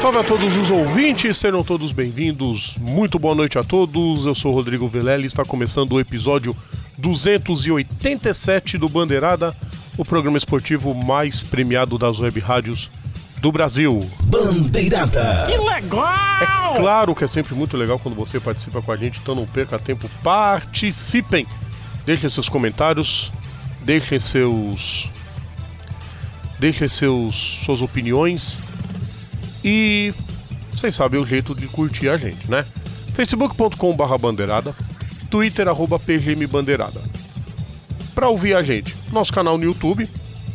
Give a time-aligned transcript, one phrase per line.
[0.00, 2.76] Salve a todos os ouvintes, sejam todos bem-vindos.
[2.78, 4.26] Muito boa noite a todos.
[4.26, 6.54] Eu sou o Rodrigo Vilela e está começando o episódio
[6.98, 9.56] 287 do Bandeirada,
[9.96, 12.90] o programa esportivo mais premiado das web rádios
[13.40, 14.08] do Brasil.
[14.24, 15.46] Bandeirada.
[16.40, 19.46] É claro que é sempre muito legal quando você participa com a gente, então não
[19.46, 21.46] perca tempo, participem.
[22.04, 23.32] Deixem seus comentários,
[23.82, 25.08] deixem seus
[26.58, 28.62] deixem seus suas opiniões
[29.64, 30.12] e
[30.70, 32.66] vocês sabem o jeito de curtir a gente, né?
[33.14, 34.74] facebook.com/barra bandeirada,
[35.30, 37.00] twitter arroba pgm bandeirada.
[38.14, 40.08] Para ouvir a gente, nosso canal no YouTube,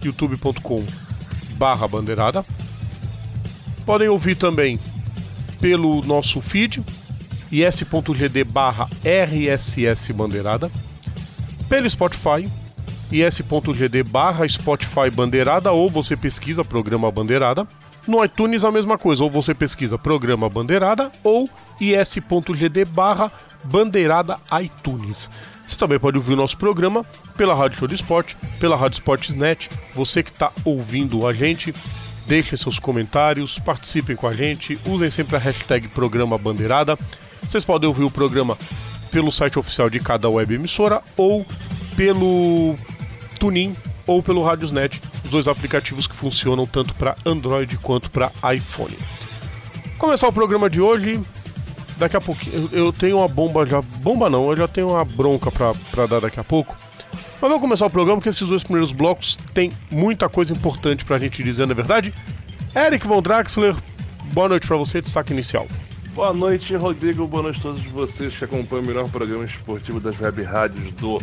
[0.03, 2.45] youtube.com/barra bandeirada.
[3.85, 4.79] Podem ouvir também
[5.59, 6.83] pelo nosso feed
[7.51, 8.87] is.gd barra
[10.13, 10.71] bandeirada,
[11.67, 12.47] pelo Spotify
[13.11, 14.45] is.gd barra
[15.71, 17.67] ou você pesquisa programa bandeirada.
[18.07, 23.31] No iTunes a mesma coisa, ou você pesquisa programa bandeirada ou is.gd barra
[23.63, 25.29] bandeirada iTunes.
[25.65, 27.05] Você também pode ouvir o nosso programa
[27.37, 29.69] pela Rádio Show de Esporte, pela Rádio Esportes.net.
[29.93, 31.73] Você que está ouvindo a gente,
[32.25, 36.97] deixem seus comentários, participem com a gente, usem sempre a hashtag programa bandeirada.
[37.43, 38.57] Vocês podem ouvir o programa
[39.11, 41.45] pelo site oficial de cada web emissora ou
[41.95, 42.75] pelo
[43.39, 43.75] Tunin
[44.09, 48.97] ou pelo Radiosnet, os dois aplicativos que funcionam tanto para Android quanto para iPhone.
[49.99, 51.21] Começar o programa de hoje.
[51.95, 53.81] Daqui a pouquinho eu, tenho uma bomba já.
[53.81, 56.75] Bomba não, eu já tenho uma bronca para dar daqui a pouco.
[57.39, 61.19] Mas vamos começar o programa porque esses dois primeiros blocos tem muita coisa importante pra
[61.19, 62.11] gente dizer, não é verdade?
[62.75, 63.75] Eric Von Draxler,
[64.33, 65.67] boa noite para você, destaque inicial.
[66.15, 67.27] Boa noite, Rodrigo.
[67.27, 71.21] Boa noite a todos vocês que acompanham o melhor programa esportivo das web rádios do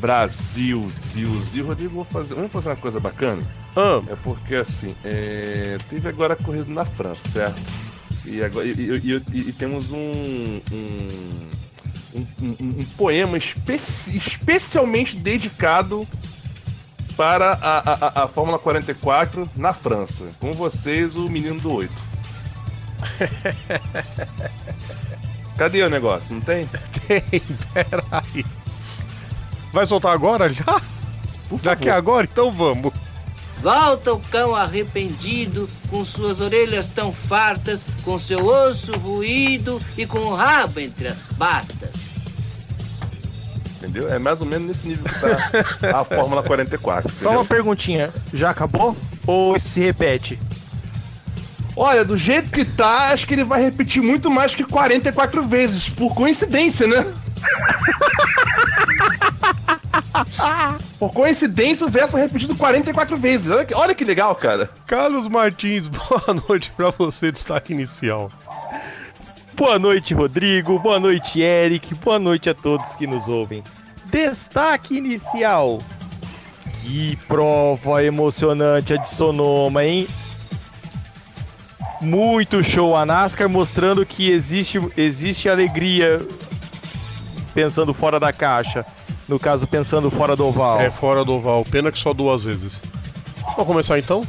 [0.00, 0.90] Brasil.
[1.12, 1.66] Zil, Zil.
[1.66, 3.42] Rodrigo, vou fazer, vamos fazer uma coisa bacana?
[3.76, 7.62] Ah, É porque, assim, é, teve agora a corrida na França, certo?
[8.26, 11.48] E, agora, e, e- e- e temos um, um,
[12.14, 12.26] um,
[12.60, 16.06] um- poema especi- especialmente dedicado
[17.16, 20.30] para a, a, a- a Fórmula 44 na França.
[20.40, 21.92] Com vocês, o menino do 8.
[25.56, 26.34] Cadê o negócio?
[26.34, 26.66] Não tem?
[27.06, 27.22] tem,
[27.72, 28.44] peraí.
[29.72, 30.80] Vai soltar agora já?
[31.48, 31.98] Por Já que é favor.
[31.98, 32.28] agora?
[32.30, 32.92] Então vamos.
[33.62, 40.18] Volta o cão arrependido, com suas orelhas tão fartas, com seu osso ruído e com
[40.18, 41.94] o rabo entre as patas.
[43.76, 44.12] Entendeu?
[44.12, 47.10] É mais ou menos nesse nível que tá a Fórmula 44.
[47.10, 48.96] Só uma perguntinha, já acabou?
[49.26, 50.38] Ou se repete?
[51.76, 55.88] Olha, do jeito que tá, acho que ele vai repetir muito mais que 44 vezes,
[55.88, 57.06] por coincidência, né?
[60.98, 63.50] por coincidência, o verso é repetido 44 vezes.
[63.50, 64.70] Olha que, olha que legal, cara.
[64.86, 68.30] Carlos Martins, boa noite pra você, destaque inicial.
[69.54, 70.78] Boa noite, Rodrigo.
[70.78, 71.94] Boa noite, Eric.
[71.96, 73.62] Boa noite a todos que nos ouvem.
[74.06, 75.78] Destaque inicial.
[76.80, 80.08] Que prova emocionante a de Sonoma, hein?
[82.00, 86.26] Muito show a NASCAR mostrando que existe, existe alegria
[87.54, 88.84] pensando fora da caixa.
[89.28, 90.80] No caso, pensando fora do oval.
[90.80, 92.82] É fora do oval, pena que só duas vezes.
[93.56, 94.26] Vamos começar então?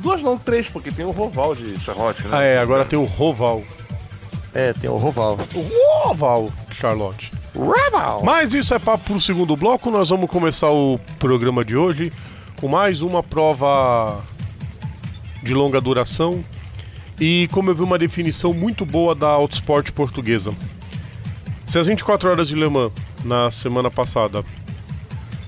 [0.00, 2.30] Duas não, três, porque tem o Roval de Charlotte, né?
[2.32, 3.62] Ah, é, agora tem o Roval.
[4.52, 5.38] É, tem o oval.
[5.54, 7.32] O Roval, Charlotte.
[8.22, 9.90] Mas isso é papo pro segundo bloco.
[9.90, 12.12] Nós vamos começar o programa de hoje
[12.60, 14.22] com mais uma prova
[15.42, 16.44] de longa duração.
[17.18, 20.52] E como eu vi uma definição muito boa da Autosport portuguesa.
[21.66, 22.92] Se as 24 horas de Le Mans
[23.24, 24.44] na semana passada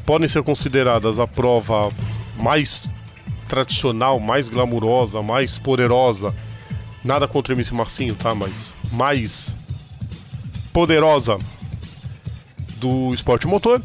[0.05, 1.91] podem ser consideradas a prova
[2.37, 2.91] mais
[3.49, 6.35] tradicional, mais glamurosa, mais poderosa,
[7.05, 8.35] nada contra o MC Marcinho, tá?
[8.35, 9.57] Mas mais
[10.73, 11.39] poderosa
[12.77, 13.83] do esporte motor.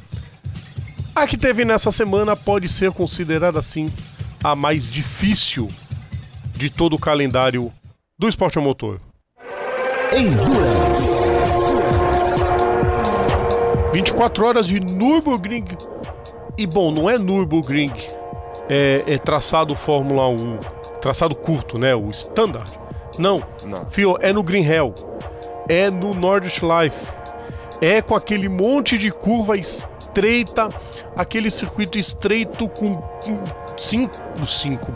[1.15, 3.89] A que teve nessa semana pode ser considerada assim
[4.43, 5.69] a mais difícil
[6.55, 7.71] de todo o calendário
[8.17, 8.99] do esporte motor.
[10.15, 11.22] Endurance.
[13.93, 15.65] 24 horas de Nürburgring.
[16.57, 17.93] E bom, não é Nürburgring,
[18.67, 20.59] é, é traçado Fórmula 1,
[20.99, 21.93] traçado curto, né?
[21.93, 22.79] O standard.
[23.19, 23.85] Não, Não.
[23.87, 24.93] Fio, é no Green Hell,
[25.69, 27.13] é no Nordschleife,
[27.79, 30.69] É com aquele monte de curva estreita,
[31.15, 32.99] aquele circuito estreito com
[33.77, 34.91] 5, 5,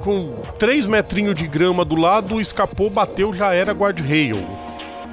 [0.00, 0.28] com
[0.58, 4.46] 3 metrinhos de grama do lado, escapou, bateu, já era guardrail.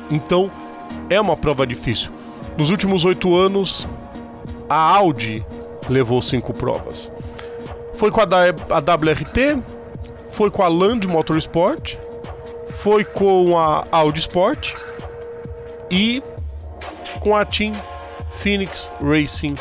[0.09, 0.49] Então,
[1.09, 2.13] é uma prova difícil.
[2.57, 3.87] Nos últimos oito anos,
[4.69, 5.45] a Audi
[5.89, 7.11] levou cinco provas.
[7.93, 9.61] Foi com a, WRT,
[10.27, 11.95] foi com a Land Motorsport,
[12.67, 14.73] foi com a Audi Sport
[15.89, 16.23] e
[17.19, 17.73] com a Team
[18.31, 19.55] Phoenix Racing.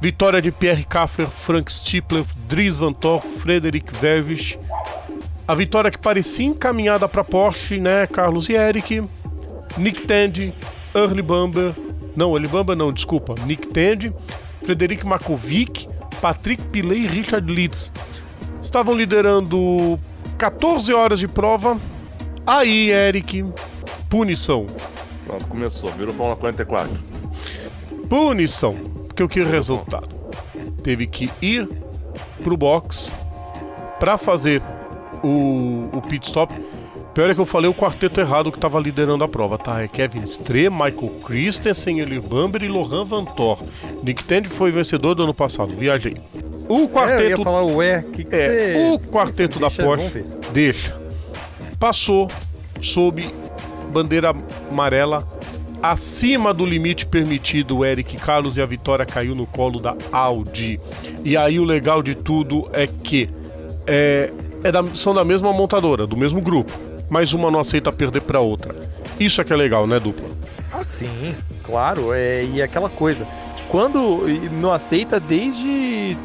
[0.00, 4.58] Vitória de Pierre Kaffer, Frank Stipler, Dries Van Tor, Frederic Vervis.
[5.48, 8.06] A vitória que parecia encaminhada para Porsche, né?
[8.06, 9.08] Carlos e Eric.
[9.78, 10.52] Nick Tandy,
[10.94, 11.74] Early Bamber.
[12.16, 13.34] Não, Bamber não, desculpa.
[13.44, 14.12] Nick Tandy,
[14.62, 15.86] Frederic Makovic,
[16.20, 17.92] Patrick Pillet e Richard Leeds.
[18.60, 19.98] Estavam liderando
[20.38, 21.78] 14 horas de prova.
[22.46, 23.44] Aí, Eric,
[24.08, 24.66] punição.
[25.26, 25.92] Pronto, começou.
[25.92, 26.98] Virou Fórmula 44.
[28.08, 28.72] Punição.
[29.06, 30.08] Porque o que o resultado?
[30.82, 31.68] Teve que ir
[32.42, 33.12] pro box
[33.98, 34.62] para fazer
[35.22, 36.54] o, o pit stop.
[37.16, 39.82] Pior é que eu falei o quarteto errado que estava liderando a prova, tá?
[39.82, 43.58] É Kevin Streh, Michael Christensen, Eli Bamber e Lohan Van Thor.
[44.02, 46.18] Nick Tandy foi vencedor do ano passado, viajei.
[46.68, 47.22] O quarteto.
[47.22, 48.92] É, eu ia falar, ué, que, que é, você...
[48.92, 50.94] O quarteto da Porsche deixa.
[51.80, 52.30] Passou
[52.82, 53.32] sob
[53.90, 54.34] bandeira
[54.70, 55.26] amarela
[55.82, 60.78] acima do limite permitido, o Eric Carlos e a vitória caiu no colo da Audi.
[61.24, 63.30] E aí o legal de tudo é que
[63.86, 64.30] é,
[64.62, 68.40] é da, são da mesma montadora, do mesmo grupo, mas uma não aceita perder para
[68.40, 68.74] outra.
[69.18, 70.28] Isso é que é legal, né, dupla?
[70.72, 72.12] Ah, sim, claro.
[72.12, 73.26] É, e aquela coisa,
[73.68, 76.16] quando não aceita desde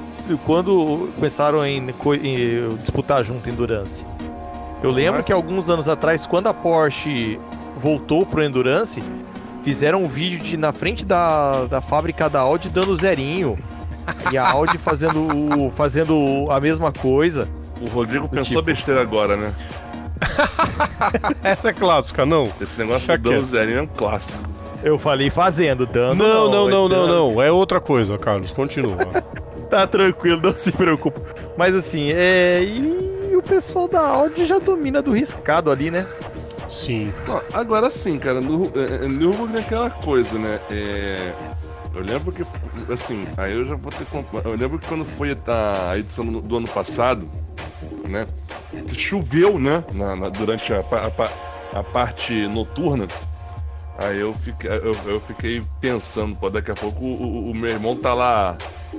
[0.46, 1.88] quando começaram a em,
[2.24, 4.06] em, disputar junto Endurance.
[4.84, 7.40] Eu lembro que alguns anos atrás, quando a Porsche
[7.78, 9.02] voltou pro Endurance,
[9.64, 13.58] fizeram um vídeo de na frente da, da fábrica da Audi dando zerinho.
[14.32, 17.48] E a Audi fazendo, fazendo a mesma coisa.
[17.80, 18.64] O Rodrigo pensou tipo...
[18.64, 19.54] besteira agora, né?
[21.44, 22.52] Essa é clássica, não?
[22.60, 24.44] Esse negócio de dando zerinho é um clássico.
[24.84, 26.16] Eu falei fazendo, dando.
[26.16, 27.42] Não, não, não, não, não, não.
[27.42, 28.52] É outra coisa, Carlos.
[28.52, 28.98] Continua.
[29.70, 31.20] tá tranquilo, não se preocupe.
[31.58, 32.64] Mas assim, é.
[32.64, 36.08] E o pessoal da Audi já domina do riscado ali, né?
[36.72, 37.14] Sim.
[37.54, 40.58] agora sim, cara, no, é, é, Nürburgring é aquela coisa, né?
[40.72, 41.34] É,
[41.94, 42.44] eu lembro que,
[42.92, 44.08] assim, aí eu já vou ter.
[44.46, 47.28] Eu lembro que quando foi a edição do ano passado,
[48.12, 48.28] né?
[48.96, 49.84] Choveu, né?
[49.94, 53.08] Na, na durante a, a, a, parte noturna.
[53.98, 57.70] Aí eu fiquei, eu, eu fiquei pensando, pô, daqui a pouco o, o, o, meu
[57.70, 58.58] irmão tá lá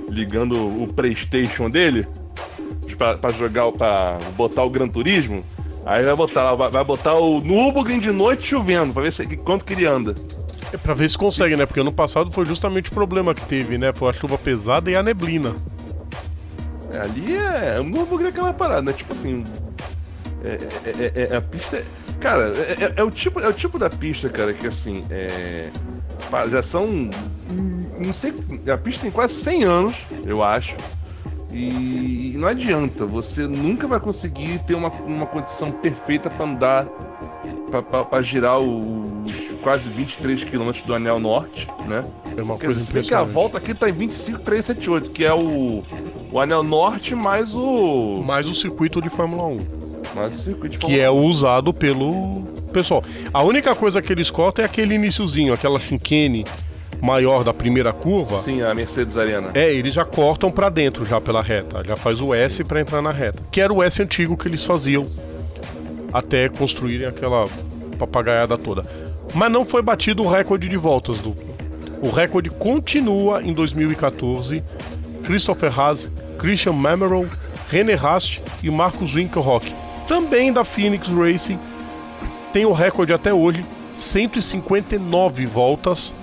[0.09, 2.07] ligando o Playstation dele
[2.97, 5.43] pra, pra jogar, pra botar o Gran Turismo.
[5.85, 9.73] Aí vai botar, vai botar o Nürburgring de noite chovendo, pra ver se, quanto que
[9.73, 10.15] ele anda.
[10.71, 11.65] É pra ver se consegue, né?
[11.65, 13.91] Porque ano passado foi justamente o problema que teve, né?
[13.93, 15.55] Foi a chuva pesada e a neblina.
[16.93, 17.79] É, ali é.
[17.79, 18.93] O Nürburgring é aquela parada, né?
[18.93, 19.43] Tipo assim.
[20.43, 21.83] É, é, é, é a pista.
[22.19, 25.05] Cara, é, é, o tipo, é o tipo da pista, cara, que assim.
[25.09, 25.69] É,
[26.49, 27.09] já são.
[27.99, 28.33] Não sei.
[28.71, 30.75] A pista tem quase 100 anos, eu acho.
[31.51, 36.87] E não adianta, você nunca vai conseguir ter uma, uma condição perfeita para andar,
[38.09, 42.03] para girar os quase 23 quilômetros do Anel Norte, né?
[42.37, 45.81] É uma Quer coisa dizer, que a volta aqui tá em 25,378, que é o,
[46.31, 48.21] o Anel Norte mais o.
[48.23, 49.65] Mais o circuito de Fórmula 1.
[50.13, 51.05] Mais o circuito de Fórmula Que 1.
[51.05, 53.03] é usado pelo pessoal.
[53.33, 56.45] A única coisa que eles cortam é aquele iníciozinho, aquela chicane
[57.01, 58.41] maior da primeira curva.
[58.41, 59.51] Sim, a Mercedes Arena.
[59.53, 63.01] É, eles já cortam para dentro já pela reta, já faz o S para entrar
[63.01, 65.05] na reta, que era o S antigo que eles faziam
[66.11, 67.47] até construírem aquela
[67.97, 68.83] papagaiada toda.
[69.33, 71.53] Mas não foi batido o recorde de voltas duplo.
[72.01, 74.63] O recorde continua em 2014.
[75.23, 77.27] Christopher Haas, Christian Mamerol,
[77.69, 79.73] René Rast e Marcus Winkelhock,
[80.05, 81.57] também da Phoenix Racing,
[82.51, 86.13] tem o recorde até hoje, 159 voltas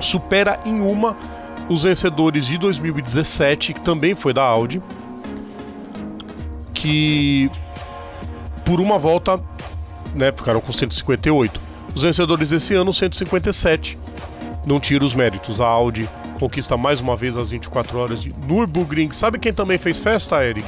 [0.00, 1.16] supera em uma
[1.68, 4.82] os vencedores de 2017, que também foi da Audi,
[6.74, 7.50] que
[8.64, 9.40] por uma volta
[10.14, 11.71] né, ficaram com 158.
[11.94, 13.98] Os vencedores desse ano, 157.
[14.66, 15.60] Não tira os méritos.
[15.60, 16.08] A Audi
[16.38, 19.10] conquista mais uma vez as 24 horas de Nürburgring.
[19.12, 20.66] Sabe quem também fez festa, Eric?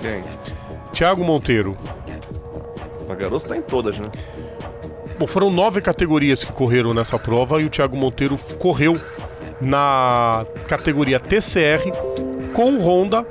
[0.00, 0.22] Quem?
[0.92, 1.76] Thiago Monteiro.
[3.08, 4.06] O garoto tá em todas, né?
[5.18, 9.00] Bom, foram nove categorias que correram nessa prova e o Thiago Monteiro correu
[9.60, 11.90] na categoria TCR
[12.52, 13.26] com Honda,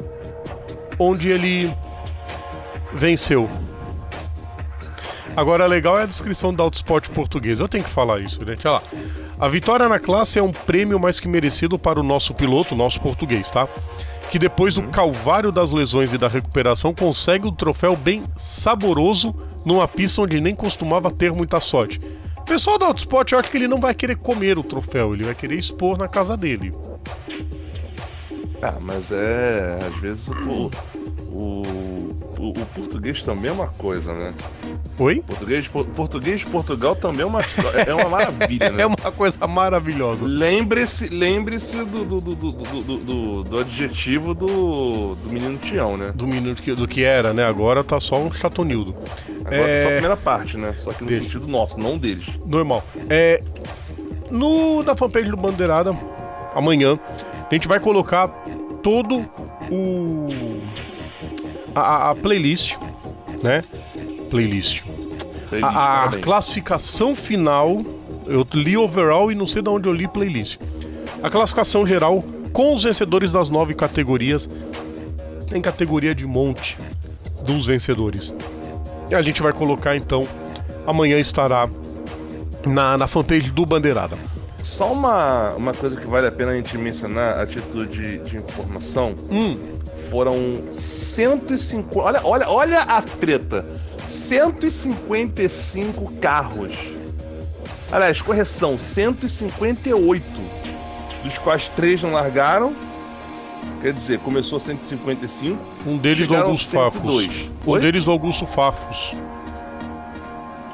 [0.98, 1.72] onde ele
[2.94, 3.50] venceu.
[5.36, 7.60] Agora, legal é a descrição da Autosport português.
[7.60, 8.68] Eu tenho que falar isso, gente.
[8.68, 8.84] Olha lá.
[9.40, 13.02] A vitória na classe é um prêmio mais que merecido para o nosso piloto, nosso
[13.02, 13.68] português, tá?
[14.30, 19.34] Que depois do calvário das lesões e da recuperação consegue um troféu bem saboroso
[19.66, 22.00] numa pista onde nem costumava ter muita sorte.
[22.38, 25.24] O pessoal da Autosport, eu acho que ele não vai querer comer o troféu, ele
[25.24, 26.74] vai querer expor na casa dele.
[28.62, 29.80] Ah, mas é.
[29.88, 30.70] Às vezes o,
[31.32, 31.64] o,
[32.40, 34.34] o, o português também é uma coisa, né?
[35.00, 35.22] Oi?
[35.26, 37.42] Português, por- português de Portugal também é uma,
[37.88, 38.84] é uma maravilha, né?
[38.84, 40.26] É uma coisa maravilhosa.
[40.26, 46.12] Lembre-se lembre-se do, do, do, do, do, do- do adjetivo do, do menino Tião, né?
[46.14, 47.46] Do minuto que, do que era, né?
[47.46, 48.96] Agora tá só um chatonildo.
[49.46, 49.82] Agora É.
[49.84, 50.74] só a primeira parte, né?
[50.78, 51.24] Só que no Deixa.
[51.24, 52.28] sentido nosso, não deles.
[52.46, 52.84] Normal.
[53.10, 53.40] É,
[54.30, 55.98] no da fanpage do Bandeirada,
[56.54, 57.00] amanhã,
[57.50, 58.28] a gente vai colocar
[58.82, 59.26] todo
[59.70, 60.28] o
[61.76, 62.76] a, a playlist,
[63.42, 63.62] né?
[64.30, 64.84] Playlist.
[65.50, 67.82] Playlist, A, a classificação final,
[68.26, 70.60] eu li overall e não sei de onde eu li playlist.
[71.22, 74.50] A classificação geral com os vencedores das nove categorias.
[75.50, 76.78] Tem categoria de monte
[77.46, 78.34] dos vencedores.
[79.10, 80.28] E a gente vai colocar então.
[80.88, 81.70] Amanhã estará
[82.66, 84.18] na, na fanpage do Bandeirada.
[84.64, 88.38] Só uma, uma coisa que vale a pena a gente mencionar a título de, de
[88.38, 89.14] informação.
[89.30, 89.58] Hum,
[89.96, 90.38] Foram
[90.72, 92.00] 150.
[92.00, 93.66] Olha, olha, olha a treta.
[94.04, 96.94] 155 carros.
[97.92, 100.24] Aliás, correção, 158.
[101.24, 102.76] Dos quais três não largaram.
[103.82, 105.64] Quer dizer, começou 155.
[105.86, 107.02] um deles do Augusto Fafos.
[107.02, 107.52] 102.
[107.66, 109.16] Um deles do Augusto Fafos.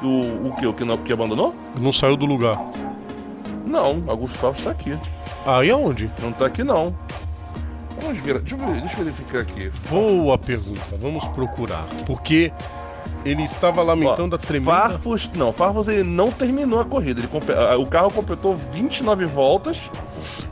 [0.02, 0.66] O, o que?
[0.66, 1.54] O que não que abandonou?
[1.78, 2.58] Não saiu do lugar.
[3.66, 4.98] Não, Augusto Fausto tá aqui.
[5.44, 6.10] Aí aonde?
[6.22, 6.94] Não tá aqui não.
[8.00, 9.70] Vamos ver, deixa eu, ver- deixa eu verificar aqui.
[9.90, 10.80] Boa pergunta.
[10.98, 11.86] Vamos procurar.
[12.06, 12.52] Porque
[13.24, 14.70] ele estava lamentando a tremenda.
[14.72, 17.20] Farfus, não, Farfus ele não terminou a corrida.
[17.20, 17.28] Ele
[17.82, 19.90] o carro completou 29 voltas,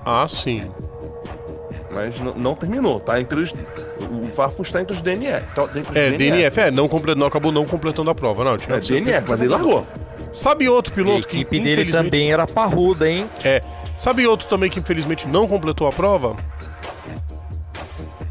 [0.05, 0.71] Ah, sim.
[1.95, 2.99] mas não, não terminou.
[3.01, 5.47] Tá entre os, o Farfus tá entre os DNF.
[5.55, 7.15] Tá entre os É, DNF, é, não, comple...
[7.15, 8.59] não acabou não completando a prova, não.
[8.59, 9.87] Tinha É, DNF, mas ele largou.
[10.33, 13.27] Sabe outro A piloto que equipe dele infelizmente- também era parruda, hein?
[13.43, 13.61] É.
[13.97, 16.37] Sabe outro também que infelizmente não completou a prova?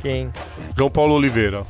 [0.06, 0.32] Quem?
[0.78, 1.66] João Paulo Oliveira.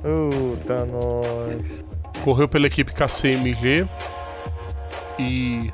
[0.00, 1.84] Puta, nós.
[2.22, 3.84] Correu pela equipe KCMG
[5.18, 5.72] e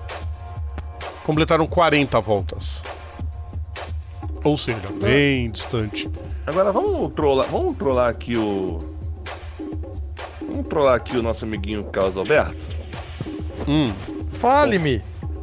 [1.22, 2.84] completaram 40 voltas.
[4.42, 6.10] Ou seja, bem distante.
[6.46, 8.78] Agora vamos trollar, vamos trollar aqui o.
[10.40, 12.66] Vamos trollar aqui o nosso amiguinho Carlos Alberto.
[13.68, 13.92] Hum.
[14.40, 15.02] Fale-me.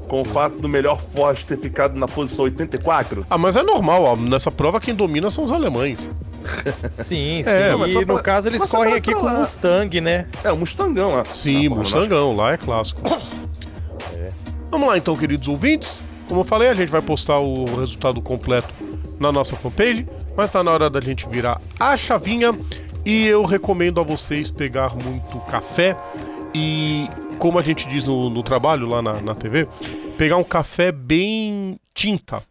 [0.09, 3.25] Com o fato do melhor Ford ter ficado na posição 84.
[3.29, 4.15] Ah, mas é normal, ó.
[4.17, 6.09] nessa prova quem domina são os alemães.
[6.97, 7.49] Sim, sim.
[7.49, 10.25] É, e no pra- caso eles mas correm aqui com o Mustang, né?
[10.43, 11.23] É, o Mustangão lá.
[11.31, 13.01] Sim, Ah, Mustangão, lá é clássico.
[14.71, 16.05] Vamos lá então, queridos ouvintes.
[16.27, 18.73] Como eu falei, a gente vai postar o resultado completo
[19.19, 22.57] na nossa fanpage, mas tá na hora da gente virar a chavinha
[23.05, 25.95] e eu recomendo a vocês pegar muito café
[26.53, 27.07] e,
[27.39, 29.67] como a gente diz no, no trabalho lá na, na TV,
[30.17, 32.43] pegar um café bem tinta.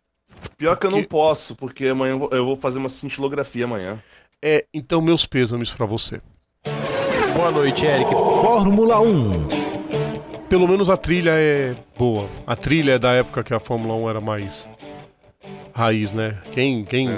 [0.56, 4.02] Pior que eu não Porque- posso, porque amanhã eu vou- fazer uma cintilografia amanhã.
[4.42, 6.20] É, então meus pêsames pra você.
[7.36, 8.10] Boa noite, Eric.
[8.10, 9.48] Fórmula 1.
[10.48, 12.28] Pelo menos a trilha é boa.
[12.46, 14.68] A trilha é da época que a Fórmula 1 era mais
[15.74, 16.38] raiz, né?
[16.52, 17.08] Quem, quem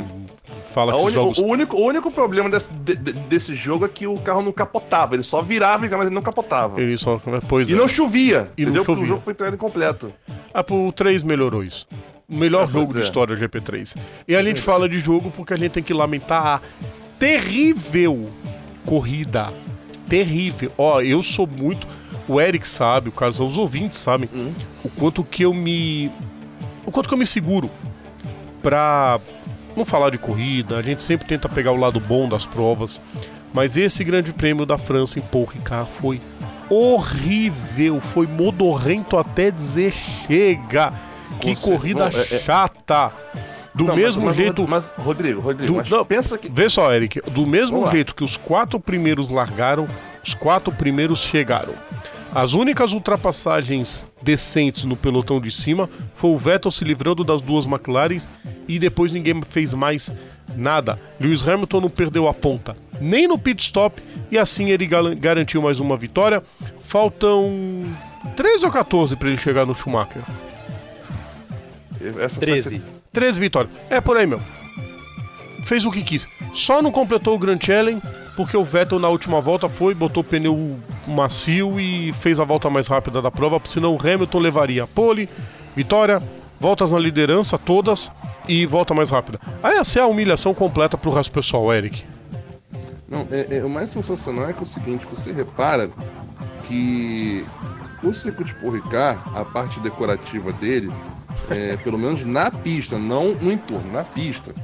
[0.71, 3.85] fala A que uni- jogos o, único, o único problema desse, de- de- desse jogo
[3.85, 5.15] é que o carro não capotava.
[5.15, 6.81] Ele só virava, mas ele não capotava.
[6.81, 7.21] Ele só.
[7.49, 7.77] Pois E é.
[7.77, 8.83] não chovia, E não entendeu?
[8.85, 9.05] Porque chovia.
[9.05, 10.13] o jogo foi entregado incompleto.
[10.55, 11.87] Ah, pro 3 melhorou isso.
[12.29, 13.05] O melhor É, jogo pois de é.
[13.05, 13.97] história do GP3.
[14.29, 16.61] E a gente fala de jogo porque a gente tem que lamentar a
[17.19, 18.31] terrível
[18.87, 19.53] corrida.
[20.09, 20.73] Terrível.
[20.79, 21.87] Ó, eu sou muito.
[22.29, 24.53] O Eric sabe, o Carlos, os ouvintes sabem Hum.
[24.85, 26.11] o quanto que eu me.
[26.87, 27.69] O quanto que eu me seguro
[28.63, 29.21] pra
[29.77, 30.77] não falar de corrida.
[30.79, 33.01] A gente sempre tenta pegar o lado bom das provas.
[33.53, 36.21] Mas esse grande prêmio da França em Paul Ricard foi
[36.69, 38.01] horrível.
[38.01, 40.93] Foi modorrento até dizer chega.
[41.41, 41.67] Que certeza.
[41.67, 43.13] corrida Não, é- é- chata.
[43.73, 44.67] Do Não, mas- mesmo mas, jeito.
[44.69, 46.49] Mas, Rodrigo, Rodrigo, Do- mas não, pensa que.
[46.49, 47.21] Vê só, Eric.
[47.31, 47.93] Do mesmo Vamos lá.
[47.93, 49.89] jeito que os quatro primeiros largaram,
[50.27, 51.73] os quatro primeiros chegaram.
[52.33, 57.67] As únicas ultrapassagens decentes no pelotão de cima foi o Vettel se livrando das duas
[57.67, 58.31] McLarens
[58.69, 60.13] e depois ninguém fez mais
[60.57, 60.99] nada.
[61.21, 65.81] Lewis Hamilton não perdeu a ponta nem no pit stop e assim ele garantiu mais
[65.81, 66.43] uma vitória.
[66.79, 67.51] Faltam
[68.37, 70.23] 13 ou 14 para ele chegar no Schumacher.
[72.01, 72.69] Essa vai 13.
[72.69, 72.83] ser-
[73.13, 73.73] 13 vitórias.
[73.89, 74.41] É por aí, meu.
[75.65, 76.29] Fez o que quis.
[76.53, 78.01] Só não completou o Grand Challenge
[78.41, 82.71] porque o Vettel na última volta foi, botou o pneu macio e fez a volta
[82.71, 85.29] mais rápida da prova, senão o Hamilton levaria pole,
[85.77, 86.23] vitória,
[86.59, 88.11] voltas na liderança todas
[88.49, 89.39] e volta mais rápida.
[89.63, 92.03] Aí essa é a humilhação completa pro resto do pessoal, Eric.
[93.07, 95.91] Não, é, é, o mais sensacional é que é o seguinte, você repara
[96.65, 97.45] que
[98.03, 100.91] o circuito de Paul Ricard, a parte decorativa dele,
[101.51, 104.55] é, pelo menos na pista, não no entorno, na pista,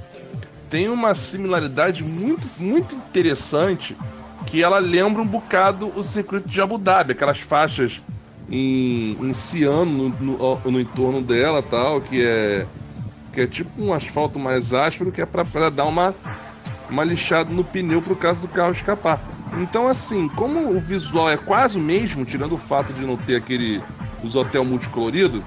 [0.68, 3.96] tem uma similaridade muito, muito interessante
[4.46, 8.00] que ela lembra um bocado o circuito de Abu Dhabi, aquelas faixas
[8.50, 12.66] em, em ciano no, no, no entorno dela tal, que é
[13.32, 16.14] que é tipo um asfalto mais áspero que é para dar uma
[16.88, 19.20] uma lixada no pneu pro caso do carro escapar.
[19.60, 23.36] Então assim, como o visual é quase o mesmo, tirando o fato de não ter
[23.36, 23.82] aquele
[24.22, 25.44] os hotel multicolorido,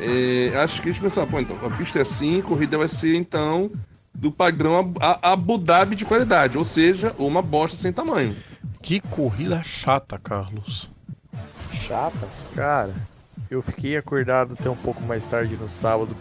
[0.00, 3.16] é, acho que eles pensaram, pô, então a pista é assim, a corrida vai ser
[3.16, 3.70] então
[4.18, 8.36] do padrão Abu Dhabi de qualidade, ou seja, uma bosta sem tamanho.
[8.82, 10.88] Que corrida chata, Carlos.
[11.72, 12.28] Chata?
[12.54, 12.92] Cara,
[13.48, 16.16] eu fiquei acordado até um pouco mais tarde no sábado,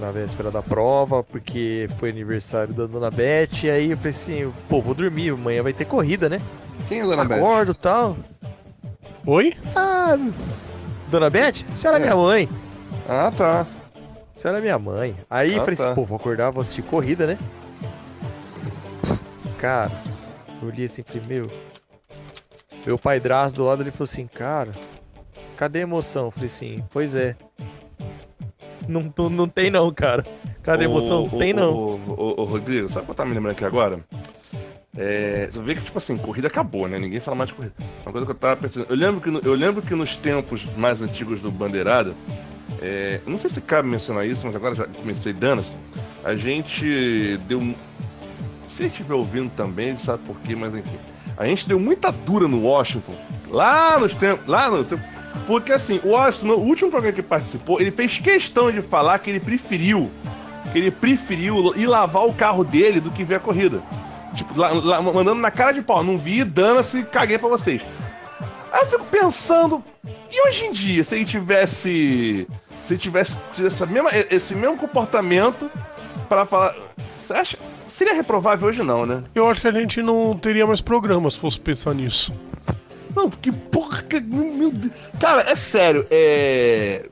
[0.00, 4.52] na véspera da prova, porque foi aniversário da Dona Beth, e aí eu falei assim,
[4.68, 6.42] pô, vou dormir, amanhã vai ter corrida, né?
[6.88, 7.46] Quem é a Dona Acordo, Beth?
[7.46, 8.16] Acordo e tal.
[9.26, 9.54] Oi?
[9.76, 10.16] Ah,
[11.08, 11.64] Dona Beth?
[11.70, 12.48] A senhora é, é minha mãe.
[13.08, 13.66] Ah, tá.
[14.38, 15.16] A senhora é minha mãe.
[15.28, 15.86] Aí ah, falei assim, tá.
[15.88, 17.36] assim, pô, vou acordar, vou assistir corrida, né?
[19.58, 19.90] Cara,
[20.62, 21.50] eu olhei assim falei, meu.
[22.86, 24.70] Meu pai Draz do lado ele falou assim, cara,
[25.56, 26.26] cadê a emoção?
[26.26, 27.34] Eu falei assim, pois é.
[28.86, 30.24] Não, não, não tem não, cara.
[30.62, 31.22] Cadê a emoção?
[31.22, 31.74] Não tem não.
[31.74, 33.98] Ô, Rodrigo, sabe o que eu tava me lembrando aqui agora?
[34.96, 36.96] É, você vê que, tipo assim, corrida acabou, né?
[36.96, 37.74] Ninguém fala mais de corrida.
[38.06, 38.86] Uma coisa que eu tava pensando.
[38.88, 42.14] Eu lembro que, eu lembro que nos tempos mais antigos do Bandeirada,
[42.80, 45.64] é, não sei se cabe mencionar isso, mas agora já comecei dando.
[46.24, 47.74] A gente deu.
[48.66, 50.98] Se estiver ouvindo também, ele sabe por quê, mas enfim.
[51.36, 53.14] A gente deu muita dura no Washington.
[53.48, 54.46] Lá nos tempos.
[54.46, 55.06] Lá nos tempos.
[55.46, 59.30] Porque assim, o Washington, no último programa que participou, ele fez questão de falar que
[59.30, 60.10] ele preferiu.
[60.72, 63.82] Que ele preferiu ir lavar o carro dele do que ver a corrida.
[64.34, 66.04] Tipo, lá, lá, mandando na cara de pau.
[66.04, 67.84] Não vi, dana-se, caguei pra vocês.
[68.70, 69.82] Aí eu fico pensando,
[70.30, 72.46] e hoje em dia, se ele tivesse
[72.88, 75.70] se tivesse essa mesma, esse mesmo comportamento
[76.26, 76.74] para falar.
[77.10, 77.58] Você acha.
[77.86, 79.22] Seria reprovável hoje não, né?
[79.34, 82.32] Eu acho que a gente não teria mais programa se fosse pensar nisso.
[83.14, 84.04] Não, porque porra.
[84.22, 84.94] Meu Deus.
[85.20, 87.08] Cara, é sério, é.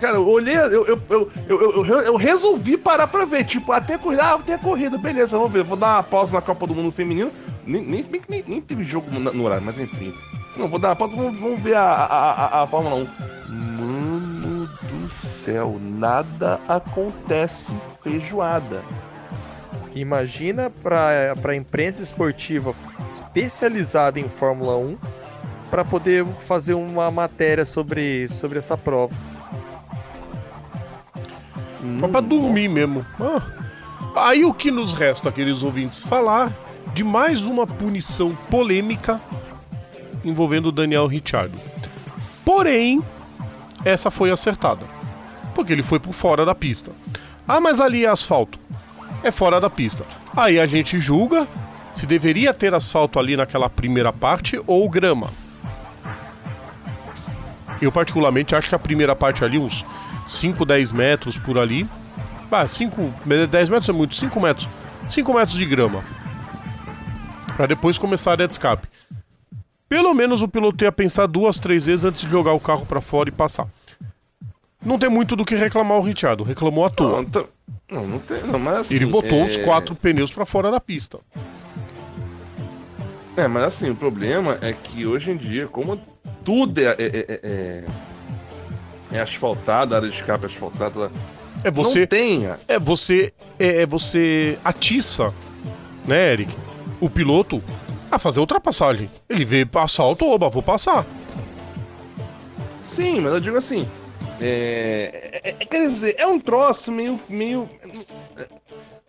[0.00, 3.44] Cara, eu olhei, eu, eu, eu, eu, eu, resolvi parar pra ver.
[3.44, 5.62] Tipo, até corrida, ah, tem a corrida, beleza, vamos ver.
[5.62, 7.30] Vou dar uma pausa na Copa do Mundo Feminino.
[7.70, 10.12] Nem, nem, nem, nem teve jogo no horário, mas enfim.
[10.56, 13.30] Não, vou dar uma pausa, vamos, vamos ver a, a, a, a Fórmula 1
[15.10, 18.82] céu, nada acontece feijoada.
[19.94, 22.74] Imagina para a imprensa esportiva
[23.10, 24.96] especializada em Fórmula 1
[25.68, 29.14] para poder fazer uma matéria sobre, sobre essa prova.
[31.82, 32.74] Hum, para dormir nossa.
[32.74, 33.06] mesmo.
[33.18, 34.28] Ah.
[34.28, 36.52] Aí o que nos resta, queridos ouvintes, falar
[36.94, 39.20] de mais uma punição polêmica
[40.24, 41.58] envolvendo Daniel Ricciardo.
[42.44, 43.02] Porém,
[43.84, 45.00] essa foi acertada
[45.54, 46.90] porque ele foi por fora da pista.
[47.46, 48.58] Ah, mas ali é asfalto.
[49.22, 50.04] É fora da pista.
[50.36, 51.46] Aí a gente julga
[51.92, 55.28] se deveria ter asfalto ali naquela primeira parte ou grama.
[57.82, 59.84] Eu particularmente acho que a primeira parte ali, uns
[60.26, 61.88] 5, 10 metros por ali.
[62.50, 63.12] Ah, 5,
[63.50, 64.68] 10 metros é muito, 5 metros.
[65.08, 66.02] 5 metros de grama.
[67.60, 68.88] Para depois começar a área de escape.
[69.86, 73.02] Pelo menos o piloto ia pensar duas, três vezes antes de jogar o carro para
[73.02, 73.66] fora e passar.
[74.82, 77.20] Não tem muito do que reclamar o Richard, reclamou à toa.
[77.20, 77.46] Não,
[77.90, 79.44] não, não tem, não, mas assim, Ele botou é...
[79.44, 81.18] os quatro pneus para fora da pista.
[83.36, 86.00] É, mas assim, o problema é que hoje em dia, como
[86.42, 87.84] tudo é, é, é, é,
[89.12, 91.12] é asfaltado, a área de escape é asfaltada,
[91.62, 92.58] é você, não tenha.
[92.66, 95.30] É você, é, é você atiça,
[96.06, 96.50] né, Eric,
[97.00, 97.62] o piloto
[98.10, 99.08] a fazer ultrapassagem.
[99.28, 101.06] Ele vê assalto, oba, vou passar.
[102.84, 103.88] Sim, mas eu digo assim,
[104.40, 107.20] é, é, é, quer dizer, é um troço meio.
[107.28, 107.68] meio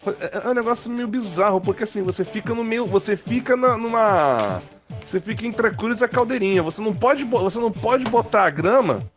[0.06, 2.86] é, é um negócio meio bizarro, porque assim, você fica no meio.
[2.86, 4.62] Você fica na, numa.
[5.06, 6.62] Você fica entre a cruz e a caldeirinha.
[6.62, 9.10] Você não pode, você não pode botar a grama.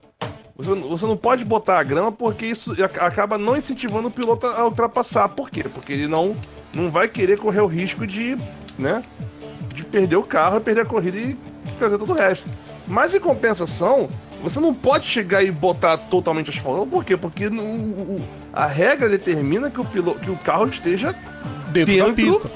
[0.57, 4.65] Você, você não pode botar a grama porque isso acaba não incentivando o piloto a
[4.65, 5.29] ultrapassar.
[5.31, 5.65] Por quê?
[5.65, 6.37] Porque ele não,
[6.73, 8.39] não vai querer correr o risco de.
[8.79, 9.03] Né?
[9.75, 11.37] De perder o carro, perder a corrida e
[11.79, 12.49] fazer todo o resto.
[12.87, 14.09] Mas em compensação,
[14.43, 16.87] você não pode chegar e botar totalmente asfaltado.
[16.87, 17.17] Por quê?
[17.17, 17.49] Porque
[18.53, 21.15] a regra determina que o, piloto, que o carro esteja
[21.73, 22.51] dentro, dentro da pista.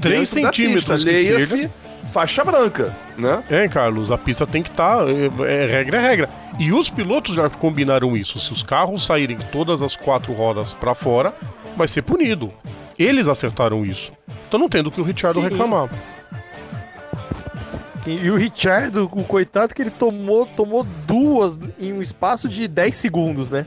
[0.00, 1.10] 3 dentro da centímetros pista.
[1.10, 1.70] que Leia-se
[2.14, 3.42] faixa branca, né?
[3.50, 5.04] É, Carlos, a pista tem que estar.
[5.08, 6.30] é, é, regra é regra.
[6.60, 8.38] E os pilotos já combinaram isso.
[8.38, 11.34] Se os carros saírem todas as quatro rodas pra fora,
[11.76, 12.52] vai ser punido.
[12.98, 14.12] Eles acertaram isso.
[14.48, 15.42] Então não tem do que o Richard Sim.
[15.42, 15.90] reclamar.
[18.04, 22.68] Sim, e o Richard, o coitado que ele tomou, tomou duas em um espaço de
[22.68, 23.64] 10 segundos, né?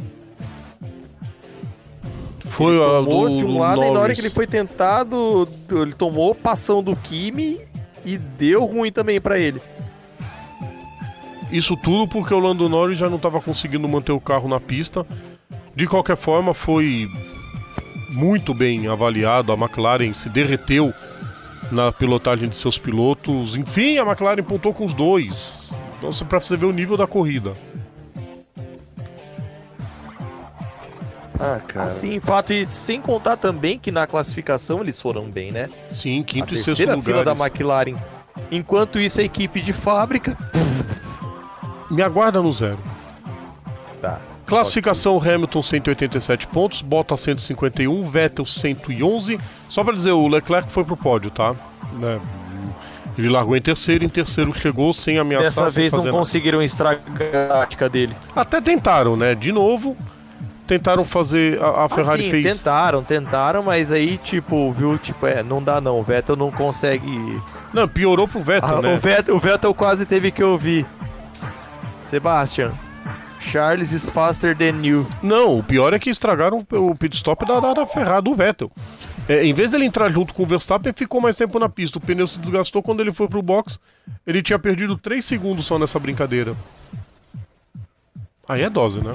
[2.45, 5.93] Foi ele tomou do de um lado e na hora que ele foi tentado, ele
[5.93, 7.59] tomou passão do Kimi
[8.05, 9.61] e deu ruim também pra ele.
[11.51, 15.05] Isso tudo porque o Lando Norris já não estava conseguindo manter o carro na pista.
[15.75, 17.07] De qualquer forma, foi
[18.09, 19.51] muito bem avaliado.
[19.51, 20.93] A McLaren se derreteu
[21.71, 23.55] na pilotagem de seus pilotos.
[23.55, 25.77] Enfim, a McLaren pontou com os dois.
[25.97, 27.53] Então, para você ver o nível da corrida.
[31.39, 31.85] Ah, cara.
[31.85, 35.69] Assim, fato, e sem contar também que na classificação eles foram bem, né?
[35.89, 37.95] Sim, A quinto e sexto terceira fila da McLaren.
[38.51, 40.37] Enquanto isso, a equipe de fábrica.
[41.91, 42.79] Me aguarda no zero.
[44.01, 44.19] Tá.
[44.47, 49.37] Classificação Hamilton 187 pontos, Bottas 151, Vettel 111.
[49.67, 51.53] Só pra dizer, o Leclerc foi pro pódio, tá?
[51.93, 52.19] Né?
[53.17, 56.11] Ele largou em terceiro, em terceiro chegou sem ameaçar, Dessa sem vez não nada.
[56.11, 57.01] conseguiram estragar
[57.33, 58.15] a tática dele.
[58.35, 59.33] Até tentaram, né?
[59.35, 59.97] De novo,
[60.67, 61.61] tentaram fazer.
[61.61, 62.57] A, a Ferrari assim, fez.
[62.59, 65.99] tentaram, tentaram, mas aí, tipo, viu, tipo, é, não dá não.
[65.99, 67.41] O Vettel não consegue.
[67.73, 68.95] Não, piorou pro Vettel, Ah, né?
[68.95, 70.85] o, Vettel, o Vettel quase teve que ouvir.
[72.05, 72.71] Sebastian,
[73.39, 75.07] Charles is faster than you.
[75.21, 78.71] Não, o pior é que estragaram o pit stop da, da, da Ferrari do Vettel.
[79.29, 81.97] É, em vez dele entrar junto com o Verstappen, ficou mais tempo na pista.
[81.97, 83.79] O pneu se desgastou quando ele foi pro box.
[84.25, 86.55] Ele tinha perdido 3 segundos só nessa brincadeira.
[88.47, 89.13] Aí é dose, né?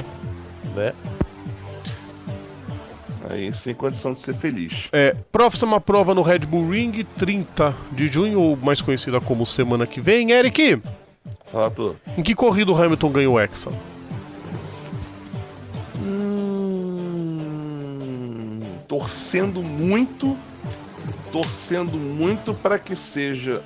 [0.76, 0.92] Né?
[3.30, 4.88] Aí sem condição de ser feliz.
[4.92, 9.86] É, próxima prova no Red Bull Ring, 30 de junho, ou mais conhecida como semana
[9.86, 10.32] que vem.
[10.32, 10.82] Eric,
[11.50, 11.96] Fala tu.
[12.18, 13.72] em que corrida o Hamilton ganhou o Hexa?
[18.92, 20.36] Torcendo muito,
[21.32, 23.64] torcendo muito para que seja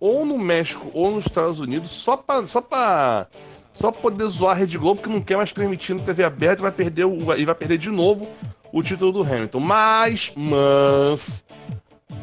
[0.00, 3.26] ou no México ou nos Estados Unidos, só para só pra,
[3.74, 6.62] só poder zoar a Rede Globo, que não quer mais transmitir na TV aberta e
[6.62, 8.26] vai perder, o, e vai perder de novo
[8.72, 9.60] o título do Hamilton.
[9.60, 11.44] Mas, mas,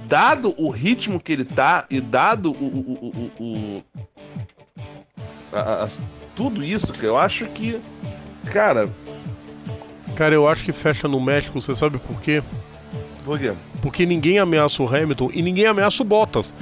[0.07, 3.83] dado o ritmo que ele tá e dado o, o, o- o-
[5.53, 5.89] a- a-
[6.35, 7.79] tudo isso, que eu acho que,
[8.51, 8.89] cara,
[10.15, 12.41] Cara, eu acho que fecha no México, você sabe por quê?
[13.25, 13.53] por quê?
[13.81, 16.53] Porque ninguém ameaça o Hamilton e ninguém ameaça o Bottas.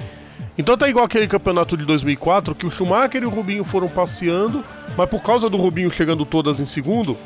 [0.57, 4.63] Então tá igual aquele campeonato de 2004 que o Schumacher e o Rubinho foram passeando,
[4.97, 7.17] mas por causa do Rubinho chegando todas em segundo,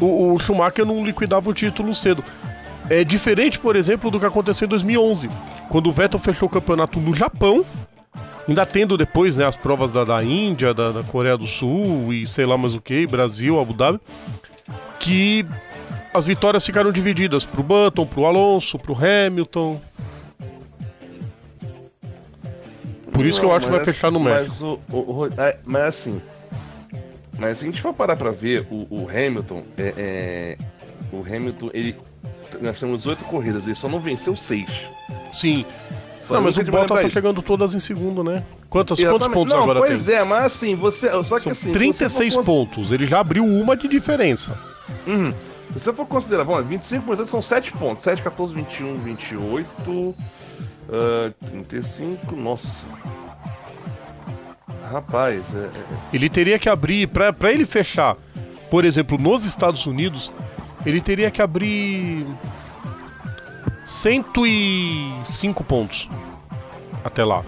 [0.00, 2.24] o, o Schumacher não liquidava o título cedo.
[2.88, 5.28] É diferente, por exemplo, do que aconteceu em 2011,
[5.68, 7.64] quando o Vettel fechou o campeonato no Japão,
[8.48, 12.26] ainda tendo depois né, as provas da, da Índia, da, da Coreia do Sul e
[12.26, 14.00] sei lá mais o que, Brasil, Abu Dhabi,
[14.98, 15.44] que
[16.12, 19.80] as vitórias ficaram divididas pro Button, pro Alonso, pro Hamilton.
[23.12, 24.80] Por isso que eu Não, acho que vai mas fechar no assim- México.
[24.88, 26.20] Mas, o, o- o- é, mas assim.
[27.38, 30.58] Mas se a gente for parar pra ver, o, o Hamilton, é, é,
[31.12, 31.96] o Hamilton, ele.
[32.60, 34.68] Nós temos oito corridas, ele só não venceu seis.
[35.32, 35.64] Sim.
[36.22, 37.10] Só Não, mas o Bottas tá isso.
[37.14, 38.42] chegando todas em segundo, né?
[38.68, 40.14] Quantos, quantos pontos não, agora pois tem?
[40.16, 41.08] é, mas assim, você.
[41.24, 41.54] Só que São assim.
[41.54, 42.92] se você 36 for cons- pontos.
[42.92, 44.58] Ele já abriu uma de diferença.
[45.06, 45.32] Uhum.
[45.72, 48.02] Se você for considerar, vamos lá, 25 portanto são 7 pontos.
[48.02, 50.14] 7, 14, 21, 28.
[50.90, 52.86] ah, 35, nossa.
[54.90, 55.70] Rapaz, é, é-
[56.12, 58.16] Ele teria que abrir, pra ele fechar,
[58.70, 60.32] por exemplo, nos Estados Unidos,
[60.86, 62.26] ele teria que abrir
[63.84, 66.08] 105 pontos
[67.04, 67.42] até lá.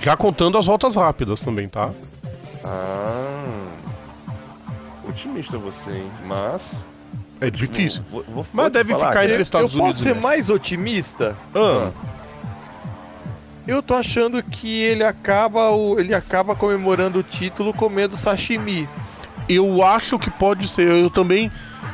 [0.00, 1.90] Já contando as voltas rápidas também, tá?
[2.64, 3.66] Ah.
[5.20, 6.10] Otimista você, hein?
[6.26, 6.86] Mas.
[7.40, 8.02] É difícil.
[8.10, 9.28] Vou, vou- vou Mas deve falar, ficar cara.
[9.30, 11.36] entre Estados eu Unidos posso e ser mais otimista?
[11.54, 11.90] Ah,
[13.66, 18.88] Eu tô achando que ele acaba, ele acaba comemorando o título comendo sashimi.
[19.48, 20.86] eu acho que pode ser.
[20.88, 21.50] Eu também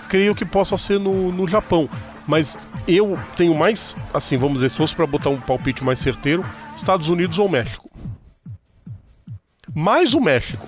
[0.08, 1.88] creio que possa ser no, no Japão.
[2.26, 2.58] Mas
[2.88, 7.08] eu tenho mais, assim, vamos dizer, se fosse pra botar um palpite mais certeiro, Estados
[7.08, 7.88] Unidos ou México.
[9.74, 10.66] Mais o México.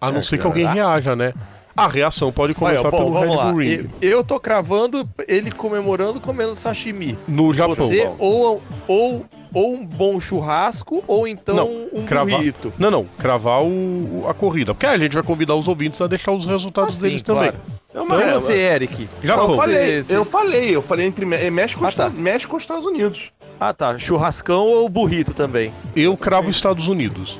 [0.00, 1.32] A não É, ser que alguém reaja, né?
[1.76, 3.42] A reação pode começar Olha, bom, pelo vamos Red.
[3.52, 3.90] Bull Eu, Ring.
[4.02, 7.16] eu tô cravando ele comemorando comendo sashimi.
[7.28, 7.74] No Japão.
[7.76, 12.38] Você ou, ou, ou um bom churrasco ou então Não, um cravar.
[12.38, 12.72] burrito.
[12.78, 14.74] Não, não, cravar o, o- a corrida.
[14.74, 17.52] Porque a gente vai convidar os ouvintes a deixar os resultados Ah, sim, deles claro.
[17.52, 17.60] também.
[17.94, 19.08] É Não é você, Eric.
[19.22, 22.10] Já eu falei, eu falei, eu falei entre Mé- México, Ah, tá.
[22.10, 23.30] México e Estados Unidos.
[23.58, 23.98] Ah, tá.
[23.98, 25.72] Churrascão ou burrito também?
[25.94, 27.38] Eu cravo Estados Unidos.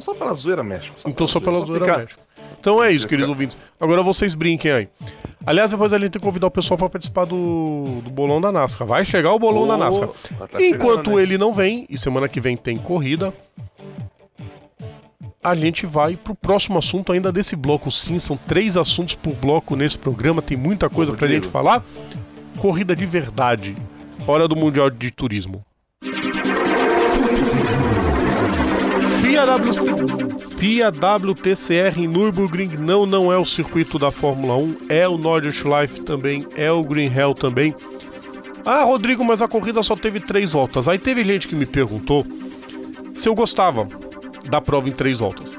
[0.00, 0.96] Então só pela zoeira México.
[1.06, 2.20] Então só pela zoeira ficar- México.
[2.58, 3.58] Então é isso, queridos ouvintes.
[3.80, 4.88] Agora vocês brinquem aí.
[5.46, 8.52] Aliás, depois a gente tem que convidar o pessoal pra participar do, do bolão da
[8.52, 8.86] NASCAR.
[8.86, 10.08] Vai chegar o bolão da Ô, NASCAR.
[10.08, 11.22] tá- Enquanto chegando, né?
[11.22, 13.32] ele não vem, e semana que vem tem corrida,
[15.42, 17.90] a gente vai pro próximo assunto ainda desse bloco.
[17.90, 21.44] Sim, são três assuntos por bloco nesse programa, tem muita coisa pra Rodrigo.
[21.44, 21.82] gente falar.
[22.58, 23.76] Corrida de verdade.
[24.26, 25.64] Hora do Mundial de Turismo.
[30.56, 35.64] FIA, WTCR em Nürburgring não, não é o circuito da Fórmula 1, é o Nordic
[35.64, 37.74] Life também, é o Green Hell também.
[38.64, 40.86] Ah, Rodrigo, mas a corrida só teve três voltas.
[40.86, 42.26] Aí teve gente que me perguntou
[43.14, 43.88] se eu gostava
[44.48, 45.52] da prova em três voltas.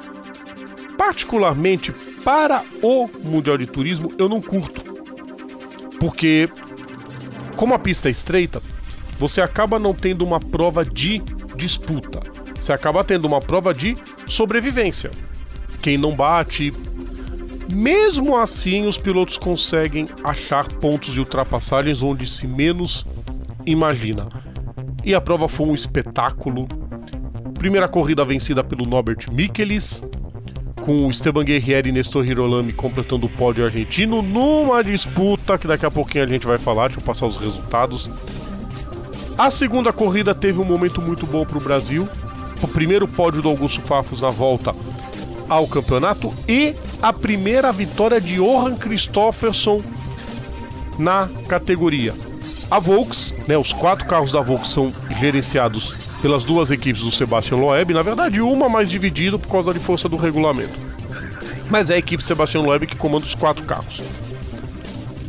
[0.97, 1.91] Particularmente
[2.23, 4.83] para o Mundial de Turismo, eu não curto.
[5.99, 6.49] Porque,
[7.55, 8.61] como a pista é estreita,
[9.17, 11.19] você acaba não tendo uma prova de
[11.55, 12.21] disputa.
[12.61, 13.97] Você acaba tendo uma prova de
[14.27, 15.09] sobrevivência.
[15.81, 16.71] Quem não bate.
[17.67, 23.03] Mesmo assim, os pilotos conseguem achar pontos de ultrapassagens onde se menos
[23.65, 24.29] imagina.
[25.03, 26.67] E a prova foi um espetáculo.
[27.57, 30.03] Primeira corrida vencida pelo Norbert Michelis,
[30.81, 35.91] com Esteban Guerrieri e Nestor Hirolami completando o pódio argentino numa disputa que daqui a
[35.91, 38.07] pouquinho a gente vai falar, deixa eu passar os resultados.
[39.35, 42.07] A segunda corrida teve um momento muito bom para o Brasil.
[42.61, 44.75] O primeiro pódio do Augusto Fafos na volta
[45.49, 49.81] ao campeonato e a primeira vitória de Johan Christofferson
[50.97, 52.13] na categoria.
[52.69, 57.57] A Volks, né, os quatro carros da Volks são gerenciados pelas duas equipes do Sebastian
[57.57, 60.79] Loeb, na verdade uma mais dividida por causa de força do regulamento.
[61.69, 64.01] Mas é a equipe Sebastian Loeb que comanda os quatro carros.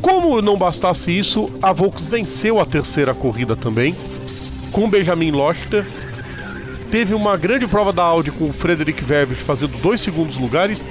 [0.01, 3.95] Como não bastasse isso, a Volks venceu a terceira corrida também,
[4.71, 5.85] com Benjamin Lochter.
[6.93, 10.85] Teve uma grande prova da Audi com o Frederic Verves fazendo dois segundos lugares.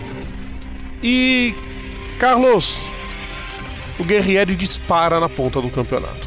[1.01, 1.55] E
[2.19, 2.83] Carlos,
[4.01, 6.27] o Guerrieri dispara na ponta do campeonato.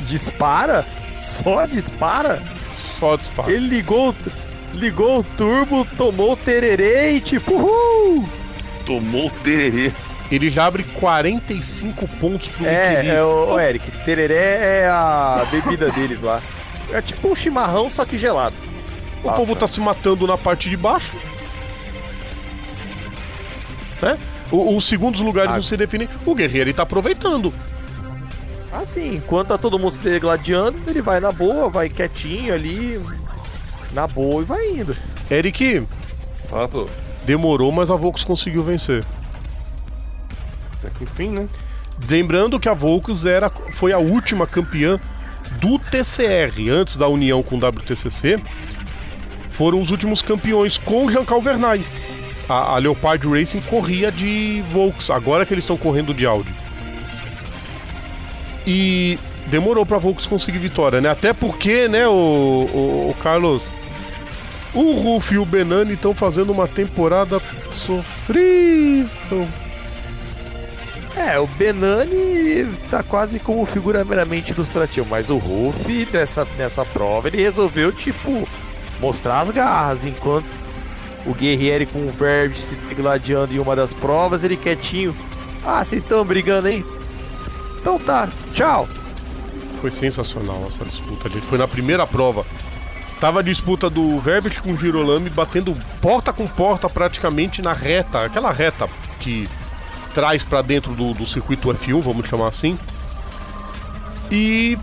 [0.00, 0.84] Dispara?
[1.16, 2.42] Só dispara?
[2.98, 3.52] Só dispara.
[3.52, 4.12] Ele ligou,
[4.74, 8.28] ligou o turbo, tomou o tererê e tipo, uhul!
[8.84, 9.92] Tomou o tererê.
[10.32, 15.90] Ele já abre 45 pontos pro É, é o, o Eric, tererê é a bebida
[15.94, 16.42] deles lá.
[16.92, 18.54] É tipo um chimarrão, só que gelado.
[19.22, 21.16] O povo tá se matando na parte de baixo.
[24.02, 24.18] Né?
[24.50, 25.54] O- Os segundos lugares Ah.
[25.56, 26.08] não se definem.
[26.24, 27.52] O Guerreiro tá aproveitando.
[28.72, 33.00] Assim, enquanto tá todo mundo se degladiando, ele vai na boa, vai quietinho ali,
[33.92, 34.96] na boa e vai indo.
[35.30, 35.86] Eric,
[36.48, 36.88] Fala, tô.
[37.24, 39.04] demorou, mas a Volks conseguiu vencer.
[40.78, 41.48] Até que enfim, né?
[42.08, 44.98] Lembrando que a Volks era, foi a última campeã
[45.60, 48.40] do TCR, antes da união com o WTCC.
[49.46, 51.84] Foram os últimos campeões com o Jean Calvernay.
[52.48, 56.52] A, a Leopard Racing corria de Volks, agora que eles estão correndo de Audi.
[58.66, 61.08] E demorou pra Volks conseguir vitória, né?
[61.10, 63.70] Até porque, né, o, o- o Carlos,
[64.74, 69.46] o Ruf e o Benani estão fazendo uma temporada sofrível.
[71.20, 77.28] É, o Benani tá quase como figura meramente ilustrativa, mas o Ruff, nessa, nessa prova,
[77.28, 78.48] ele resolveu, tipo,
[78.98, 80.46] mostrar as garras, enquanto
[81.26, 85.14] o Guerrieri com o Verbe se degladiando em uma das provas, ele quietinho.
[85.62, 86.82] Ah, vocês estão brigando aí?
[87.78, 88.88] Então tá, tchau.
[89.82, 91.44] Foi sensacional essa disputa, gente.
[91.44, 92.46] Foi na primeira prova.
[93.20, 98.24] Tava a disputa do Verbit com o Girolami batendo porta com porta praticamente na reta,
[98.24, 99.46] aquela reta que
[100.14, 102.78] traz pra dentro do, do circuito F1, vamos chamar assim.
[104.30, 104.78] E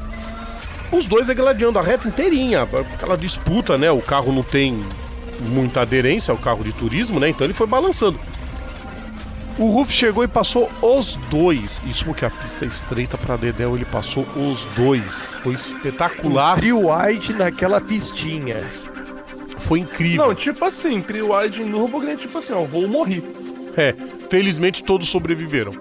[0.92, 3.92] os dois gladiando a reta inteirinha, aquela disputa, né?
[3.92, 4.84] O carro não tem
[5.40, 7.30] muita aderência ao carro de turismo, né?
[7.30, 8.20] Então ele foi balançando.
[9.58, 11.82] O Ruf chegou e passou os dois.
[11.88, 15.40] Isso porque a pista é estreita para Dedéu, ele passou os dois.
[15.42, 18.64] Foi espetacular, Trio wide naquela pistinha.
[19.60, 20.28] foi incrível.
[20.28, 23.24] Não, tipo assim, Trio Wide em Nürburgring, tipo assim, ó, eu vou morrer.
[23.76, 23.96] É,
[24.30, 25.74] felizmente todos sobreviveram.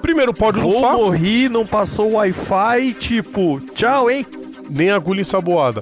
[0.00, 4.26] Primeiro pódio do Vou Fafo, morrer, não passou o Wi-Fi, tipo, tchau, hein?
[4.68, 5.80] nem agulha ensaboada.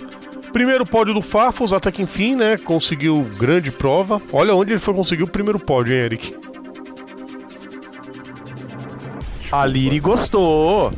[0.53, 2.59] Primeiro pódio do Fafos, até que enfim, né?
[2.59, 4.21] Conseguiu grande prova.
[4.33, 6.37] Olha onde ele foi conseguir o primeiro pódio, hein, Eric?
[9.51, 10.93] A Liri gostou.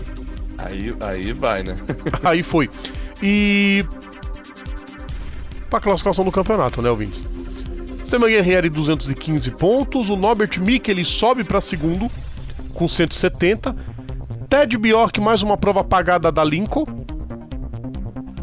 [0.58, 1.76] Aí, aí vai, né?
[2.22, 2.68] Aí foi.
[3.22, 3.84] E.
[5.70, 7.24] Pra classificação do campeonato, né, ouvintes?
[8.04, 12.10] Esteban Guerrieri 215 pontos, o Norbert Mick ele sobe para segundo
[12.74, 13.74] com 170.
[14.46, 16.84] Ted Bjork mais uma prova apagada da Lincoln.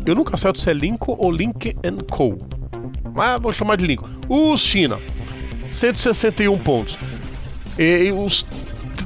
[0.03, 1.75] Eu nunca acerto se é Lincoln ou Link
[2.09, 2.37] Co.
[3.13, 4.09] Mas vou chamar de Lincoln.
[4.27, 4.97] O China
[5.69, 6.97] 161 pontos.
[7.77, 8.43] E os,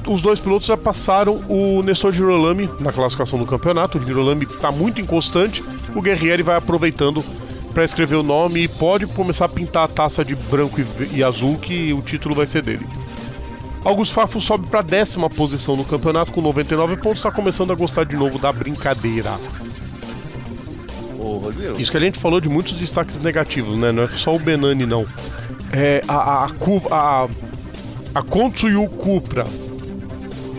[0.07, 3.97] os dois pilotos já passaram o Nestor Girolami na classificação do campeonato.
[3.97, 5.61] O Girolami está muito inconstante.
[5.93, 7.23] O Guerrieri vai aproveitando
[7.75, 11.23] para escrever o nome e pode começar a pintar a taça de branco e, e
[11.23, 12.87] azul que o título vai ser dele.
[13.83, 18.05] Augusto Fafo sobe para décima posição no campeonato com 99 pontos, está começando a gostar
[18.05, 19.37] de novo da brincadeira.
[21.19, 21.51] Ô.
[21.77, 23.91] Isso que a gente falou de muitos destaques negativos, né?
[23.91, 25.05] Não é só o Benani, não.
[25.73, 26.51] É, a, a,
[26.91, 27.27] a,
[28.15, 29.45] a Kontsuyu Cupra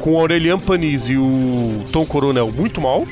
[0.01, 3.07] com o Aurelian Panizzi e o Tom Coronel muito mal.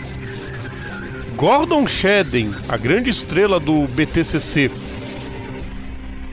[1.37, 4.71] Gordon Shedden, a grande estrela do BTCC,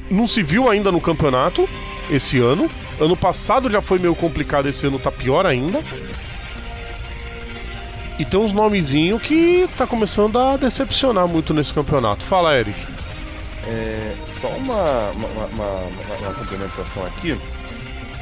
[0.10, 1.68] não se viu ainda no campeonato
[2.10, 2.70] esse ano.
[3.00, 5.82] Ano passado já foi meio complicado, esse ano tá pior ainda.
[8.20, 12.24] E tem uns nomezinhos que tá começando a decepcionar muito nesse campeonato.
[12.24, 12.80] Fala, Eric.
[13.68, 17.36] É, só uma, uma, uma, uma- uma complementação aqui.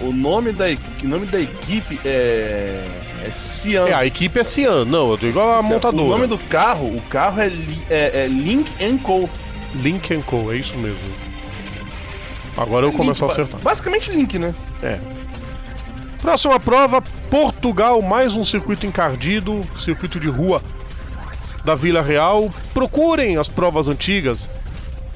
[0.01, 0.65] O nome da,
[1.03, 2.85] o nome da equipe é.
[3.25, 3.87] É Cian.
[3.89, 4.85] É, a equipe é Cian.
[4.85, 6.07] Não, eu tô igual a O montadora.
[6.07, 8.71] nome do carro, o carro é, Li- é, é Link
[9.03, 9.29] Co.
[9.75, 10.99] Link Co, é isso mesmo.
[12.55, 13.59] Agora eu começo a Link, acertar.
[13.61, 14.53] Basicamente Link, né?
[14.81, 14.99] É.
[16.21, 20.61] Próxima prova, Portugal, mais um circuito encardido, circuito de rua
[21.65, 22.49] da Vila Real.
[22.73, 24.49] Procurem as provas antigas.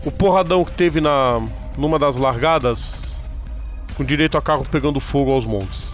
[0.05, 1.41] O porradão que teve na
[1.77, 3.22] numa das largadas,
[3.93, 5.93] com direito a carro pegando fogo aos montes.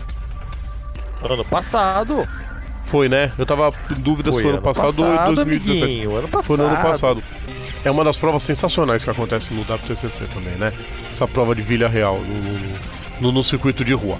[1.23, 2.27] Ano passado.
[2.85, 3.31] Foi, né?
[3.38, 5.83] Eu tava em dúvida se foi ano passado, ou em 2017.
[5.83, 6.47] amiguinho, ano passado.
[6.47, 7.23] Foi no ano passado.
[7.85, 10.73] É uma das provas sensacionais que acontece no WTCC também, né?
[11.12, 12.79] Essa prova de Vila Real no, no-
[13.21, 14.17] no- no circuito de rua.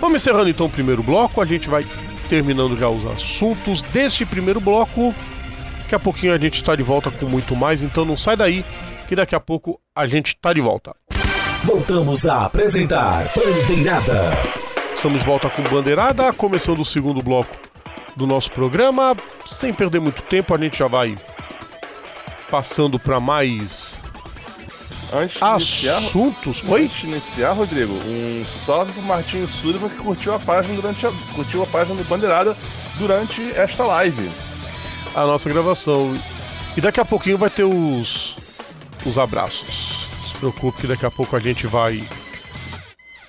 [0.00, 1.40] Vamos encerrando então o primeiro bloco.
[1.40, 1.86] A gente vai
[2.28, 5.14] terminando já os assuntos deste primeiro bloco.
[5.82, 8.64] Daqui a pouquinho a gente está de volta com muito mais, então não sai daí,
[9.08, 10.94] que daqui a pouco a gente está de volta.
[11.64, 14.32] Voltamos a apresentar Bandeirada.
[14.94, 17.56] Estamos de volta com Bandeirada, começando o segundo bloco
[18.16, 19.16] do nosso programa.
[19.46, 21.16] Sem perder muito tempo, a gente já vai
[22.50, 24.02] passando para mais
[25.12, 26.64] Antes de iniciar, assuntos.
[26.66, 26.84] Oi?
[26.84, 31.12] Antes de iniciar, Rodrigo, um salve pro Martinho Sullivan que curtiu a página durante a,
[31.34, 32.56] curtiu a página do Bandeirada
[32.98, 34.30] durante esta live.
[35.14, 36.18] a nossa gravação.
[36.76, 38.34] E daqui a pouquinho vai ter os,
[39.06, 40.11] os abraços.
[40.42, 42.02] Preocupe que daqui a pouco a gente vai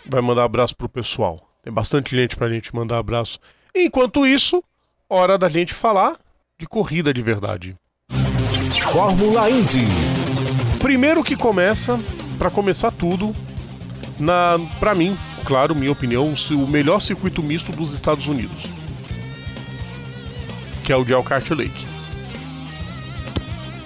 [0.10, 1.39] vai mandar abraço pro pessoal.
[1.62, 3.38] Tem bastante gente pra gente mandar abraço.
[3.76, 4.63] Enquanto isso,
[5.08, 6.17] hora da gente falar
[6.58, 7.76] de corrida de verdade.
[8.91, 9.86] Fórmula Indy.
[10.80, 11.99] Primeiro que começa,
[12.39, 13.32] pra começar tudo,
[14.19, 18.65] na para mim, claro, minha opinião, o melhor circuito misto dos Estados Unidos.
[20.84, 21.92] Que é o de Elkhart Lake.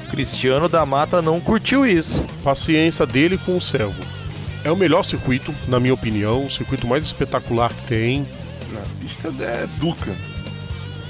[0.10, 2.24] Cristiano da Mata não curtiu isso.
[2.44, 3.96] paciência dele com o servo.
[4.64, 8.28] É o melhor circuito, na minha opinião, o circuito mais espetacular que tem.
[8.72, 10.12] Na pista é Duca.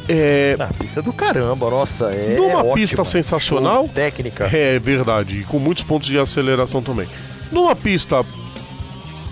[0.10, 2.73] É, Na pista do caramba, nossa, é Numa ótima.
[2.75, 3.83] pista sensacional.
[3.86, 4.45] Show, técnica.
[4.53, 7.10] é verdade, e com muitos pontos de aceleração também.
[7.51, 8.23] Numa pista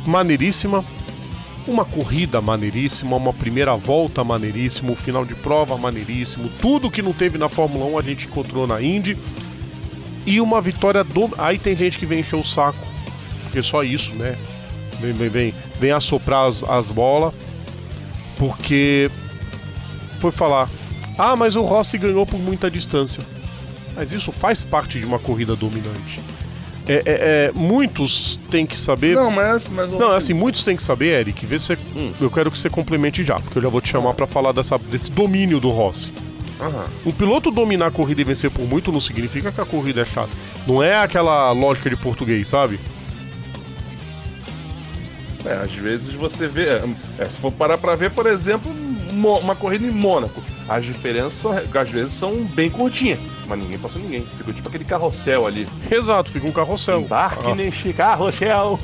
[0.06, 0.84] maneiríssima,
[1.68, 7.14] uma corrida maneiríssima, uma primeira volta maneiríssima, um final de prova maneiríssimo, tudo que não
[7.14, 9.18] teve na Fórmula 1 a gente encontrou na Indy.
[10.26, 11.30] E uma vitória do.
[11.38, 12.80] Aí tem gente que vem encher o saco,
[13.44, 14.38] porque só isso, né?
[15.00, 17.34] Vem, vem, vem, vem assoprar as, as bolas,
[18.38, 19.10] porque
[20.20, 20.70] foi falar:
[21.18, 23.24] ah, mas o Rossi ganhou por muita distância.
[23.96, 26.20] Mas isso faz parte de uma corrida dominante.
[26.88, 29.16] É, é- é, muitos têm que saber.
[29.16, 29.70] Não, mas.
[29.70, 31.46] mas Não, é assim, muitos têm que saber, Eric.
[31.46, 32.12] Vê se você- Hum.
[32.20, 34.78] Eu quero que você complemente já, porque eu já vou te chamar pra falar dessa,
[34.78, 36.12] desse domínio do Rossi.
[36.60, 36.86] Aham.
[37.06, 40.06] Um piloto dominar a corrida e vencer por muito não significa que a corrida é
[40.06, 40.30] chata.
[40.66, 42.80] Não é aquela lógica de português, sabe?
[45.46, 46.82] É, às vezes você vê.
[47.20, 48.72] é, se for parar pra ver, por exemplo,
[49.12, 50.42] uma corrida em Mônaco.
[50.68, 54.26] As diferenças às vezes são bem curtinhas, mas ninguém passou ninguém.
[54.38, 55.68] Ficou tipo aquele carrossel ali.
[55.92, 57.02] Exato, fica um carrossel.
[57.02, 58.80] Embarque Ah, neste carrossel.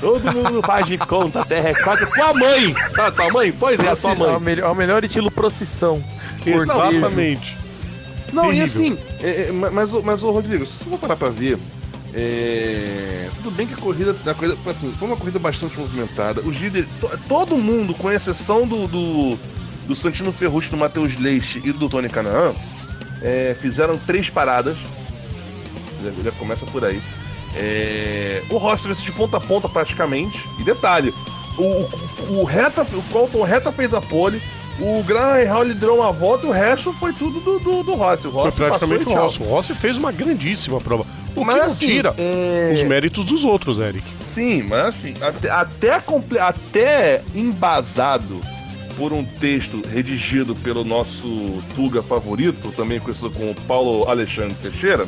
[0.00, 2.74] Todo mundo faz de conta, a terra é quase tua mãe.
[2.94, 3.52] Tá, tua mãe?
[3.52, 4.40] Pois é, a tua É o mãe.
[4.40, 6.02] melhor, é o melhor estilo procissão.
[6.44, 7.56] Exatamente.
[8.32, 8.64] Não, e Terrível.
[8.66, 11.56] assim, é, é, ma- mas, o- mas o Rodrigo, se você for parar pra ver,
[12.12, 16.40] é, tudo bem que a corrida, a corrida foi, assim, foi uma corrida bastante movimentada.
[16.42, 19.38] Os líderes, to- todo mundo, com exceção do, do,
[19.86, 22.54] do Santino Ferrucci, do Matheus Leite e do Tony Canaan,
[23.22, 24.76] é, fizeram três paradas.
[26.02, 27.00] Já, já começa por aí.
[27.56, 30.48] É, o Rossi venceu de ponta a ponta praticamente.
[30.58, 31.14] E detalhe,
[31.56, 34.42] o, o, o Reta, o Colton Reta fez a pole,
[34.80, 38.26] o Graham Hall liderou uma volta e o resto foi tudo do, do, do Rossi.
[38.26, 39.42] O Foi Rossi praticamente o Rossi.
[39.42, 41.06] O Rossi fez uma grandíssima prova.
[41.36, 44.04] O Mas que não assim, tira é- os méritos dos outros, Eric.
[44.18, 46.02] Sim, mas assim, até, até,
[46.40, 48.40] até embasado
[48.96, 55.06] por um texto redigido pelo nosso Tuga favorito, também conhecido como Paulo Alexandre Teixeira.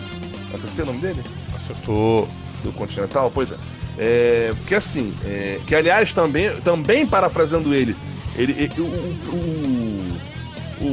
[0.53, 1.23] Acertei o nome dele?
[1.57, 2.29] Acertou.
[2.63, 3.31] do Continental?
[3.35, 3.57] Pois é.
[3.99, 7.97] É, porque assim, é, que aliás também, também parafraseando ele,
[8.37, 8.85] ele, ele- o,
[10.83, 10.87] o, o,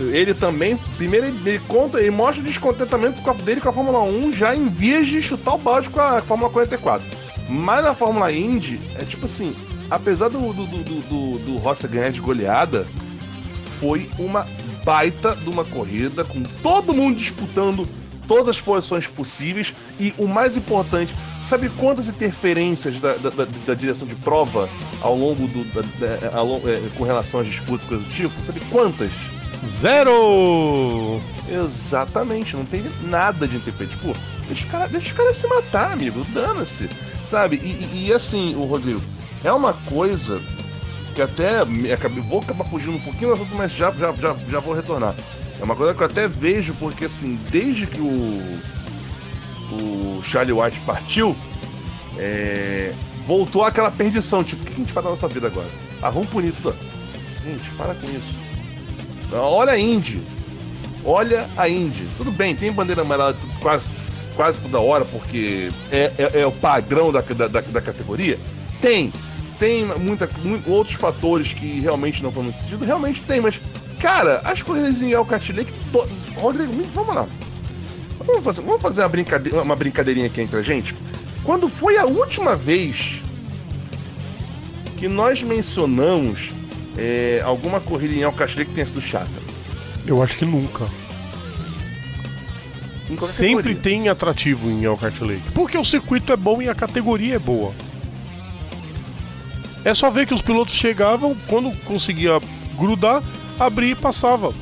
[0.00, 4.02] o- ele também, primeiro ele, ele conta, ele mostra o descontentamento dele com a Fórmula
[4.02, 7.06] 1 já em vias de chutar o balde com a Fórmula 44.
[7.48, 9.54] Mas na Fórmula Indy, é tipo assim,
[9.90, 12.86] apesar do, do, do, do, do Rossi ganhar de goleada,
[13.78, 14.46] foi uma
[14.84, 17.86] baita de uma corrida, com todo mundo disputando
[18.32, 23.74] todas as posições possíveis e o mais importante, sabe quantas interferências da, da, da- da
[23.74, 24.70] direção de prova
[25.02, 25.64] ao longo do.
[26.00, 28.32] da- ao é, com relação às disputas, coisa do tipo?
[28.46, 29.10] Sabe quantas?
[29.62, 31.20] Zero!
[31.46, 33.98] Exatamente, não tem nada de interferência.
[33.98, 36.88] Tipo, deixa os caras caras se matar, amigo, dana-se.
[37.26, 37.56] Sabe?
[37.62, 39.02] E, e- e assim, o Rodrigo,
[39.44, 40.40] é uma coisa
[41.14, 44.34] que até me- acabei- vou acabar fugindo um pouquinho do assunto, mas já, já, já,
[44.48, 45.14] já vou retornar.
[45.60, 48.58] É uma coisa que eu até vejo, porque assim, desde que o,
[49.72, 51.36] o Charlie White partiu,
[52.18, 52.92] é,
[53.26, 54.42] voltou aquela perdição.
[54.42, 55.68] Tipo, o que a gente faz na nossa vida agora?
[56.00, 56.74] Ah, vamos punir tudo.
[57.44, 58.34] Gente, para com isso.
[59.32, 60.20] Olha a Indy.
[61.04, 62.08] Olha a Indy.
[62.16, 63.88] Tudo bem, tem bandeira amarela quase,
[64.36, 68.38] quase toda hora, porque é, é- é o padrão da, da, da- da categoria?
[68.80, 69.12] Tem.
[69.58, 72.84] Tem muita, mu- outros fatores que realmente não muito sentido?
[72.84, 73.60] Realmente tem, mas,
[74.02, 75.14] cara, as corridas em
[75.52, 75.72] Lake.
[75.92, 76.06] To...
[76.34, 77.26] Rodrigo, vamos lá.
[78.18, 79.50] Vamos fazer, vamos fazer uma, brincade...
[79.50, 80.94] uma brincadeirinha aqui entre a gente.
[81.44, 83.22] Quando foi a última vez
[84.98, 86.52] que nós mencionamos
[86.98, 88.22] é, alguma corrida em
[88.56, 89.30] Lake que tenha sido chata?
[90.04, 90.86] Eu acho que nunca.
[93.20, 93.82] Sempre categoria.
[93.82, 95.50] tem atrativo em Elkhart Lake.
[95.54, 97.72] Porque o circuito é bom e a categoria é boa.
[99.84, 102.40] É só ver que os pilotos chegavam, quando conseguia
[102.78, 103.22] grudar,
[103.58, 104.52] abria e passava.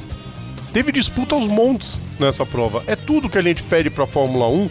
[0.72, 2.82] Teve disputa aos montes nessa prova.
[2.86, 4.70] É tudo que a gente pede pra Fórmula 1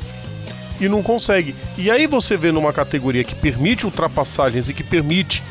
[0.80, 1.56] e não consegue.
[1.78, 5.44] E aí você vê numa categoria que permite ultrapassagens e que permite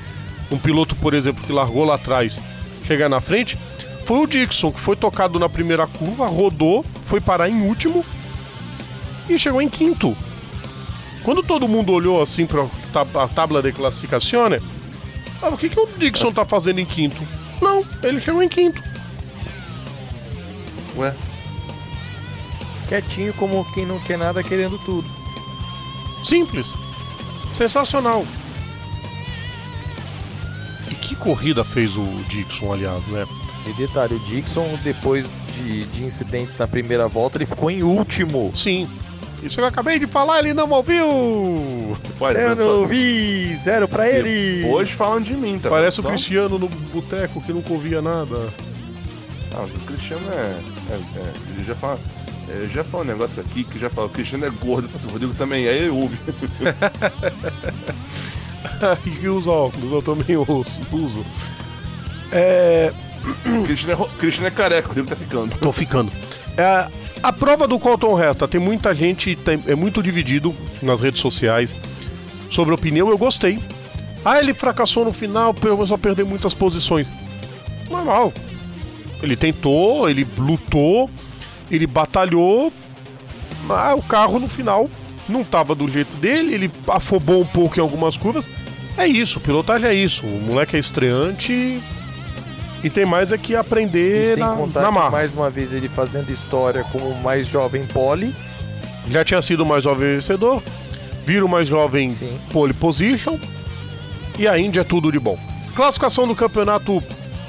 [0.51, 2.41] um piloto, por exemplo, que largou lá atrás,
[2.85, 3.59] chegar na frente,
[4.05, 8.03] foi o Dixon, que foi tocado na primeira curva, rodou, foi parar em último
[9.29, 10.17] e chegou em quinto.
[11.23, 12.67] Quando todo mundo olhou assim para
[13.23, 14.47] a tabla de classificação,
[15.43, 17.23] ah, o que, que o Dixon tá fazendo em quinto?
[17.61, 18.83] Não, ele chegou em quinto.
[20.97, 21.15] Ué?
[22.89, 25.09] Quietinho como quem não quer nada querendo tudo.
[26.25, 26.75] Simples.
[27.53, 28.27] Sensacional.
[30.91, 33.27] E que corrida fez o Dixon, aliás, né?
[33.67, 38.51] E detalhe, o Dixon, depois de, de incidentes na primeira volta, ele ficou em último.
[38.55, 38.89] Sim.
[39.43, 41.97] Isso eu acabei de falar, ele não ouviu!
[42.19, 44.63] Pode, Eu não vi, zero pra ele.
[44.63, 45.69] Depois falam de mim, tá?
[45.69, 48.53] Parece o Cristiano no boteco que nunca ouvia nada.
[49.55, 50.93] Ah, o Cristiano é.
[50.93, 51.99] é, é ele já fala.
[52.49, 54.99] é, já fala um negócio aqui que já fala, o Cristiano é gordo, eu falo
[54.99, 56.19] assim, o Rodrigo também, aí ele ouve.
[59.07, 60.81] e que usa óculos, eu também uso.
[60.93, 61.25] uso.
[62.33, 62.93] É.
[63.47, 65.57] O Cristiano é, o Cristiano é careca, o Rodrigo tá ficando.
[65.59, 66.11] Tô ficando.
[66.57, 66.87] É,
[67.23, 71.75] a prova do Colton Reta, tem muita gente, tem- é muito dividido nas redes sociais
[72.51, 73.59] sobre a opinião, eu gostei.
[74.25, 77.13] Ah, ele fracassou no final, começou a perder muitas posições.
[77.91, 78.33] Normal.
[79.23, 81.11] Ele tentou, ele lutou,
[81.71, 82.73] ele batalhou,
[83.65, 84.89] mas o carro no final
[85.29, 88.49] não tava do jeito dele, ele afobou um pouco em algumas curvas.
[88.97, 90.27] É isso, pilotagem é isso.
[90.27, 91.81] O moleque é estreante
[92.83, 95.11] e tem mais é que E aprender sem na, contar na marra.
[95.11, 98.35] mais uma vez ele fazendo história como o mais jovem pole.
[99.11, 100.63] Já tinha sido o mais jovem vencedor,
[101.25, 102.39] vira o mais jovem Sim.
[102.53, 103.39] pole position
[104.39, 105.39] e a Índia é tudo de bom.
[105.75, 107.03] Classificação do campeonato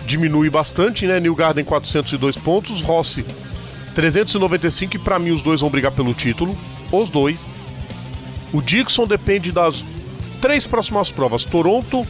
[0.06, 1.20] diminui bastante, né?
[1.20, 3.26] New Garden 402 pontos, Rossi
[3.94, 6.58] 395 e pra mim os dois vão brigar pelo título,
[6.92, 7.48] os dois.
[8.54, 9.86] O Dixon depende das
[10.42, 12.06] três próximas provas, Toronto,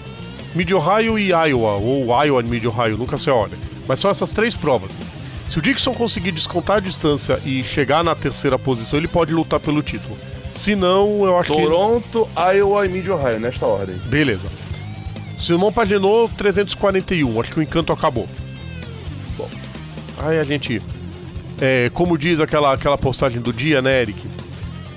[0.55, 3.57] Mid-Ohio e Iowa, ou Iowa e Mid-Ohio, nunca se olha.
[3.87, 4.97] Mas são essas três provas.
[5.47, 9.59] Se o Dixon conseguir descontar a distância e chegar na terceira posição, ele pode lutar
[9.59, 10.17] pelo título.
[10.53, 11.61] Se não, eu acho que.
[11.61, 13.95] Toronto, Iowa e Mid-Ohio, nesta ordem.
[14.05, 14.47] Beleza.
[15.37, 17.39] Simão Paginou, 341.
[17.39, 18.27] Acho que o encanto acabou.
[19.37, 19.49] Bom.
[20.19, 20.81] Aí a gente.
[21.61, 24.27] é, como diz aquela, aquela postagem do dia, né, Eric?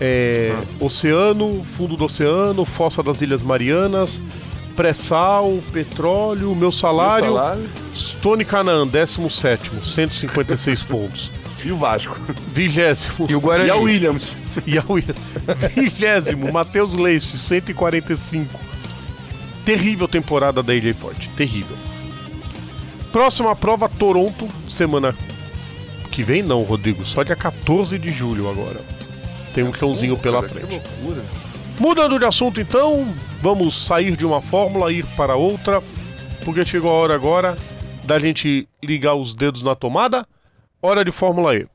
[0.05, 4.21] é, oceano, fundo do oceano, fossa das Ilhas Marianas,
[4.77, 11.31] pré-sal, petróleo, meu salário, Meu salário Stone Canaan, 17, 156 pontos.
[11.65, 12.19] e o Vasco.
[12.53, 13.27] Vigésimo.
[13.29, 13.69] E o Guarani.
[13.69, 14.33] E a Williams.
[14.67, 15.17] E a Williams.
[15.75, 18.61] Vigésimo, Matheus Leite, 145.
[19.65, 21.29] Terrível temporada da AJ Forte.
[21.31, 21.77] Terrível.
[23.11, 25.15] Próxima prova, Toronto, semana
[26.11, 27.05] que vem, não, Rodrigo.
[27.05, 28.81] Só dia 14 de julho agora.
[29.55, 30.71] Tem um chãozinho pela Cara, Que frente.
[31.01, 31.25] loucura.
[31.79, 35.83] Mudando de assunto, então, vamos sair de uma fórmula, ir para outra,
[36.45, 37.57] porque chegou a hora agora
[38.05, 40.27] da gente ligar os dedos na tomada.
[40.81, 41.67] Hora de Fórmula E.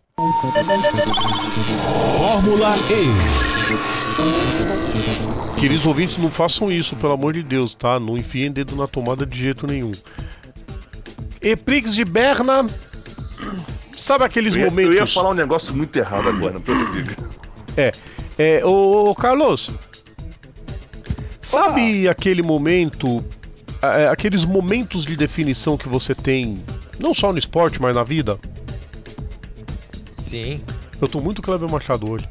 [2.18, 3.08] Fórmula E.
[5.60, 8.00] Queridos ouvintes, não façam isso, pelo amor de Deus, tá?
[8.00, 9.92] Não enfiem dedo na tomada de jeito nenhum.
[11.42, 12.66] Eprix de Berna.
[13.96, 14.92] Sabe aqueles Eu ia, momentos.
[14.92, 17.16] eu ia falar um negócio muito errado agora, não prossiga.
[17.76, 17.92] É.
[18.38, 19.72] É, ô, ô, Carlos.
[21.42, 23.24] Sabe aquele momento.
[23.82, 26.64] é, aqueles momentos de definição que você tem,
[27.00, 28.40] não só no esporte, mas na vida?
[30.18, 30.62] Sim.
[31.00, 32.28] Eu tô muito Kleber Machado hoje.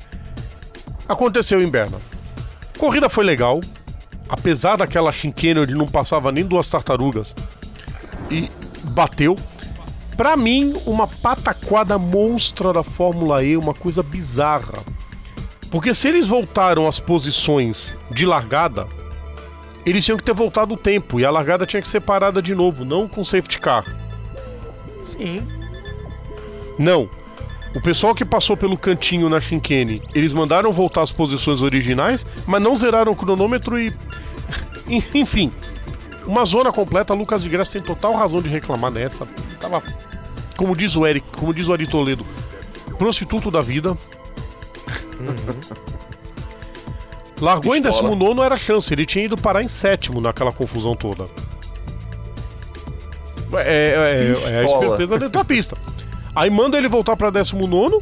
[1.08, 1.98] Aconteceu em Berna.
[2.78, 3.60] Corrida foi legal,
[4.28, 7.34] apesar daquela chinquena onde não passava nem duas tartarugas.
[8.30, 8.50] E
[8.90, 9.36] bateu.
[10.16, 14.82] Pra mim, uma pataquada monstra da Fórmula E, uma coisa bizarra.
[15.70, 18.86] Porque se eles voltaram às posições de largada,
[19.84, 22.54] eles tinham que ter voltado o tempo e a largada tinha que ser parada de
[22.54, 23.84] novo, não com safety car.
[25.00, 25.46] Sim.
[26.78, 27.08] Não.
[27.74, 32.62] O pessoal que passou pelo cantinho na Shinkane, eles mandaram voltar às posições originais, mas
[32.62, 33.92] não zeraram o cronômetro e.
[35.14, 35.52] Enfim.
[36.26, 39.26] Uma zona completa, Lucas de Graça tem total razão de reclamar nessa.
[39.60, 39.82] Tava.
[40.56, 42.26] Como diz o Eric, como diz o Ari Toledo,
[42.98, 43.96] prostituto da vida.
[47.40, 48.10] Largou em Pistola.
[48.10, 51.28] 19 era chance, ele tinha ido parar em sétimo naquela confusão toda.
[53.54, 54.84] É, é, é, é a Pistola.
[54.84, 55.76] esperteza dentro da pista.
[56.34, 57.98] Aí manda ele voltar pra 19,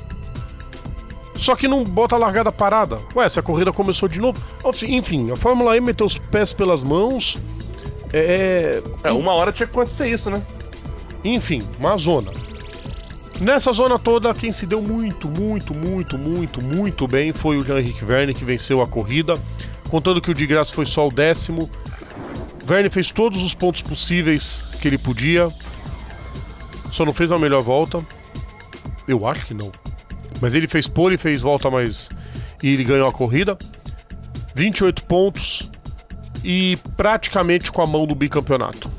[1.37, 2.99] só que não bota a largada parada.
[3.15, 4.41] Ué, se a corrida começou de novo.
[4.87, 7.39] Enfim, a Fórmula E meteu os pés pelas mãos.
[8.13, 10.41] É, É, uma hora tinha que acontecer isso, né?
[11.25, 12.33] enfim, uma zona.
[13.41, 18.05] Nessa zona toda, quem se deu muito, muito, muito, muito, muito bem foi o Jean-Henrique
[18.05, 19.35] Verne, que venceu a corrida.
[19.89, 21.69] Contando que o de graça foi só o décimo.
[22.65, 25.49] Verne fez todos os pontos possíveis que ele podia.
[26.91, 28.05] Só não fez a melhor volta.
[29.07, 29.71] Eu acho que não.
[30.41, 32.11] Mas ele fez pole, fez volta mais.
[32.63, 33.59] E ele ganhou a corrida.
[34.55, 35.71] 28 pontos.
[36.43, 38.91] E praticamente com a mão do bicampeonato.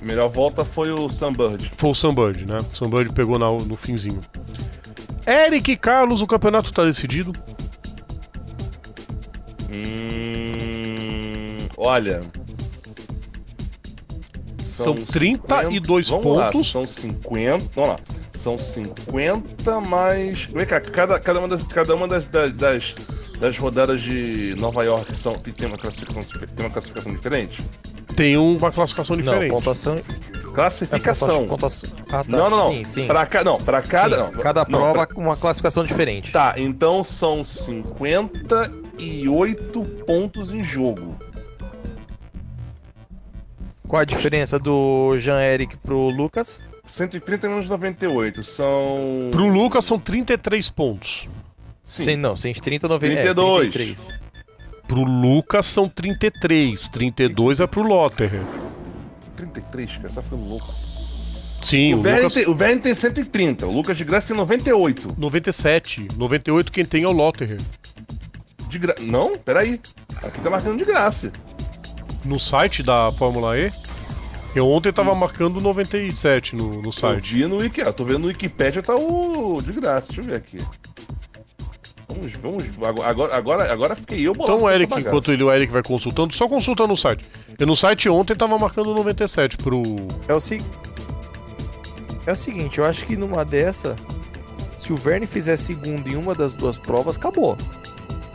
[0.00, 1.70] A melhor volta foi o Sunbird.
[1.76, 2.58] Foi o Sunbird, né?
[2.58, 4.20] O Sunbird pegou na- no finzinho.
[5.26, 7.32] Eric e Carlos, o campeonato tá decidido.
[9.88, 12.20] Hum, olha.
[14.64, 16.70] São 32 vamos lá, pontos.
[16.70, 17.64] são 50.
[17.74, 17.96] Vamos lá.
[18.36, 20.44] São 50 mais.
[20.44, 22.94] Vem cá, cada, cada uma das, cada uma das, das, das,
[23.40, 27.60] das rodadas de Nova York são, tem, uma classificação, tem uma classificação diferente?
[28.18, 29.48] Tem uma classificação diferente.
[29.48, 29.94] Não, pontuação.
[29.96, 30.02] É
[30.52, 31.46] Classificação.
[31.46, 31.88] pontuação.
[32.10, 32.26] Ah, tá.
[32.26, 32.72] Não, não, não.
[32.72, 33.06] Sim, sim.
[33.06, 33.44] Pra ca...
[33.44, 34.16] Não, pra cada.
[34.16, 36.32] Sim, não, cada não, prova pra- uma classificação diferente.
[36.32, 41.16] Tá, então são 58 pontos em jogo.
[43.86, 46.60] Qual a diferença do Jean-Eric pro Lucas?
[46.84, 49.28] 130 menos 98 são.
[49.30, 51.28] Pro Lucas são 33 pontos.
[51.84, 52.02] Sim.
[52.04, 53.68] Sim, não, 130, 90, 32.
[53.68, 54.08] É, 33.
[54.88, 56.88] Pro Lucas são 33.
[56.88, 58.42] 32 é pro Lotterer.
[59.36, 60.74] 33, cara, você tá ficando louco.
[61.60, 62.34] Sim, o, o, Lucas.
[62.34, 65.14] tem, o Verne tem 130, o Lucas de Graça tem 98.
[65.18, 66.08] 97.
[66.16, 67.60] 98 quem tem é o Lotterer.
[68.68, 68.94] De gra...
[69.00, 69.80] Não, peraí.
[70.22, 71.32] Aqui tá marcando de graça.
[72.24, 73.70] No site da Fórmula E,
[74.54, 77.34] eu ontem tava marcando 97 no, no Eu site.
[77.34, 80.08] vi no Wiki, ó, tô vendo no Wikipedia tá o de graça.
[80.08, 80.58] Deixa eu ver aqui.
[82.08, 82.64] Vamos, vamos.
[83.04, 86.32] Agora, agora, agora fiquei eu bolado Então, o Eric, enquanto ele, o Eric vai consultando,
[86.34, 87.24] só consulta no site.
[87.58, 89.82] Eu no site ontem tava marcando 97 pro.
[90.26, 90.58] É o, se...
[92.26, 93.94] é o seguinte, eu acho que numa dessa,
[94.78, 97.58] se o Verne fizer segundo em uma das duas provas, acabou.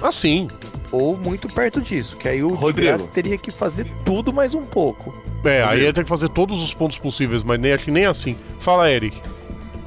[0.02, 0.48] Assim.
[0.92, 3.08] Ou muito perto disso, que aí o Rodrigo.
[3.08, 5.12] teria que fazer tudo mais um pouco.
[5.44, 8.06] É, aí ia ter que fazer todos os pontos possíveis, mas nem, acho que nem
[8.06, 8.38] assim.
[8.60, 9.20] Fala, Eric.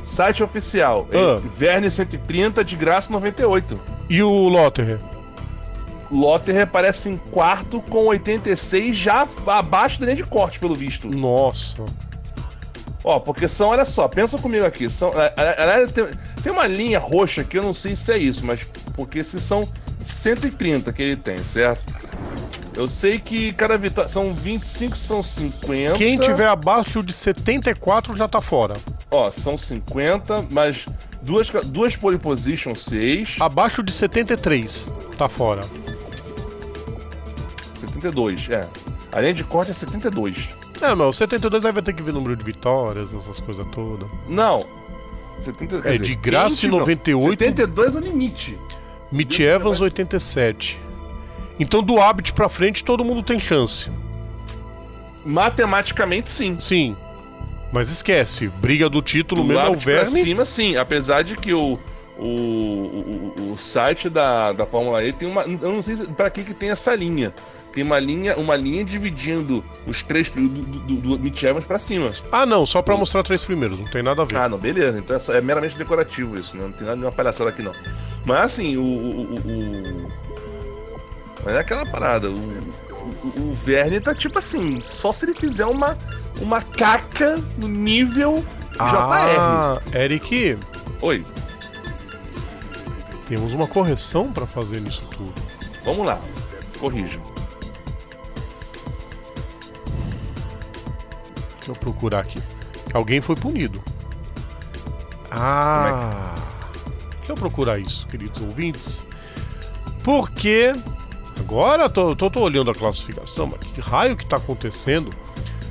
[0.06, 1.06] Site oficial.
[1.12, 1.40] Ah.
[1.56, 3.78] Verne 130, de graça 98.
[4.08, 4.98] E o Lotterer?
[6.10, 11.08] Lotter aparece em quarto com 86, já abaixo da linha de corte, pelo visto.
[11.08, 11.84] Nossa.
[13.02, 14.88] Ó, porque são, olha só, pensa comigo aqui.
[14.88, 16.06] São, a- a- a- tem,
[16.42, 18.60] tem uma linha roxa que eu não sei se é isso, mas
[18.94, 19.68] porque se são
[20.06, 21.84] 130 que ele tem, certo?
[22.76, 24.08] Eu sei que cada vitória.
[24.08, 25.94] São 25, são 50.
[25.94, 28.74] Quem tiver abaixo de 74 já tá fora.
[29.16, 30.86] Ó, são 50, mas
[31.22, 33.36] duas, duas pole position, 6.
[33.40, 35.62] Abaixo de 73 tá fora.
[37.74, 38.68] 72, é.
[39.12, 40.50] A linha de corte é 72.
[40.82, 44.06] É, meu, 72 aí vai ter que ver número de vitórias, essas coisas todas.
[44.28, 44.66] Não.
[45.38, 47.38] 70, quer É, dizer, de graça quem em não- 98.
[47.38, 48.58] 72 é o limite.
[49.10, 50.78] Mitch Evans, vai- 87.
[51.58, 53.90] Então do Habit pra frente todo mundo tem chance.
[55.24, 56.58] Matematicamente, sim.
[56.58, 56.94] Sim.
[57.72, 60.22] Mas esquece, briga do título Do mesmo é o árbitro pra Verne.
[60.24, 60.76] cima, sim.
[60.76, 61.78] Apesar de que o,
[62.16, 65.42] o, o, o site da, da Fórmula E tem uma.
[65.42, 67.34] Eu não sei pra que, que tem essa linha.
[67.72, 72.10] Tem uma linha, uma linha dividindo os três do, do, do, Mitch Evans pra cima.
[72.32, 74.36] Ah, não, só pra mostrar três primeiros, não tem nada a ver.
[74.38, 74.98] Ah, não, beleza.
[74.98, 76.62] Então é, só- é meramente decorativo isso, né?
[76.64, 77.72] Não tem nada de uma palhaçada aqui, não.
[78.24, 78.82] Mas assim, o.
[78.82, 79.36] o, o-
[80.06, 80.08] o-
[81.44, 82.30] Mas é aquela parada.
[82.30, 82.62] O,
[83.36, 85.96] o, Verne tá tipo assim, só se ele fizer uma,
[86.40, 88.78] uma caca no nível JR.
[88.78, 90.58] Ah, Eric,
[91.00, 91.24] Oi,
[93.26, 95.34] temos uma correção pra fazer nisso tudo.
[95.84, 96.20] vamos lá.
[96.78, 97.20] Corrija.
[101.56, 102.40] Deixa eu procurar aqui.
[102.94, 103.82] Alguém foi punido.
[105.30, 106.34] Ah.
[107.16, 109.06] Deixa eu procurar isso, queridos ouvintes.
[110.04, 110.72] Porque.
[111.38, 115.10] Agora tô, tô, tô olhando a classificação, mas que raio que tá acontecendo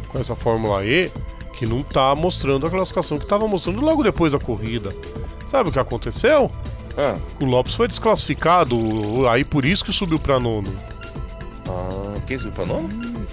[0.07, 1.11] com essa Fórmula E
[1.53, 4.93] que não tá mostrando a classificação que tava mostrando logo depois da corrida.
[5.47, 6.51] Sabe o que aconteceu?
[6.97, 8.77] Ah, O Lopes foi desclassificado,
[9.29, 10.73] aí por isso que subiu pra nono.
[11.67, 12.89] ah quem subiu pra nome?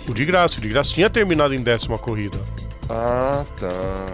[0.09, 2.39] O de graça, o de graça tinha terminado em décima corrida.
[2.89, 4.07] Ah, tá.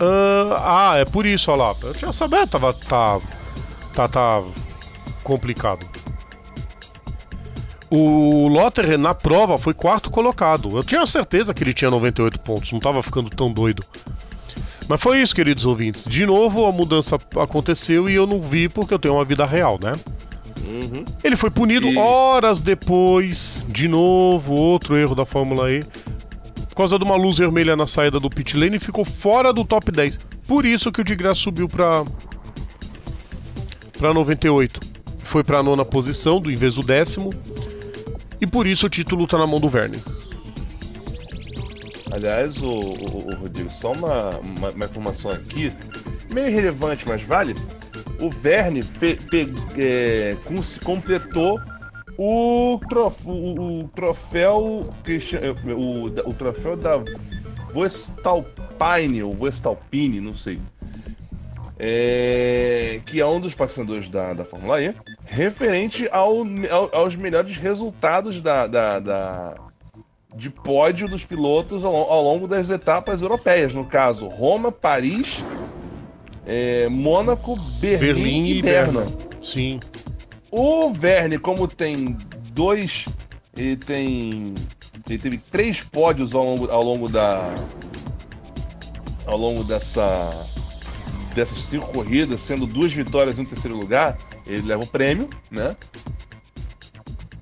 [0.00, 1.76] Ah, ah, é por isso, olha lá.
[1.82, 2.72] Eu tinha sabido, tava.
[2.74, 3.18] Tá,
[3.94, 4.42] tá, tá
[5.22, 5.86] complicado.
[7.90, 10.76] O Lotterer na prova foi quarto colocado.
[10.76, 13.84] Eu tinha certeza que ele tinha 98 pontos, não tava ficando tão doido.
[14.88, 16.04] Mas foi isso, queridos ouvintes.
[16.04, 19.78] De novo a mudança aconteceu e eu não vi porque eu tenho uma vida real,
[19.82, 19.92] né?
[20.68, 21.04] Uhum.
[21.22, 23.62] Ele foi punido E- horas depois.
[23.68, 25.84] De novo, outro erro da Fórmula E.
[26.68, 29.64] Por causa de uma luz vermelha na saída do pit lane e ficou fora do
[29.64, 30.18] top 10.
[30.46, 32.04] Por isso que o de graça subiu pra.
[33.98, 34.80] pra 98.
[35.18, 37.30] Foi pra nona posição, do em vez do décimo.
[38.40, 40.02] E por isso o título tá na mão do Verne.
[42.12, 45.72] Aliás, o, o- o Rodrigo, só uma, uma, uma informação aqui,
[46.32, 47.54] meio irrelevante, mas vale.
[48.20, 50.36] O Verne fe- pe- é,
[50.84, 51.60] completou
[52.16, 55.38] o, trof- o- o troféu cha-
[55.76, 56.98] o, o troféu da
[57.74, 60.58] Vestalpine, ou Vestalpine, não sei.
[61.78, 64.94] É, que é um dos patrocinadores da, da Fórmula E,
[65.26, 66.36] referente ao,
[66.70, 69.54] ao- aos melhores resultados da, da- da-
[70.34, 75.44] de pódio dos pilotos ao, ao longo das etapas europeias, no caso Roma, Paris,
[76.46, 79.00] é, Mônaco, Berlim, Berlim e e Berna.
[79.02, 79.16] Berna.
[79.40, 79.80] Sim.
[80.50, 82.16] O Verne, como tem
[82.52, 83.04] dois,
[83.56, 84.54] ele tem,
[85.08, 87.52] ele teve três pódios ao longo, ao longo da,
[89.26, 90.46] ao longo dessa,
[91.36, 94.16] dessas cinco corridas, sendo duas vitórias e um terceiro lugar,
[94.46, 95.76] ele leva o prêmio, né?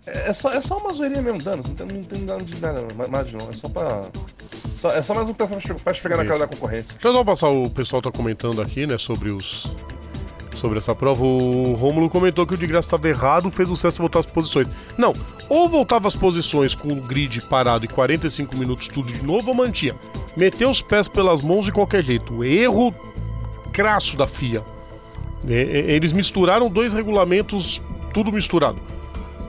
[0.07, 2.87] É só, é só uma zoeirinha mesmo, dano, não tem, não tem nada de nada
[3.09, 4.09] mais não, é só pra...
[4.77, 6.93] só- é só mais um pra, pra esfregar na cara da concorrência.
[6.93, 9.73] Deixa eu só passar, o pessoal tá comentando aqui, né, sobre os.
[10.57, 13.99] Sobre essa prova, o Rômulo comentou que o de graça estava errado, fez o César
[13.99, 14.71] voltar às posições.
[14.97, 15.13] Não,
[15.49, 19.55] ou voltava às posições com o grid parado e 45 minutos tudo de novo, ou
[19.55, 19.95] mantinha.
[20.37, 22.43] Meteu os pés pelas mãos de qualquer jeito.
[22.45, 22.95] Erro
[23.75, 24.63] crasso da FIA.
[25.47, 27.83] E- e- Eles misturaram dois regulamentos,
[28.15, 28.81] tudo misturado.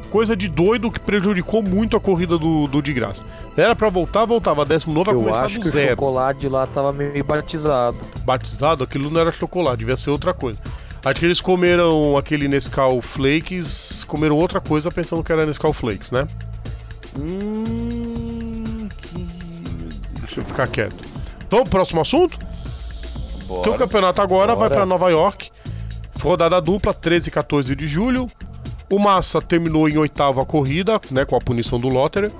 [0.09, 3.23] Coisa de doido que prejudicou muito a corrida do, do de graça.
[3.55, 4.65] Era pra voltar, voltava.
[4.65, 7.97] Décimo novo vai começar acho do que o zero chocolate lá tava meio batizado.
[8.25, 10.59] batizado, aquilo não era chocolate, devia ser outra coisa.
[11.03, 16.09] Acho que eles comeram aquele Nescau Flakes, comeram outra coisa pensando que era Nescau Flakes,
[16.11, 16.25] né?
[17.19, 19.27] Hum, que...
[20.21, 20.95] Deixa eu ficar quieto.
[21.49, 22.39] Vamos pro próximo assunto?
[23.45, 23.61] Bora.
[23.61, 24.75] Então o campeonato agora vai Bora.
[24.81, 25.49] pra Nova York.
[26.21, 28.27] Rodada dupla, 13 e 14 de julho.
[28.89, 32.31] O Massa terminou em oitava corrida, né, com a punição do Lotterer.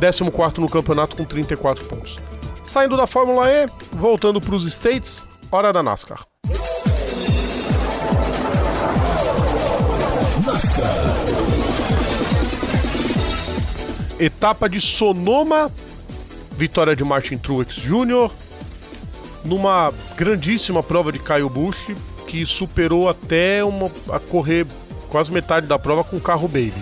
[0.00, 2.18] 14 no campeonato com 34 pontos.
[2.64, 6.24] Saindo da Fórmula E, voltando para os States, hora da NASCAR.
[14.18, 15.70] Etapa de Sonoma,
[16.56, 18.30] vitória de Martin Truex Jr.
[19.44, 21.90] numa grandíssima prova de Kyle Busch
[22.26, 24.66] que superou até uma, a correr
[25.08, 26.72] quase metade da prova com carro baby.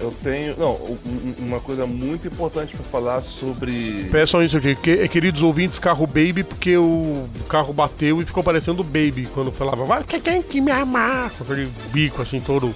[0.00, 0.54] Eu tenho.
[0.58, 4.08] Não, um- um- uma coisa muito importante pra falar sobre.
[4.26, 8.82] Só isso aqui, que- queridos ouvintes, carro baby, porque o carro bateu e ficou parecendo
[8.82, 12.74] baby quando falava, vai, que tem que me amar, com aquele bico assim todo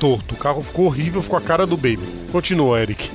[0.00, 0.34] torto.
[0.34, 2.02] O carro ficou horrível, ficou a cara do baby.
[2.32, 3.10] Continua, Eric.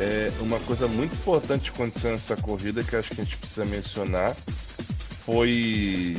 [0.00, 3.66] É, uma coisa muito importante que aconteceu nessa corrida que acho que a gente precisa
[3.66, 4.34] mencionar
[5.26, 6.16] foi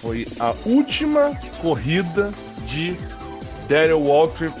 [0.00, 1.32] foi a última
[1.62, 2.32] corrida
[2.66, 2.96] de
[3.68, 4.52] Daryl Waltrip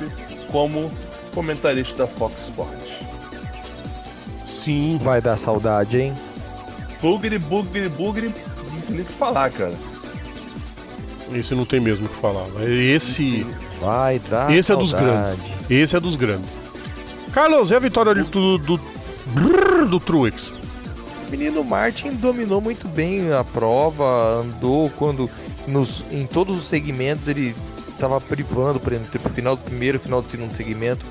[0.50, 0.90] como
[1.34, 2.86] comentarista da Fox Sports.
[4.46, 4.98] Sim.
[5.02, 6.14] Vai dar saudade, hein?
[7.02, 8.28] Bugre, bugre, bugre,
[8.72, 9.74] não tem nem o que falar, cara.
[11.32, 12.46] Esse não tem mesmo o que falar.
[12.64, 13.44] Esse,
[13.80, 15.36] Vai dar esse é dos saudade.
[15.36, 15.70] grandes.
[15.70, 16.58] Esse é dos grandes.
[17.36, 18.80] Carlos, e a vitória do, do,
[19.26, 20.54] brrr, do Truex?
[21.26, 25.28] O menino Martin dominou muito bem a prova, andou quando
[25.68, 27.54] nos, em todos os segmentos ele
[27.90, 31.04] estava privando, por exemplo, final do primeiro, final do segundo segmento.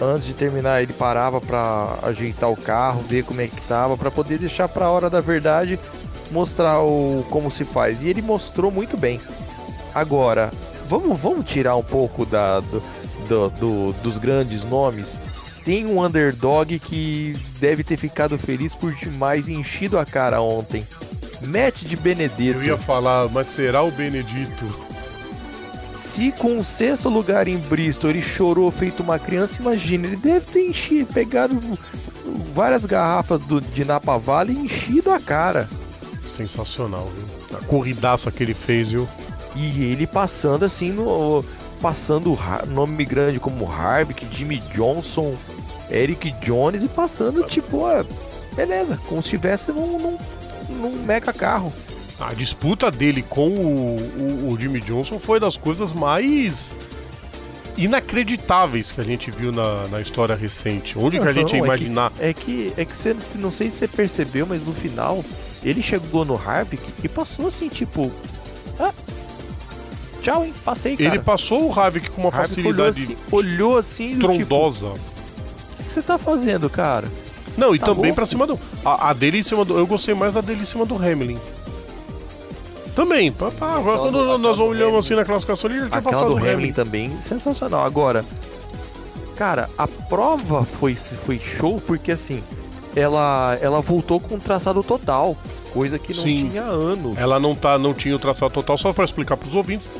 [0.00, 4.10] Antes de terminar, ele parava para ajeitar o carro, ver como é que tava, para
[4.10, 5.78] poder deixar para a hora da verdade
[6.30, 8.00] mostrar o como se faz.
[8.00, 9.20] E ele mostrou muito bem.
[9.94, 10.50] Agora,
[10.88, 12.82] vamos, vamos tirar um pouco da, do,
[13.28, 15.18] do- do- dos grandes nomes.
[15.66, 20.86] Tem um underdog que deve ter ficado feliz por demais e enchido a cara ontem.
[21.42, 22.60] Matt de Benedetto.
[22.60, 24.64] Eu ia falar, mas será o Benedito?
[25.96, 30.46] Se com o sexto lugar em Bristol ele chorou feito uma criança, imagina, ele deve
[30.46, 31.60] ter enchido, pegado
[32.54, 35.68] várias garrafas do, de Napa Valley e enchido a cara.
[36.28, 37.58] Sensacional, viu?
[37.58, 39.08] A corridaça que ele fez, viu?
[39.56, 41.44] E ele passando assim no.
[41.80, 42.38] Passando
[42.68, 45.34] nome grande como Harvick, Jimmy Johnson,
[45.90, 48.04] Eric Jones e passando tipo, ó,
[48.54, 50.18] beleza, como se estivesse num, num,
[50.80, 51.72] num mega carro.
[52.18, 56.72] A disputa dele com o, o- o Jimmy Johnson foi das coisas mais
[57.76, 60.98] inacreditáveis que a gente viu na, na história recente.
[60.98, 62.10] Onde que a gente ia Não, imaginar?
[62.18, 65.22] É que, é que você, não sei se você percebeu, mas no final
[65.62, 68.10] ele chegou no Harvick e passou assim, tipo.
[68.80, 68.92] Ah,
[70.22, 70.54] tchau, hein?
[70.64, 71.10] Passei, cara.
[71.14, 74.86] Ele passou o Havik com uma Harvick facilidade olhou assim, olhou assim tipo, trondosa.
[74.86, 75.15] o que
[76.00, 77.06] você tá fazendo, cara?
[77.56, 78.16] Não, e Tá também louco?
[78.16, 78.58] pra cima do.
[78.84, 79.78] A, a dele em cima do.
[79.78, 81.38] Eu gostei mais da dele em cima do Hamlin.
[82.94, 84.98] Também, pá, pá, agora quando do- nós olhamos Hamlin.
[84.98, 86.72] assim na classificação, ele já tinha Aquela passado do o Hamlin Hamlin.
[86.72, 87.84] também, sensacional.
[87.84, 88.24] Agora,
[89.36, 92.42] cara, a prova foi, foi show porque assim,
[92.94, 95.36] ela, ela voltou com um traçado total,
[95.74, 96.48] coisa que não Sim.
[96.48, 97.18] tinha anos.
[97.18, 99.90] Ela não, tá, não tinha o traçado total, só para explicar para os ouvintes.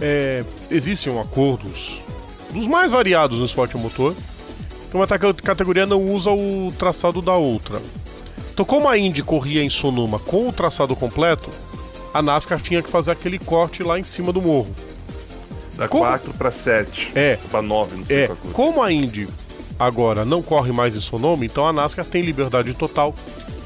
[0.00, 2.00] é, existem acordos
[2.52, 4.14] dos mais variados no esporte motor.
[4.90, 7.80] Que Uma categoria não usa o traçado da outra.
[8.52, 11.50] Então, como a Indy corria em Sonoma com o traçado completo,
[12.14, 14.74] a NASCAR tinha que fazer aquele corte lá em cima do morro.
[15.76, 16.04] Da Como?
[16.04, 17.12] 4 pra 7.
[17.14, 17.36] É.
[17.50, 18.40] Pra 9, não sei É, coisa.
[18.52, 19.28] como a Indy
[19.78, 23.14] agora não corre mais em Sonoma, então a NASCAR tem liberdade total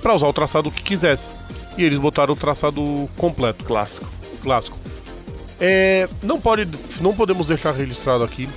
[0.02, 1.30] para usar o traçado que quisesse.
[1.78, 4.08] E eles botaram o traçado completo Clássico.
[4.42, 4.76] clássico.
[5.60, 6.66] É, não, pode,
[7.00, 8.48] não podemos deixar registrado aqui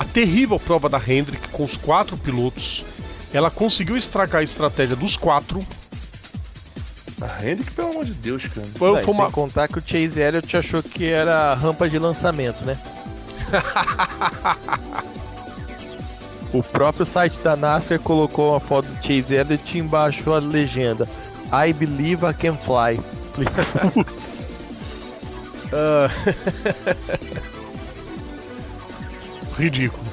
[0.00, 2.86] a terrível prova da Hendrick com os quatro pilotos.
[3.34, 5.62] Ela conseguiu estragar a estratégia dos quatro.
[7.20, 8.66] A Hendrick, pelo amor de Deus, cara.
[8.76, 11.98] Foi, Não, foi Sem uma, contar que o Chase Elliott achou que era rampa de
[11.98, 12.78] lançamento, né?
[16.50, 21.06] o próprio site da NASCAR colocou uma foto do Chase Elliott e embaixo a legenda
[21.52, 22.98] I believe I can fly.
[29.60, 30.04] ridículo.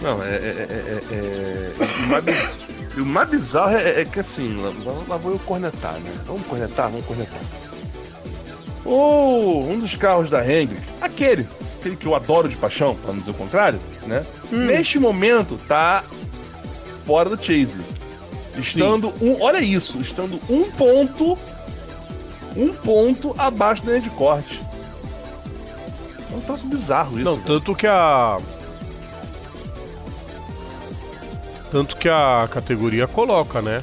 [0.00, 0.28] Não, é.
[0.28, 4.56] é, é, é, é- o mais bizarro é, é que assim,
[5.06, 6.12] lá, vou eu cornetar, né?
[6.26, 6.88] Vamos cornetar?
[6.90, 7.40] Vamos cornetar.
[8.84, 11.46] O, um dos carros da Hendrick, aquele,
[11.78, 14.24] aquele que eu adoro de paixão, pra não dizer o contrário, né?
[14.50, 16.04] Neste momento tá
[17.04, 17.78] fora do Chase.
[18.56, 19.42] Estando um.
[19.42, 21.38] Olha isso, estando um ponto.
[22.56, 24.62] Um ponto abaixo da linha de corte.
[26.36, 27.24] Um troço bizarro isso.
[27.24, 27.46] Não, cara.
[27.46, 28.38] tanto que a.
[31.70, 33.82] Tanto que a categoria coloca, né?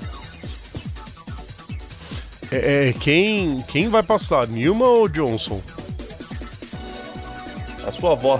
[2.51, 5.59] É, é, quem, quem vai passar, Newman ou Johnson?
[7.85, 8.39] A sua avó.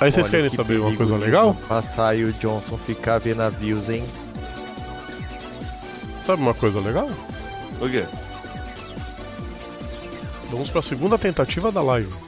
[0.00, 1.54] Aí vocês Olha querem que saber uma coisa legal?
[1.68, 4.02] Passar e o Johnson ficar vendo navios, hein?
[6.22, 7.08] Sabe uma coisa legal?
[7.80, 8.04] O quê?
[10.50, 12.23] Vamos para a segunda tentativa da live.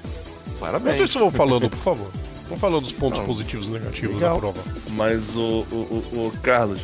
[0.59, 0.95] Parabéns.
[0.97, 2.09] Enquanto isso, vão falando, por favor.
[2.45, 3.27] Vamos falando dos pontos Não.
[3.27, 4.35] positivos e negativos Legal.
[4.35, 4.61] da prova.
[4.91, 6.81] Mas o, o, o, o Carlos,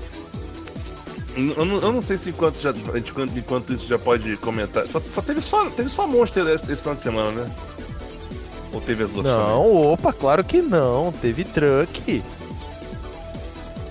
[1.37, 4.87] eu não, eu não sei se enquanto, já, enquanto, enquanto isso já pode comentar.
[4.87, 7.51] Só, só teve só teve só Monster esse, esse final de semana, né?
[8.73, 11.13] Ou teve as outras Não, opa, claro que não.
[11.13, 12.23] Teve truck.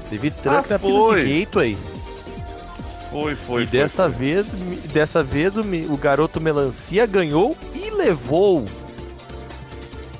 [0.09, 1.23] Teve truck Ah, na pista foi.
[1.23, 1.75] de gateway.
[1.75, 1.91] também?
[3.11, 4.11] Foi, foi, e foi, desta foi.
[4.13, 4.47] vez,
[4.93, 8.65] dessa vez o, o garoto melancia ganhou e levou.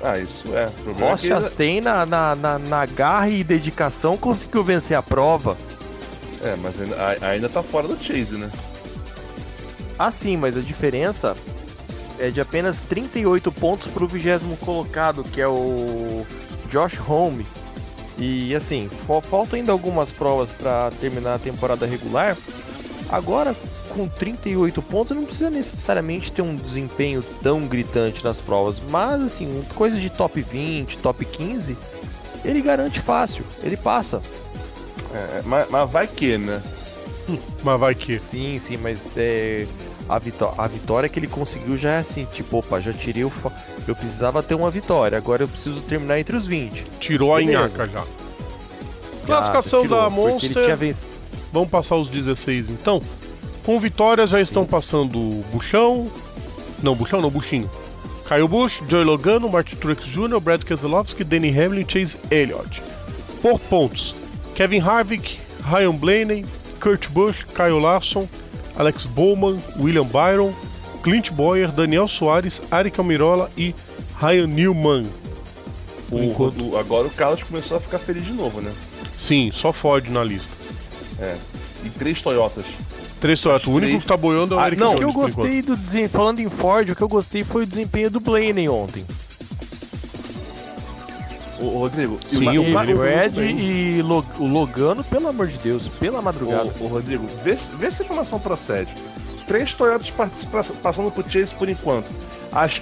[0.04, 0.66] Ah, isso é.
[0.68, 5.02] Problema é Ross que- Chastain na, na, na, na garra e dedicação conseguiu vencer a
[5.04, 5.56] prova.
[6.44, 8.50] É, mas ainda, ainda tá fora do Chase, né?
[10.00, 11.36] Ah, sim, mas a diferença
[12.20, 16.26] é de apenas 38 pontos para o vigésimo colocado, que é o
[16.72, 17.46] Josh Home.
[18.18, 22.36] E assim, fa- faltam ainda algumas provas para terminar a temporada regular.
[23.10, 23.56] Agora,
[23.92, 29.64] com 38 pontos, não precisa necessariamente ter um desempenho tão gritante nas provas, mas assim,
[29.76, 31.78] coisa de top 20, top 15,
[32.44, 34.22] ele garante fácil, ele passa.
[35.14, 36.62] É, mas, mas vai que, né?
[37.64, 38.20] Mas vai que.
[38.20, 39.68] Sim, sim, mas é,
[40.10, 43.30] a, vitó a vitória que ele conseguiu já é assim, tipo, opa, já tirei o.
[43.30, 43.52] fa-
[43.88, 46.84] Eu precisava ter uma vitória, agora eu preciso terminar entre os 20.
[47.00, 47.60] Tirou a Beleza.
[47.62, 48.04] nhaca já.
[49.26, 50.78] Classificação Já tirou, da Monster.
[51.54, 53.02] Vamos passar os 16 então.
[53.66, 55.18] Com vitórias já estão passando
[55.52, 56.12] Buchão.
[56.82, 57.70] Não, Buchão não, Buchinho.
[58.26, 62.82] Caio Bush, Joey Logano, Martin Truex Jr., Brad Keselowski, Danny Hamlin, Chase Elliott.
[63.42, 64.16] Por pontos:
[64.56, 65.40] Kevin Harvick,
[65.70, 66.46] Ryan Blaney,
[66.80, 68.28] Kurt Busch, Kyle Larson,
[68.78, 70.54] Alex Bowman, William Byron,
[71.04, 73.76] Clint Boyer, Daniel Soares, Aric Almirola e
[74.20, 75.06] Ryan Newman.
[76.10, 78.72] Por enquanto, o- agora o Carlos começou a ficar feliz de novo, né?
[79.16, 80.56] sim, só Ford na lista.
[81.20, 81.36] É.
[81.86, 82.66] E três Toyotas.
[83.22, 85.14] Três Toyota, o único que tá boiando é o Ah, Eric não, O que eu
[85.14, 88.68] gostei do desempenho, falando em Ford, o que eu gostei foi o desempenho do Blaney
[88.68, 89.06] ontem.
[91.60, 93.60] Ô, Rodrigo, Sim, o E Brad muito bem.
[93.60, 96.72] e Lo- o Logano, pelo amor de Deus, pela madrugada.
[96.80, 98.92] Ô, ô, Rodrigo, vê, se- vê se a informação procede.
[99.46, 102.08] Três Toyotas pa- pa- passando por Chase por enquanto.
[102.52, 102.82] As,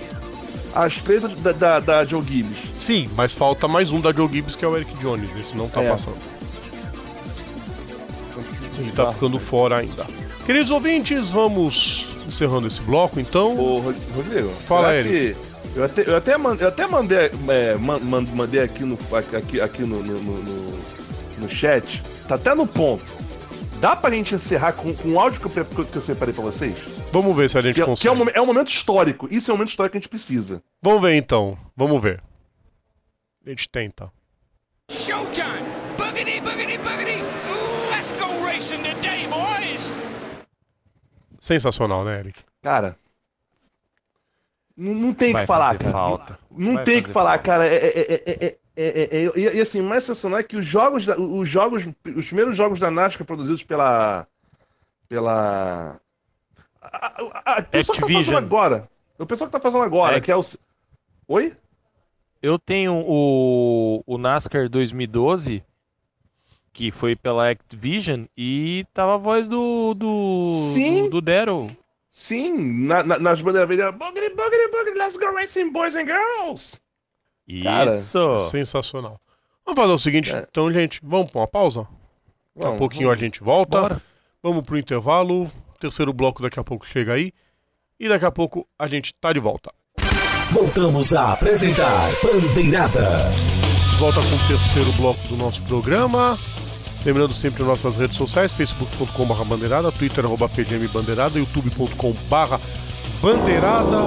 [0.74, 2.58] as três da, da, da Joe Gibbs.
[2.78, 5.30] Sim, mas falta mais um da Joe Gibbs que é o Eric Jones.
[5.38, 5.90] Esse não tá É.
[5.90, 6.16] passando.
[8.78, 10.06] Ele tá ficando fora ainda.
[10.50, 13.56] Queridos ouvintes, vamos encerrando esse bloco então.
[13.56, 15.36] Ô, Ro- Rodrigo, Fala, que-
[15.76, 18.98] Eu até, eu até, man- eu até mandei, é, man- man- mandei aqui, no,
[19.38, 20.80] aqui, aqui no, no, no, no-
[21.42, 22.02] no chat.
[22.28, 23.06] Tá até no ponto.
[23.80, 26.74] Dá pra gente encerrar com, com o áudio que eu, que eu separei pra vocês?
[27.12, 28.08] Vamos ver se a gente Que, é- que consegue.
[28.10, 29.28] é, um, é um momento histórico.
[29.30, 30.64] Isso é um momento histórico que a gente precisa.
[30.82, 31.56] Vamos ver então.
[31.78, 32.20] Vamos ver.
[33.46, 34.12] A gente tenta.
[34.90, 35.62] Showtime!
[35.96, 37.22] Boogity, boogity, boogity!
[37.92, 40.09] Let's go racing today, boys!
[41.40, 42.42] Sensacional, né, Eric?
[42.62, 42.98] Cara.
[44.76, 45.92] Não, não tem o que falar, cara.
[45.92, 46.40] falta.
[46.52, 47.44] Não Vai tem o que falar, falta.
[47.44, 47.68] cara.
[47.68, 50.66] É, é, é, é, é, é, é, e, e, assim, mais sensacional é que os
[50.66, 51.86] jogos, da- os jogos,
[52.16, 54.26] os primeiros jogos da NASCAR produzidos pela,
[55.10, 56.00] pela,
[56.82, 60.18] a, a, a, o pessoal que tá fazendo agora, o pessoal que tá fazendo agora,
[60.18, 60.22] É.
[60.22, 60.42] que é o,
[61.28, 61.54] oi?
[62.42, 65.62] Eu tenho o, o NASCAR 2012,
[66.80, 69.94] que foi pela Activision, e tava a voz do.
[69.94, 70.72] do.
[70.74, 71.04] Sim.
[71.04, 71.70] do, do Daryl.
[72.10, 76.80] Sim, na, na, nas bandeiras vermelhas, boogity, boogity, boogity, let's go racing, boys and girls.
[77.64, 78.40] Cara, Isso!
[78.40, 79.20] Sensacional.
[79.66, 80.48] Vamos fazer o seguinte, É.
[80.50, 81.82] então, gente, vamos pra uma pausa?
[81.82, 81.92] Daqui
[82.62, 83.82] a Vamos, pouquinho a gente volta.
[83.82, 84.02] Bora.
[84.42, 85.44] Vamos pro intervalo.
[85.44, 87.34] O terceiro bloco daqui a pouco chega aí.
[88.00, 89.74] E daqui a pouco a gente tá de volta.
[90.52, 93.26] Voltamos a apresentar Bandeirada.
[94.00, 96.38] Volta com o terceiro bloco do nosso programa.
[97.06, 102.58] Lembrando sempre nossas redes sociais, facebook.com.br bandeirada, twitter arroba pgm bandeirada, youtube.com.br
[103.22, 103.98] bandeirada.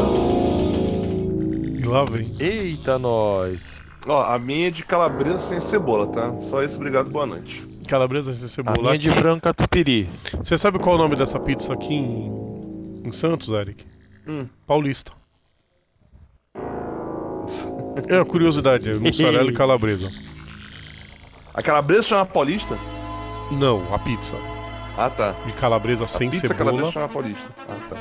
[1.78, 2.34] E lá vem.
[2.38, 3.82] Eita, nós!
[4.06, 6.34] Ó, a minha é de calabresa sem cebola, tá?
[6.42, 7.66] Só isso, obrigado, boa noite.
[7.88, 8.82] Calabresa sem A cebola.
[8.82, 9.18] minha de aqui.
[9.18, 10.08] frango catupiry.
[10.38, 13.84] Você sabe qual é o nome dessa pizza aqui em, em Santos, Eric?
[14.28, 14.46] Hum.
[14.66, 15.12] Paulista.
[18.08, 20.10] É a curiosidade, é mussarela e calabresa.
[21.54, 22.76] A calabresa chama paulista?
[23.52, 24.36] Não, a pizza.
[24.96, 25.34] Ah, tá.
[25.46, 26.58] De calabresa sem Pizza cebola.
[26.58, 27.48] calabresa chama paulista.
[27.68, 27.96] Ah, tá.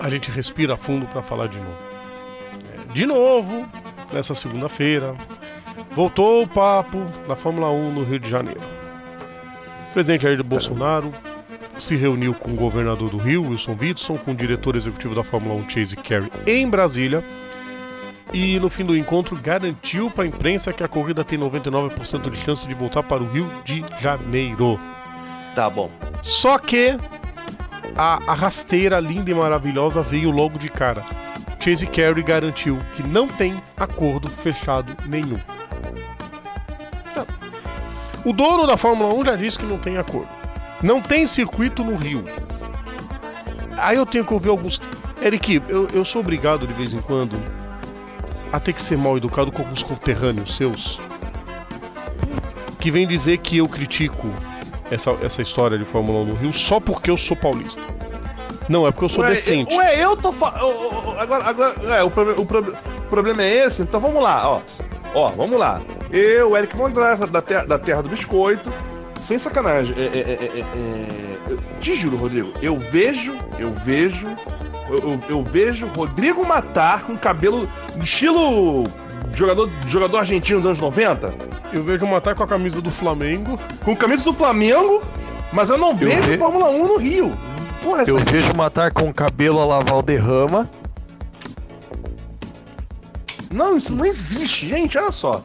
[0.00, 1.78] a gente respira fundo para falar de novo.
[2.92, 3.66] De novo,
[4.12, 5.14] nessa segunda-feira,
[5.92, 8.60] voltou o papo da Fórmula 1 no Rio de Janeiro.
[9.88, 11.10] O presidente Jair Bolsonaro
[11.78, 15.54] se reuniu com o governador do Rio, Wilson Witson, com o diretor executivo da Fórmula
[15.62, 17.24] 1, Chase Carey, em Brasília.
[18.34, 22.36] E no fim do encontro garantiu para a imprensa que a corrida tem 99% de
[22.36, 24.78] chance de voltar para o Rio de Janeiro.
[25.54, 25.88] Tá bom.
[26.20, 26.96] Só que
[27.96, 31.04] a, a rasteira linda e maravilhosa veio logo de cara.
[31.60, 35.38] Chase Carey garantiu que não tem acordo fechado nenhum.
[38.24, 40.28] O dono da Fórmula 1 já disse que não tem acordo.
[40.82, 42.24] Não tem circuito no Rio.
[43.78, 44.80] Aí eu tenho que ouvir alguns.
[45.22, 47.40] Eric, eu, eu sou obrigado de vez em quando
[48.56, 51.00] a ter que ser mal educado com alguns conterrâneos seus
[52.78, 54.28] que vem dizer que eu critico
[54.90, 57.82] essa, essa história de Fórmula 1 no Rio só porque eu sou paulista.
[58.68, 59.72] Não, é porque eu sou Ué, decente.
[59.72, 61.18] eu- Ué, eu tô falando.
[61.18, 64.60] Agora, agora é, o, proble- o proble- o problema é esse, então vamos lá, ó.
[65.14, 65.80] Ó, vamos lá.
[66.10, 68.72] Eu, Eric Mondraça, da, terra, da Terra do Biscoito,
[69.20, 69.94] sem sacanagem.
[69.98, 74.26] É, é, é, é, é, eu te juro, Rodrigo, eu vejo, eu vejo.
[74.94, 77.68] Eu, eu- eu vejo Rodrigo Matar com cabelo
[78.00, 78.84] estilo
[79.34, 81.34] jogador, jogador argentino dos anos 90,
[81.72, 83.58] Eu vejo matar com a camisa do Flamengo.
[83.84, 85.02] com camisa do Flamengo,
[85.52, 87.32] mas eu não vejo ve- Fórmula 1 no Rio.
[87.82, 90.70] Porra, Eu essa- vejo matar com cabelo a lavar o derrama.
[93.50, 95.42] Não, isso não existe, gente, olha só.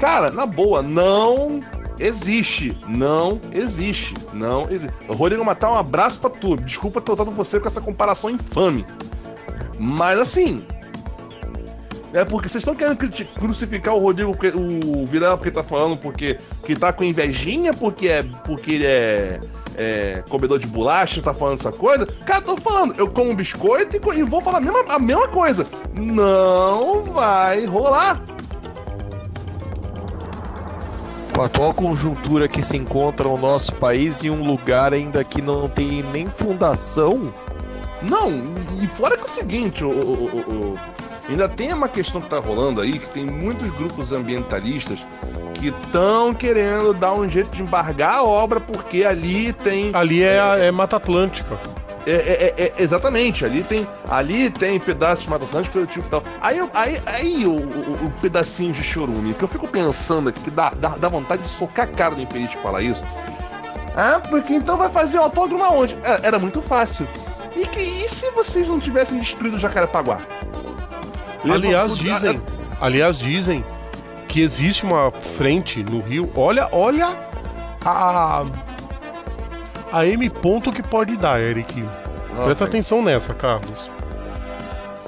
[0.00, 1.60] Cara, na boa, não
[2.02, 2.76] existe.
[2.88, 4.14] Não existe.
[4.32, 4.94] Não existe.
[5.08, 6.56] Rodrigo Matar, um abraço pra tu.
[6.56, 8.84] Desculpa ter usado você com essa comparação infame.
[9.78, 10.64] Mas assim.
[12.14, 12.98] É porque vocês estão querendo
[13.40, 18.22] crucificar o Rodrigo, o Vilela porque tá falando porque que tá com invejinha, porque é
[18.22, 19.40] porque ele é,
[19.76, 22.04] é comedor de bolacha, tá falando essa coisa.
[22.26, 25.66] Cara, tô falando, eu como biscoito e, e vou falar a mesma, a mesma coisa.
[25.94, 28.22] Não vai rolar.
[31.34, 35.40] Com a atual conjuntura que se encontra o nosso país em um lugar ainda que
[35.40, 37.32] não tem nem fundação,
[38.02, 38.30] Não,
[38.82, 40.78] e fora que é o seguinte, o, o- o- o-
[41.30, 44.98] ainda tem uma questão que tá rolando aí, que tem muitos grupos ambientalistas
[45.54, 49.90] que estão querendo dar um jeito de embargar a obra, porque ali tem.
[49.94, 51.56] Ali é, a- é Mata Atlântica.
[52.06, 56.06] É, é- é- é- exatamente, ali tem, ali tem pedaços de Mata Atlântica pelo tipo
[56.06, 56.22] e tal.
[56.40, 60.50] Aí, aí, aí o, o- o pedacinho de chorume, que eu fico pensando aqui, que
[60.50, 63.04] dá, dá, dá vontade de socar a cara do infeliz de falar isso.
[63.96, 65.96] Ah, porque então vai fazer o autódromo aonde?
[66.02, 67.06] É, Era muito fácil.
[67.54, 70.18] E, que, e se vocês não tivessem destruído o Jacarepaguá?
[71.48, 72.40] Aliás, dizem,
[72.80, 73.64] aliás, dizem
[74.28, 76.30] que existe uma frente no Rio.
[76.34, 77.14] Olha, olha
[77.84, 78.44] a
[79.92, 81.84] a M ponto que pode dar, Eric.
[82.44, 83.90] Presta atenção nessa, Carlos.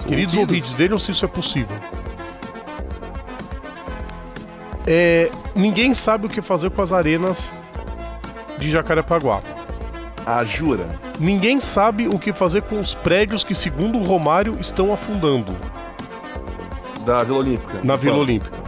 [0.06, 1.76] Queridos ouvintes, vejam se isso é possível.
[4.86, 7.50] É, ninguém sabe o que fazer com as arenas
[8.58, 9.40] de Jacarepaguá.
[10.26, 10.86] Ah, jura?
[11.18, 15.54] Ninguém sabe o que fazer com os prédios que, segundo o Romário, estão afundando
[17.04, 17.80] Da Vila Olímpica.
[17.82, 18.18] na Vila.
[18.18, 18.63] Olímpica.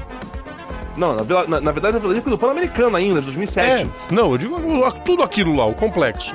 [0.96, 3.68] Não, na, na, na verdade, na Vila Olímpica do Pan-Americano ainda, de 2007.
[3.68, 4.56] É, não, eu digo
[5.04, 6.34] tudo aquilo lá, o complexo.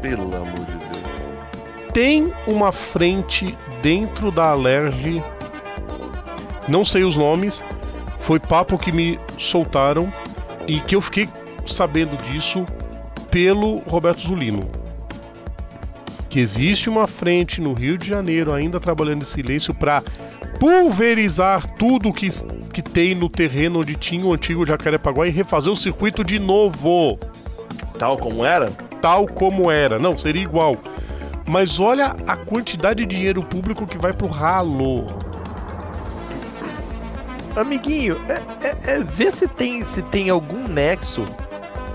[0.00, 0.76] Pelo amor de Deus.
[1.92, 5.22] Tem uma frente dentro da Alerj,
[6.68, 7.64] não sei os nomes,
[8.18, 10.12] foi papo que me soltaram
[10.66, 11.28] e que eu fiquei
[11.64, 12.66] sabendo disso
[13.30, 14.68] pelo Roberto Zulino.
[16.28, 20.02] Que existe uma frente no Rio de Janeiro ainda trabalhando em silêncio para
[20.58, 22.28] pulverizar tudo que,
[22.76, 27.18] que tem no terreno onde tinha o antigo Jacarepaguá e refazer o circuito de novo
[27.98, 28.70] Tal como era?
[29.00, 29.98] tal como era.
[29.98, 30.76] Não, seria igual.
[31.46, 35.06] Mas olha a quantidade de dinheiro público que vai pro ralo.
[37.56, 41.24] amiguinho, é, é, é ver se tem, se tem algum nexo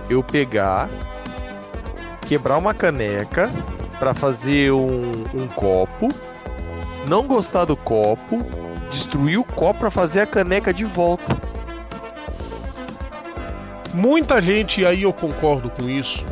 [0.09, 0.89] eu pegar,
[2.27, 3.51] quebrar uma caneca
[3.99, 6.07] pra fazer um, um copo,
[7.07, 8.39] não gostar do copo,
[8.91, 11.35] destruir o copo pra fazer a caneca de volta.
[13.93, 16.23] Muita gente, e aí eu concordo com isso,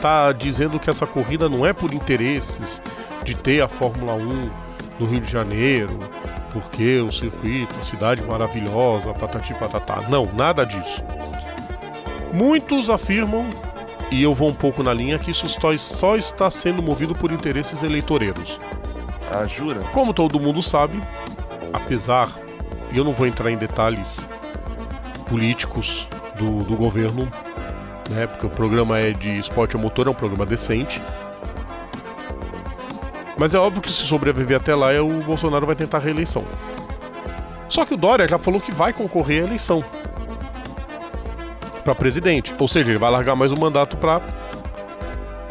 [0.00, 2.82] tá dizendo que essa corrida não é por interesses
[3.24, 4.50] de ter a Fórmula 1
[4.98, 5.98] no Rio de Janeiro,
[6.52, 10.02] porque o circuito, a cidade maravilhosa, patati patatá.
[10.08, 11.02] Não, nada disso.
[12.32, 13.44] Muitos afirmam,
[14.10, 17.32] e eu vou um pouco na linha, que isso só- só está sendo movido por
[17.32, 18.60] interesses eleitoreiros.
[19.32, 19.80] Ah, jura?
[19.92, 21.00] Como todo mundo sabe,
[21.72, 22.28] apesar,
[22.92, 24.26] e eu não vou entrar em detalhes
[25.28, 26.06] políticos
[26.36, 27.30] do, do governo,
[28.08, 31.00] né, porque o programa é de esporte a motor, é um programa decente.
[33.38, 36.44] Mas é óbvio que se sobreviver até lá, é o Bolsonaro vai tentar a reeleição.
[37.68, 39.84] Só que o Dória já falou que vai concorrer à eleição
[41.84, 44.20] para presidente, ou seja, ele vai largar mais um mandato para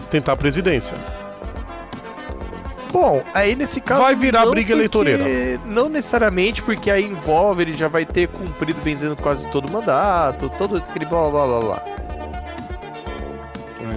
[0.09, 0.95] tentar a presidência.
[2.91, 4.01] Bom, aí nesse caso.
[4.01, 5.23] Vai virar briga porque- eleitoreira.
[5.65, 9.71] Não necessariamente, porque aí envolve, ele já vai ter cumprido, bem dizendo, quase todo o
[9.71, 11.83] mandato, todo aquele blá blá blá blá.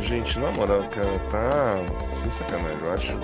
[0.01, 1.77] Gente, na moral, cara, tá.
[2.21, 3.17] Sem sacanagem, eu acho.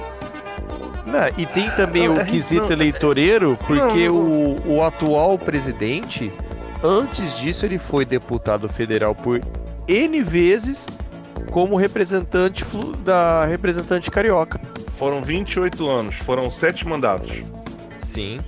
[1.04, 5.36] Não, e tem também Não, o é- quesito não, eleitoreiro, porque não, o, o atual
[5.38, 6.32] presidente,
[6.82, 9.40] antes disso, ele foi deputado federal por
[9.88, 10.86] N vezes
[11.50, 12.64] como representante
[13.04, 14.60] da representante carioca.
[14.98, 17.30] Foram 28 anos, foram sete mandatos.
[18.00, 18.40] Sim.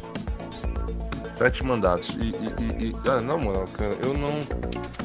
[1.37, 2.19] Sete mandatos.
[2.19, 4.41] E, e, e, ah, não, mano, cara, eu não.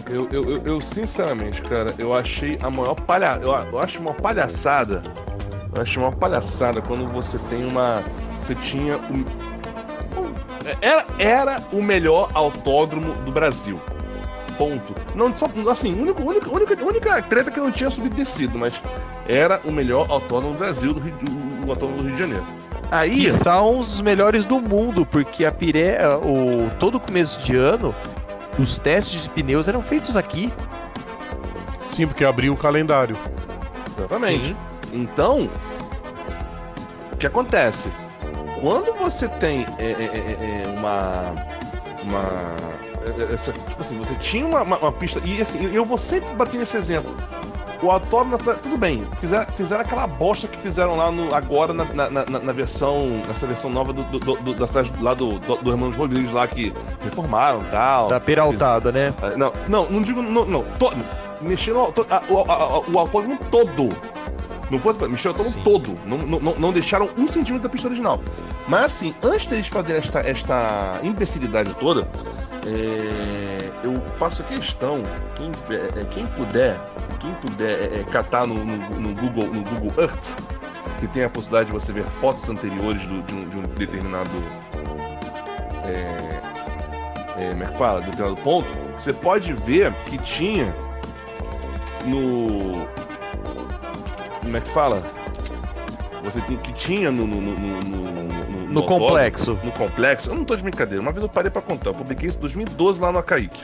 [0.09, 3.39] Eu, eu, eu, eu, sinceramente, cara, eu achei a maior palha.
[3.39, 5.03] Eu, eu acho uma palhaçada.
[5.73, 8.03] Eu acho uma palhaçada quando você tem uma.
[8.41, 9.23] Você tinha um.
[10.81, 13.79] Era, era o melhor autódromo do Brasil.
[14.57, 14.95] Ponto.
[15.13, 18.81] Não, só, assim, única, única, única, única treta que não tinha subido e descido, mas
[19.27, 21.13] era o melhor autódromo do Brasil, do Rio,
[21.63, 22.45] o, o autódromo do Rio de Janeiro.
[22.91, 27.93] Aí que são os melhores do mundo, porque a Piré, o todo começo de ano,
[28.59, 30.51] os testes de pneus eram feitos aqui.
[31.87, 33.17] Sim, porque abriu o calendário.
[33.97, 34.47] Exatamente.
[34.47, 34.55] Sim.
[34.93, 35.49] Então,
[37.11, 37.89] o que acontece?
[38.61, 41.35] Quando você tem é, é, é, é uma.
[42.03, 42.84] Uma.
[43.05, 45.21] É, essa, tipo assim, você tinha uma, uma, uma, pista.
[45.23, 47.15] E assim, eu vou sempre bater nesse exemplo.
[47.83, 52.09] O autódromo, tudo bem, fizeram, fizeram aquela bosta que fizeram lá no, agora na, na,
[52.09, 54.65] na, na versão, nessa versão nova do, do, do, da
[55.01, 58.07] lá do, do, do Hermanos Rodrigues lá que reformaram e tal.
[58.07, 59.13] Da peraltada, fiz, né?
[59.37, 60.91] Não, não, não digo, não, não, to,
[61.41, 61.93] mexeram
[62.27, 63.89] o, o, o autódromo todo.
[64.71, 65.99] Não fosse pra mexer o autódromo todo.
[66.05, 68.19] Não, não, não deixaram um centímetro da pista original.
[68.67, 72.07] Mas assim, antes deles fazerem esta, esta imbecilidade toda,
[72.65, 75.03] é, eu faço questão,
[75.35, 76.75] quem, é, é, quem puder,
[77.19, 80.35] quem puder é, é, catar no, no, no, Google, no Google Earth,
[80.99, 84.29] que tem a possibilidade de você ver fotos anteriores do, de, um, de, um, determinado.
[85.83, 88.01] É, é, como é que fala?
[88.01, 90.73] Determinado ponto, você pode ver que tinha
[92.05, 92.87] no.
[94.41, 95.03] Como é que fala?
[96.25, 99.57] Você que tinha no, no, no, no, no complexo.
[99.63, 100.29] No complexo.
[100.31, 101.01] Eu não tô de brincadeira.
[101.01, 101.91] Uma vez eu parei pra contar.
[101.91, 103.61] Eu publiquei isso em 2012 lá no Acaíque.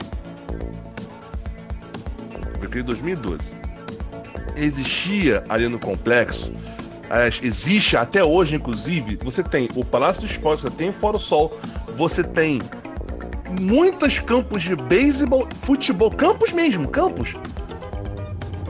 [2.54, 3.52] Publiquei em 2012.
[4.54, 6.52] Existia ali no complexo.
[7.42, 9.18] Existe até hoje, inclusive.
[9.24, 11.58] Você tem o Palácio do Esporte, você tem o Foro Sol,
[11.96, 12.62] você tem
[13.60, 17.36] muitos campos de beisebol, futebol, campos mesmo, campos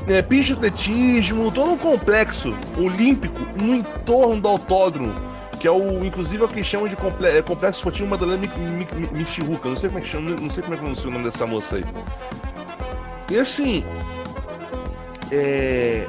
[0.09, 5.15] é, pista de atletismo, todo um complexo olímpico no entorno do autódromo,
[5.61, 8.43] que é o, inclusive, é o que chamam de comple é, complexo esportivo Madalena
[9.13, 9.69] Michiruca.
[9.69, 11.47] Não sei como é que chama, não sei como é que pronuncia o nome dessa
[11.47, 11.85] moça aí.
[13.31, 13.85] E assim,
[15.31, 16.07] é,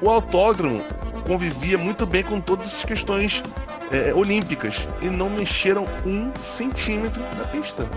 [0.00, 0.84] o autódromo
[1.26, 3.42] convivia muito bem com todas essas questões
[3.90, 7.88] é, olímpicas e não mexeram um centímetro na pista.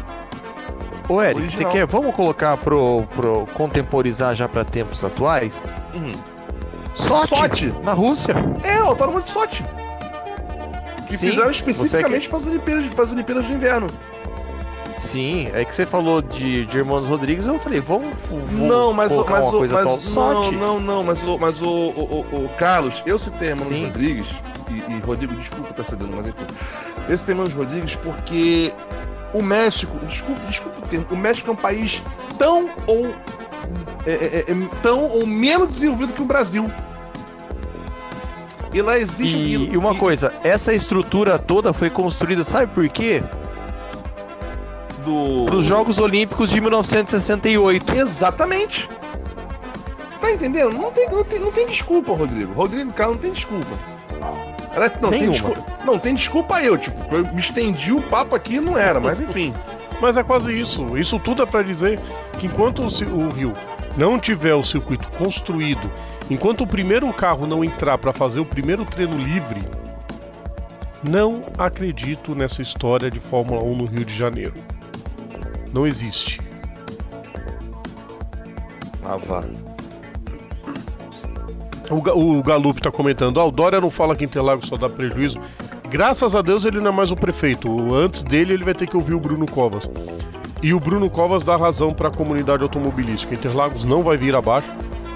[1.08, 1.86] Ô, Eric, você quer.
[1.86, 5.64] Vamos colocar pro, pro contemporizar já para tempos atuais?
[5.94, 6.14] Uhum.
[6.96, 8.36] Sochi, Sochi, na Rússia.
[8.64, 9.64] É, o autódromo de Sochi.
[11.08, 13.88] Que Sim, fizeram especificamente para as Olimpíadas, para as Olimpíadas de Inverno.
[14.98, 19.12] Sim, é que você falou de, de Irmãos Rodrigues, eu falei, vamos, vamos não, mas,
[19.12, 23.04] mas, uma coisa mas, Não, não, não, mas, o, mas o, o, o, o Carlos,
[23.06, 23.86] eu citei Irmãos Sim.
[23.88, 24.28] Rodrigues,
[24.70, 26.46] e, e, Rodrigo, desculpa estar cedendo, mas enfim.
[27.10, 28.74] Eu citei Irmãos Rodrigues porque
[29.34, 32.02] o México, desculpa, desculpa o termo, o México é um país
[32.38, 33.14] tão ou
[34.06, 36.70] é, é, é, tão ou menos desenvolvido que o Brasil.
[38.74, 39.38] E lá existe.
[39.38, 39.98] E, e uma e...
[39.98, 43.24] coisa, essa estrutura toda foi construída, sabe por quê?
[45.06, 45.46] Do...
[45.46, 47.94] Para os Jogos Olímpicos de 1968.
[47.96, 48.90] Exatamente.
[50.20, 50.74] Tá entendendo?
[50.74, 52.54] Não tem, não tem, não tem desculpa, Rodrigo.
[52.54, 53.78] Rodrigo Carlos não tem desculpa.
[55.02, 58.78] Não, tem desculpa, não, tem desculpa eu, tipo, eu me estendi o papo aqui não
[58.78, 59.54] era, mas enfim.
[60.02, 60.98] Mas é quase isso.
[60.98, 62.00] Isso tudo é para dizer
[62.40, 63.54] que enquanto o Rio
[63.96, 65.90] não tiver o circuito construído,
[66.30, 69.62] enquanto o primeiro carro não entrar para fazer o primeiro treino livre,
[71.04, 74.56] não acredito nessa história de Fórmula 1 no Rio de Janeiro.
[75.72, 76.42] Não existe.
[79.04, 79.44] Ah, vá.
[81.90, 85.40] O, o Galup tá comentando, ah, o Dória não fala que Interlagos só dá prejuízo.
[85.90, 87.94] Graças a Deus ele não é mais o prefeito.
[87.94, 89.90] Antes dele ele vai ter que ouvir o Bruno Covas.
[90.62, 93.34] E o Bruno Covas dá razão para a comunidade automobilística.
[93.34, 94.72] Interlagos não vai vir abaixo,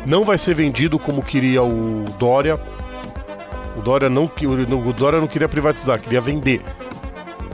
[0.06, 2.60] não vai ser vendido como queria o Dória.
[3.76, 6.62] O Dória não, o Dória não queria privatizar, queria vender.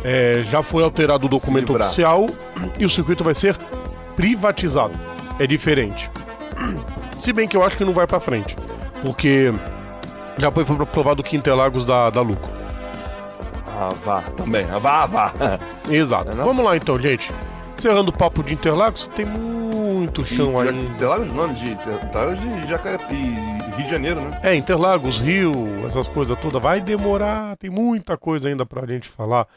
[0.04, 2.28] É, já foi alterado o documento oficial
[2.78, 3.56] e o circuito vai ser
[4.16, 5.00] privatizado.
[5.40, 6.10] É diferente.
[7.18, 8.56] Se bem que eu acho que não vai para frente
[9.04, 9.54] porque
[10.38, 12.50] já foi provado que Interlagos dá, dá lucro.
[13.68, 14.66] Ah, vá, também.
[14.72, 15.34] Ah, vá, vá.
[15.90, 16.32] Exato.
[16.32, 17.32] É Vamos lá então, gente.
[17.78, 20.70] Encerrando o papo de Interlagos, tem muito chão aí.
[20.70, 24.40] Interlagos não, de Interlagos de Jacarepi, Rio de Janeiro, né?
[24.42, 26.62] É, Interlagos, Rio, essas coisas todas.
[26.62, 29.48] Vai demorar, tem muita coisa ainda pra gente falar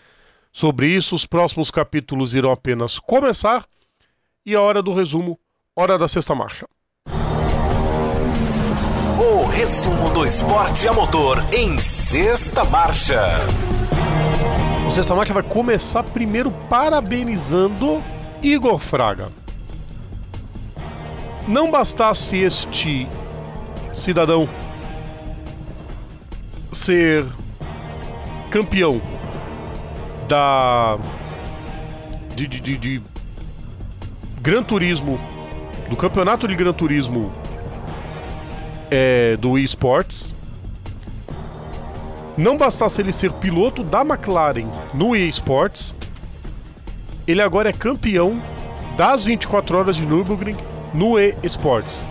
[0.51, 1.14] sobre isso.
[1.14, 3.64] Os próximos capítulos irão apenas começar.
[4.44, 5.39] E a hora do resumo,
[5.77, 6.66] hora da sexta marcha.
[9.18, 13.18] O resumo do esporte a motor em sexta marcha.
[14.86, 18.02] O Sexta Marcha vai começar primeiro parabenizando
[18.43, 19.28] Igor Fraga.
[21.48, 23.09] Não bastasse este
[23.90, 24.47] cidadão
[26.70, 27.24] ser
[28.51, 29.01] campeão
[30.28, 30.98] da
[32.34, 33.02] de, de, de, de
[34.43, 35.18] Gran Turismo
[35.88, 37.32] do campeonato de Gran Turismo
[38.90, 40.34] é, do eSports
[42.36, 45.94] não bastasse ele ser piloto da McLaren no eSports,
[47.26, 48.40] ele agora é campeão
[48.96, 50.56] das 24 horas de Nürburgring
[50.92, 52.06] no eSports,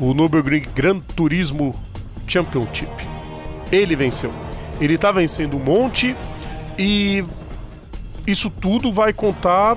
[0.00, 1.74] o Nürburgring Gran Turismo
[2.26, 2.90] Championship.
[3.72, 4.32] Ele venceu.
[4.80, 6.16] Ele tá vencendo um monte
[6.78, 7.24] e
[8.26, 9.76] isso tudo vai contar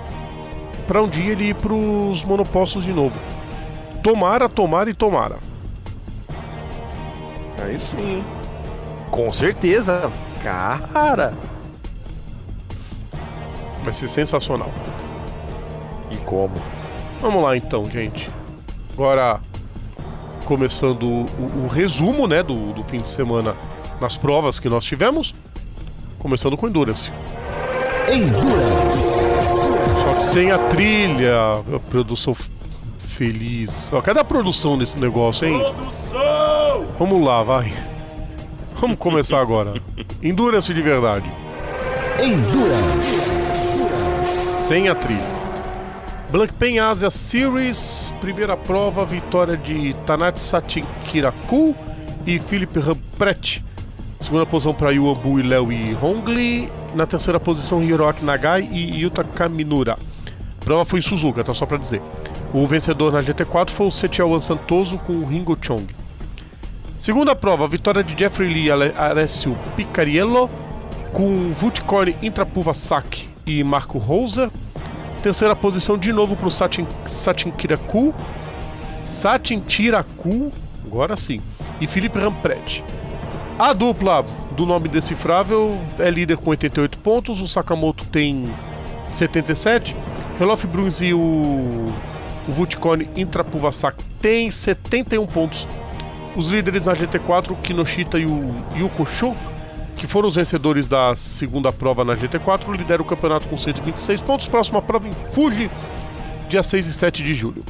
[0.87, 3.19] para um dia ele ir pros monopostos de novo.
[4.01, 5.46] Tomara, tomara e tomara.
[7.63, 8.23] Aí sim.
[9.11, 10.11] Com certeza.
[10.43, 11.33] Cara.
[13.83, 14.69] Vai ser sensacional.
[16.11, 16.55] E como?
[17.21, 18.29] Vamos lá então, gente.
[18.93, 19.39] Agora,
[20.45, 23.55] começando o, o resumo né, do, do fim de semana
[23.99, 25.33] nas provas que nós tivemos.
[26.19, 27.11] Começando com Endurance.
[28.11, 29.19] Endurance.
[30.03, 31.35] Só que sem a trilha,
[31.75, 32.35] a produção
[32.97, 33.91] feliz.
[33.93, 35.59] Ó, cadê a produção desse negócio, hein?
[35.59, 36.26] Produção!
[36.99, 37.71] Vamos lá, vai.
[38.81, 39.79] Vamos começar agora.
[40.23, 41.29] Endurance de verdade.
[42.19, 43.35] Endurance.
[44.25, 45.37] Sem a trilha.
[46.31, 51.75] Blancpain Asia Series, primeira prova, vitória de Tanat Satin Kiraku
[52.25, 53.63] e Philip Rampret.
[54.19, 56.67] Segunda posição para Yuan e Léo e Hongli.
[56.95, 59.93] Na terceira posição, Hiroaki Nagai e Yuta Kaminura.
[60.59, 62.01] A prova foi em Suzuka, tá só para dizer.
[62.51, 65.85] O vencedor na GT4 foi o Setiawan Santoso com o Ringo Chong.
[66.97, 70.49] Segunda prova, vitória de Jeffrey Lee Ale- Alessio Picariello
[71.13, 74.49] com Vutkorn Intrapuva Sak e Marco Roser.
[75.21, 78.13] Terceira posição de novo para o Satin, Satin Kiraku.
[79.01, 80.51] Satin Tiraku,
[80.85, 81.39] agora sim.
[81.79, 82.83] E Felipe Rampret.
[83.59, 87.41] A dupla do nome decifrável é líder com 88 pontos.
[87.41, 88.49] O Sakamoto tem
[89.09, 89.95] 77.
[90.39, 91.17] Relof Bruns e o,
[92.47, 95.67] o Vutkorn Intrapuvasak tem 71 pontos.
[96.37, 99.35] Os líderes na GT4, o Kinoshita e o Yuko Sho,
[99.95, 104.47] que foram os vencedores da segunda prova na GT4, lideram o campeonato com 126 pontos.
[104.47, 105.67] Próxima prova em Fuji,
[106.47, 107.65] dia 6 e 7 de julho.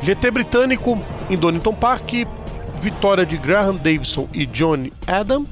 [0.00, 0.98] GT britânico
[1.28, 2.10] em Donington Park,
[2.80, 5.44] vitória de Graham Davidson e Johnny Adam.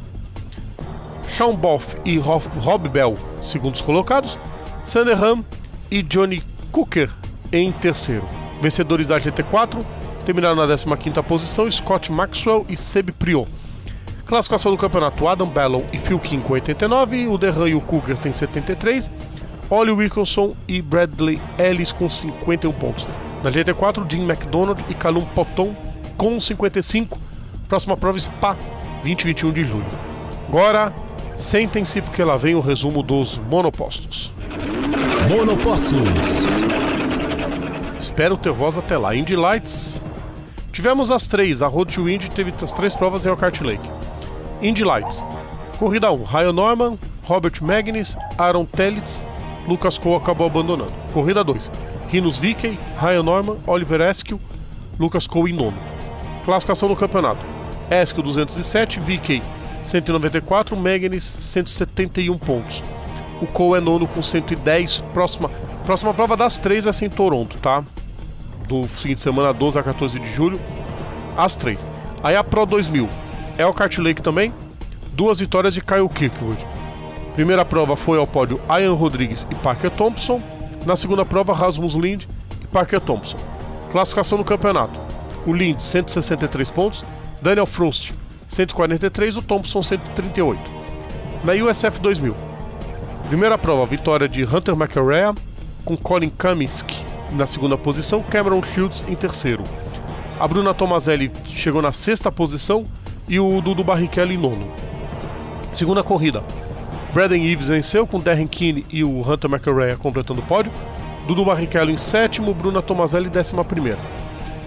[1.28, 4.38] Sean Boff e Rob Bell, segundos colocados.
[4.84, 5.44] Sanderham
[5.90, 6.42] e Johnny
[6.72, 7.10] Cooker
[7.52, 8.26] em terceiro.
[8.62, 9.84] Vencedores da GT4
[10.26, 13.48] terminaram na 15ª posição Scott Maxwell e Seb Priot.
[14.26, 18.16] Classificação do campeonato: Adam Ballon e Phil King com 89, o Derran e o Cougar
[18.16, 19.08] tem 73,
[19.70, 23.06] Ollie Wilkinson e Bradley Ellis com 51 pontos.
[23.44, 25.72] Na GT4, Jim McDonald e Calum Poton
[26.16, 27.18] com 55.
[27.68, 28.56] Próxima prova Spa,
[29.04, 29.86] 20 e 21 de julho.
[30.48, 30.92] Agora,
[31.36, 34.32] sentem-se porque lá vem o resumo dos monopostos.
[35.28, 35.94] Monopostos.
[37.98, 39.14] Espero ter voz até lá.
[39.14, 40.05] Indy Lights.
[40.76, 41.62] Tivemos as três.
[41.62, 43.90] A Road to Indy teve as três provas em Elkhart Lake.
[44.60, 45.24] Indy Lights.
[45.78, 46.24] Corrida 1.
[46.24, 49.22] Ryan Norman, Robert Magnus, Aaron Tellitz,
[49.66, 50.92] Lucas Cole acabou abandonando.
[51.14, 51.72] Corrida 2.
[52.08, 54.38] Rinos Vickey, Ryan Norman, Oliver Eskew,
[55.00, 55.78] Lucas Cole em nono.
[56.44, 57.40] Classificação do campeonato.
[57.90, 59.42] Eskew 207, Vickey
[59.82, 62.84] 194, Magnus 171 pontos.
[63.40, 64.98] O Cole é nono com 110.
[65.14, 65.48] Próxima,
[65.86, 67.82] próxima prova das três vai ser em Toronto, tá?
[68.68, 70.60] Do fim de semana 12 a 14 de julho.
[71.36, 71.86] As três.
[72.22, 73.08] Aí a Pro 2000.
[73.58, 74.52] Elkhart Lake também.
[75.12, 76.58] Duas vitórias de Kyle Kirkwood.
[77.34, 80.40] Primeira prova foi ao pódio Ian Rodrigues e Parker Thompson.
[80.84, 82.24] Na segunda prova, Rasmus Lind
[82.62, 83.38] e Parker Thompson.
[83.92, 84.98] Classificação no campeonato.
[85.46, 87.04] O Lind, 163 pontos.
[87.40, 88.12] Daniel Frost,
[88.48, 89.36] 143.
[89.36, 90.60] O Thompson, 138.
[91.44, 92.34] Na USF 2000.
[93.28, 95.34] Primeira prova, vitória de Hunter McElrea
[95.84, 99.62] com Colin Kaminsky na segunda posição, Cameron Shields em terceiro.
[100.38, 102.84] A Bruna Tomazelli chegou na sexta posição
[103.28, 104.68] e o Dudu Barrichello em nono.
[105.72, 106.42] Segunda corrida,
[107.12, 110.70] Braden Eves venceu com Darren Keane e o Hunter McElrea completando o pódio.
[111.26, 113.98] Dudu Barrichello em sétimo, Bruna Tomazelli em décima primeira.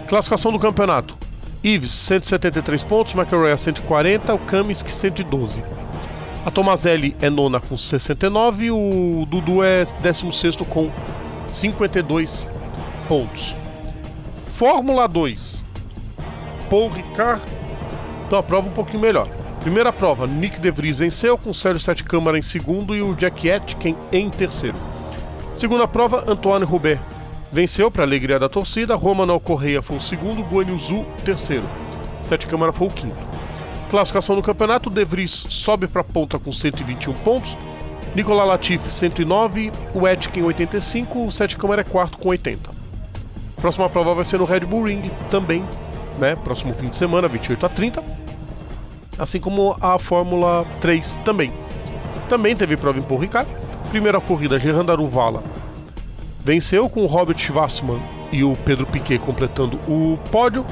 [0.08, 1.16] Classificação do campeonato.
[1.64, 5.62] Ives, 173 pontos, McElrea 140, o Kaminsky 112.
[6.46, 10.90] A Tomazelli é nona com 69 e o Dudu é 16 com
[11.50, 12.48] 52
[13.08, 13.56] pontos.
[14.52, 15.66] Fórmula 2.
[16.70, 17.42] Paul Ricard.
[18.28, 19.28] Então a prova um pouquinho melhor.
[19.62, 23.48] Primeira prova, Nick De Vries venceu com Sérgio Sete Câmara em segundo e o Jack
[23.48, 24.78] Etkin em terceiro.
[25.54, 27.00] Segunda prova, Antoine Roubaix
[27.52, 31.68] venceu para alegria da torcida, Romanel Correia foi o segundo, Guanyu Zhu terceiro.
[32.22, 33.18] Sete Câmara foi o quinto.
[33.90, 37.58] Classificação do campeonato, De Vries sobe para a ponta com 121 pontos,
[38.20, 42.70] Nicolas Latifi 109, o Etkin 85, o Sete Câmara é quarto com 80.
[43.56, 45.64] Próxima prova vai ser no Red Bull Ring também,
[46.18, 46.36] né?
[46.36, 48.04] Próximo fim de semana, 28 a 30.
[49.18, 51.50] Assim como a Fórmula 3 também.
[52.28, 53.50] Também teve prova em Paul Ricard.
[53.90, 55.42] Primeira corrida, Gerard Aruvala
[56.44, 58.02] venceu com o Robert Schwarzman
[58.34, 60.66] e o Pedro Piquet completando o pódio.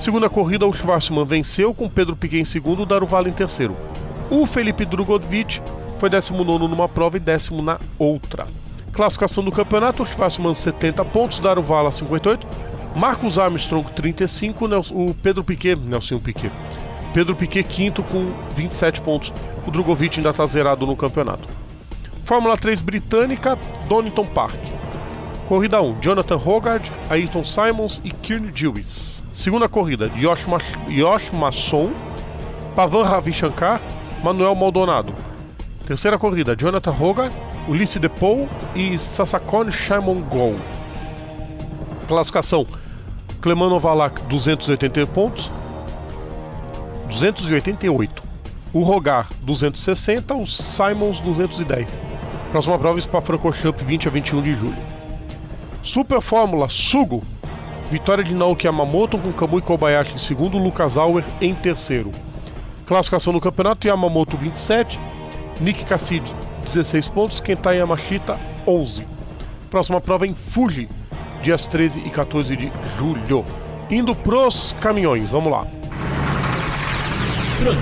[0.00, 3.76] Segunda corrida, o Schwarzman venceu com Pedro Piquet em segundo, o Daruvala em terceiro.
[4.28, 5.62] O Felipe Drugovich
[6.04, 8.46] foi 19 numa prova e décimo na outra.
[8.92, 12.46] Classificação do campeonato, Schwarzman 70 pontos, Daruvala 58,
[12.94, 16.52] Marcos Armstrong 35, o Pedro Piquet, Nelson Piquet.
[17.14, 19.32] Pedro Piquet quinto com 27 pontos.
[19.66, 21.48] O Drogovic ainda está zerado no campeonato.
[22.22, 23.58] Fórmula 3 britânica,
[23.88, 24.60] Donington Park.
[25.48, 29.24] Corrida 1, Jonathan Hogarth, Ayrton Simons e Kearney Lewis.
[29.32, 31.90] Segunda corrida, Yosh, Mas Yosh Masson,
[32.76, 33.80] Pavan Ravishankar,
[34.22, 35.23] Manuel Maldonado.
[35.86, 37.32] Terceira corrida, Jonathan Hogarth,
[37.68, 40.22] Ulisses Depou e Sasakone Shimon.
[42.08, 42.66] Classificação,
[43.40, 45.50] Cleman Novalak 280 pontos,
[47.08, 48.22] 288.
[48.72, 52.00] O Rogar 260, o Simons 210.
[52.50, 54.76] Próxima prova Spa-Francorchamps 20 a 21 de julho.
[55.82, 57.22] Super Fórmula Sugo.
[57.90, 62.10] Vitória de Naoki Yamamoto com Kamui Kobayashi em segundo, Lucas Auer em terceiro.
[62.86, 64.98] Classificação no campeonato Yamamoto 27,
[65.60, 66.32] Nick Cassidy
[66.64, 69.06] 16 pontos, Kentai Yamashita 11.
[69.70, 70.88] Próxima prova em Fuji,
[71.42, 73.44] dias 13 e 14 de julho.
[73.90, 75.66] Indo pros caminhões, vamos lá.
[77.58, 77.78] Truck.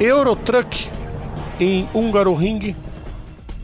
[0.00, 0.90] Eurotruck
[1.60, 2.74] em Húngaro Ring.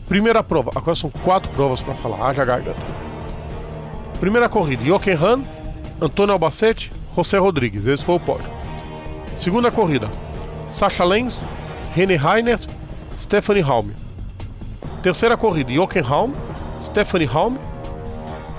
[0.07, 0.71] Primeira prova.
[0.75, 2.29] Agora são quatro provas para falar.
[2.29, 2.79] Haja garganta.
[4.19, 5.41] Primeira corrida: Jochen Han,
[6.01, 7.85] Antônio Albacete, José Rodrigues.
[7.85, 8.49] Esse foi o pódio.
[9.37, 10.09] Segunda corrida:
[10.67, 11.47] Sasha Lenz,
[11.95, 12.59] René Reiner,
[13.17, 13.91] Stephanie Halm.
[15.01, 16.33] Terceira corrida: Jochen Halm,
[16.81, 17.57] Stephanie Halm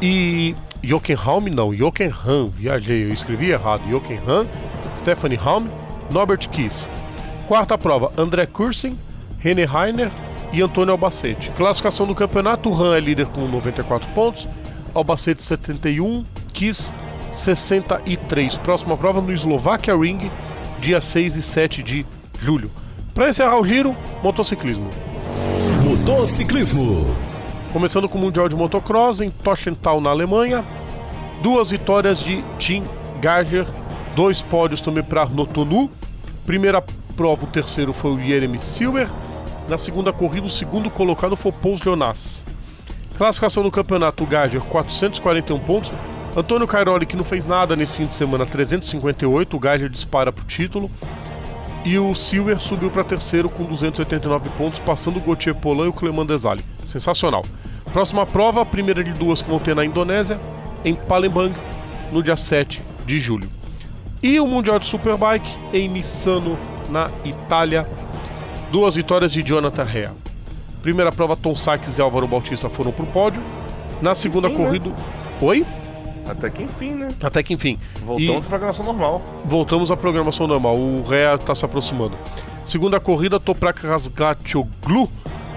[0.00, 0.54] e.
[0.82, 2.48] Jochen Halm não, Jochen Han.
[2.48, 3.82] Viajei, eu escrevi errado.
[3.88, 4.46] Jochen Han,
[4.96, 5.68] Stephanie Halm,
[6.10, 6.88] Norbert Kiss.
[7.46, 8.98] Quarta prova: André Kursen,
[9.38, 10.10] René Reiner
[10.52, 11.50] e Antônio Albacete.
[11.50, 14.48] Classificação do campeonato: Han é líder com 94 pontos,
[14.94, 16.92] Albacete 71, Kiss
[17.32, 18.58] 63.
[18.58, 20.30] Próxima prova no Slovakia Ring,
[20.80, 22.06] dia 6 e 7 de
[22.38, 22.70] julho.
[23.20, 24.88] Para encerrar o giro, motociclismo.
[25.84, 27.14] Motociclismo.
[27.70, 30.64] Começando com o Mundial de Motocross em Toschental, na Alemanha.
[31.42, 32.82] Duas vitórias de Tim
[33.20, 33.66] Gager,
[34.16, 35.90] dois pódios também para Notonu.
[36.46, 36.82] Primeira
[37.14, 39.06] prova, o terceiro foi o Jeremy Silver.
[39.68, 42.46] Na segunda corrida, o segundo colocado foi o Paul Jonas.
[43.18, 45.92] Classificação do campeonato, o Gager, 441 pontos.
[46.34, 49.54] Antônio Cairoli, que não fez nada nesse fim de semana, 358.
[49.54, 50.90] O Gager dispara para o título.
[51.84, 55.92] E o Silver subiu para terceiro com 289 pontos, passando o Gauthier Polan e o
[55.92, 56.64] Cleman Desale.
[56.84, 57.44] Sensacional.
[57.92, 60.38] Próxima prova, a primeira de duas que vão ter na Indonésia,
[60.84, 61.52] em Palembang,
[62.12, 63.48] no dia 7 de julho.
[64.22, 66.58] E o Mundial de Superbike em Missano,
[66.90, 67.88] na Itália.
[68.70, 70.12] Duas vitórias de Jonathan Rea.
[70.82, 73.42] Primeira prova, Tom Sykes e Álvaro Bautista foram para o pódio.
[74.00, 74.64] Na segunda Enfim, né?
[74.66, 74.90] corrida.
[75.40, 75.66] Oi?
[76.30, 77.08] Até que enfim, né?
[77.22, 77.78] Até que enfim.
[78.04, 79.22] Voltamos à programação normal.
[79.44, 80.76] Voltamos à programação normal.
[80.76, 82.16] O Rea está se aproximando.
[82.64, 85.10] Segunda corrida, Toprak Razgatoglu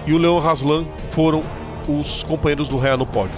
[0.06, 1.42] e o Leon Raslan foram
[1.88, 3.36] os companheiros do Rea no pódio.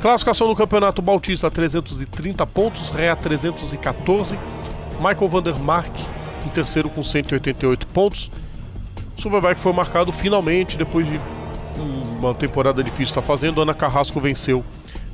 [0.00, 4.38] Classificação do campeonato Bautista 330 pontos, Rea 314,
[4.98, 5.92] Michael Vandermark
[6.44, 8.30] em terceiro com 188 pontos.
[9.16, 11.18] O Superbike foi marcado finalmente depois de
[12.18, 13.60] uma temporada difícil está fazendo.
[13.60, 14.64] Ana Carrasco venceu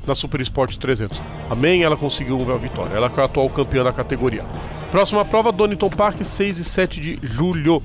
[0.05, 1.21] na Super Sport 300.
[1.49, 2.95] Amém, ela conseguiu a vitória.
[2.95, 4.43] Ela é a atual campeã da categoria.
[4.91, 7.81] Próxima prova, Donington Park, 6 e 7 de julho.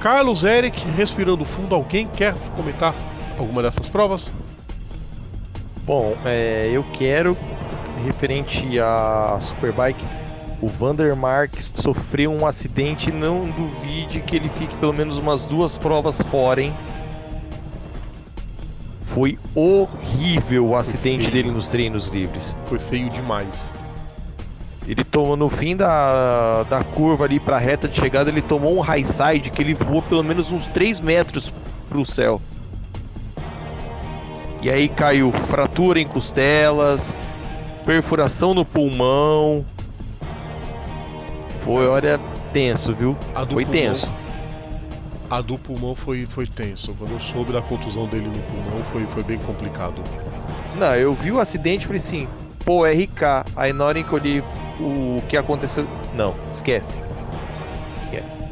[0.00, 1.74] Carlos Eric, respirando fundo.
[1.74, 2.94] Alguém quer comentar
[3.38, 4.32] alguma dessas provas?
[5.84, 7.36] Bom, é, eu quero,
[8.04, 10.04] referente à Superbike,
[10.60, 13.10] o Vandermark sofreu um acidente.
[13.10, 16.72] Não duvide que ele fique pelo menos umas duas provas fora, hein?
[19.14, 22.56] Foi horrível o acidente dele nos treinos livres.
[22.64, 23.74] Foi feio demais.
[24.86, 28.80] Ele tomou no fim da, da curva ali pra reta de chegada, ele tomou um
[28.80, 31.52] high side que ele voou pelo menos uns 3 metros
[31.88, 32.40] pro céu.
[34.60, 37.14] E aí caiu fratura em costelas,
[37.84, 39.64] perfuração no pulmão.
[41.64, 42.18] Foi, olha,
[42.52, 43.16] tenso, viu?
[43.34, 43.72] A Foi pulmão.
[43.72, 44.10] tenso.
[45.32, 46.94] A do pulmão foi, foi tenso.
[46.98, 49.94] Quando eu soube da contusão dele no pulmão, foi, foi bem complicado.
[50.78, 52.28] Não, eu vi o acidente e falei assim,
[52.66, 53.50] pô, RK.
[53.56, 54.44] Aí na hora que eu li
[54.78, 55.86] o que aconteceu.
[56.14, 56.98] Não, esquece.
[58.02, 58.42] Esquece.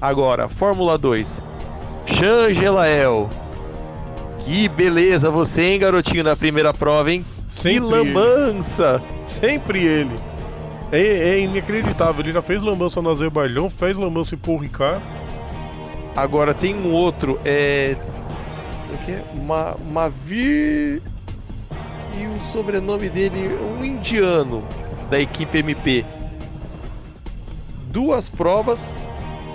[0.00, 1.42] Agora, Fórmula 2.
[2.06, 3.28] Xangelael.
[4.44, 7.24] Que beleza você, hein, garotinho, na primeira prova, hein?
[7.48, 9.02] Sempre que lambança!
[9.26, 10.16] Sempre ele.
[10.92, 12.22] É, é inacreditável.
[12.22, 15.02] Ele já fez lambança no Azerbaijão, fez lambança em Paul Ricard.
[16.16, 17.96] Agora tem um outro, é.
[18.92, 19.22] O que é?
[19.44, 21.02] Ma Mavir.
[22.16, 24.62] E o sobrenome dele, um indiano
[25.10, 26.04] da equipe MP.
[27.90, 28.94] Duas provas,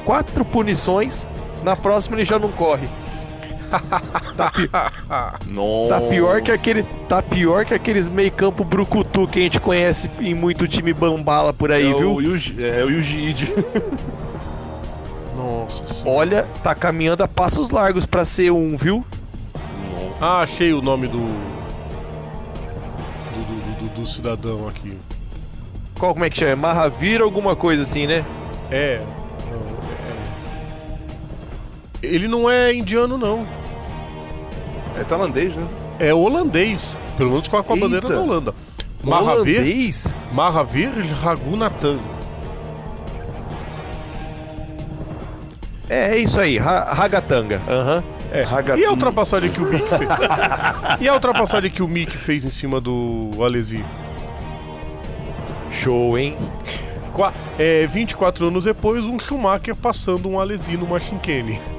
[0.03, 1.25] quatro punições.
[1.63, 2.87] Na próxima ele já não corre.
[4.35, 4.69] tá, pi-
[5.49, 5.93] Nossa.
[5.93, 10.09] tá pior que aquele, tá pior que aqueles meio campo brucutu que a gente conhece
[10.19, 12.15] em muito time bambala por aí, é viu?
[12.15, 13.53] O Yuji, é o Yuji.
[16.05, 19.03] Olha, tá caminhando a passos largos pra ser um, viu?
[19.93, 20.25] Nossa.
[20.25, 21.19] Ah, achei o nome do.
[21.19, 21.25] Do,
[23.45, 24.97] do, do- do cidadão aqui.
[25.97, 26.55] Qual como é que chama?
[26.67, 28.25] Mahavir alguma coisa assim, né?
[28.71, 29.01] É.
[29.49, 29.59] Não,
[32.03, 32.07] é.
[32.07, 33.45] Ele não é indiano, não.
[34.97, 35.67] É tailandês, né?
[35.99, 36.97] É holandês.
[37.17, 38.53] Pelo menos com a, com a bandeira da Holanda.
[39.03, 40.13] Mahavir, Holandês?
[40.31, 40.91] Mahavir
[41.21, 41.97] Raghunathan.
[45.89, 47.61] É, é isso aí, Ra Ragatanga.
[47.67, 48.03] Aham.
[48.31, 48.45] É.
[48.77, 50.09] E a ultrapassagem que o Mick fez?
[50.99, 53.83] e a ultrapassagem que o Mick fez em cima do Alesi?
[55.71, 56.35] Show, hein?
[57.13, 61.59] Qua- É, 24 anos depois, um Schumacher passando um Alesi numa chicane.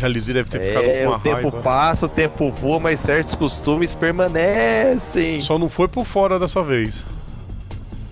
[0.00, 1.62] O Alesi deve ter ficado É, com uma o tempo raiva.
[1.62, 5.40] passa, o tempo voa, mas certos costumes permanecem.
[5.40, 7.04] Só não foi por fora dessa vez.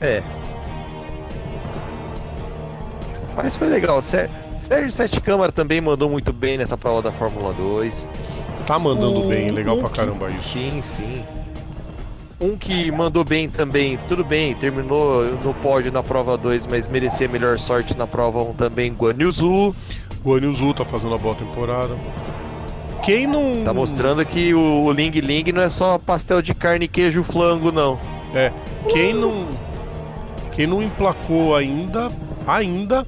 [0.01, 0.23] É.
[3.37, 4.01] Mas foi legal.
[4.03, 4.29] Sé-
[4.59, 8.07] Sérgio Sete Câmara também mandou muito bem nessa prova da Fórmula 2.
[8.67, 10.49] Tá mandando Um- bem, legal um pra que- caramba isso.
[10.51, 11.23] Sim, sim.
[12.41, 17.29] Um que mandou bem também, tudo bem, terminou no pódio na prova 2, mas merecia
[17.29, 19.77] melhor sorte na prova 1 também, Guan Yu Zhu.
[20.25, 21.95] O Anilzu tá fazendo a boa temporada.
[23.03, 23.63] Quem não.
[23.65, 27.73] Tá mostrando que o o Ling Ling não é só pastel de carne, queijo, flango,
[27.73, 27.99] não.
[28.35, 28.53] É.
[28.89, 29.47] Quem não.
[30.53, 32.11] Quem não emplacou ainda.
[32.51, 33.07] Ainda.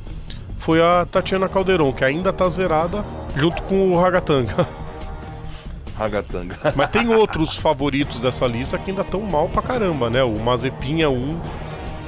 [0.59, 3.05] Foi a Tatiana Calderon, que ainda tá zerada.
[3.35, 4.67] Junto com o Ragatanga.
[5.99, 6.57] Ragatanga.
[6.77, 10.23] Mas tem outros favoritos dessa lista que ainda estão mal pra caramba, né?
[10.23, 11.41] O Mazepin é um.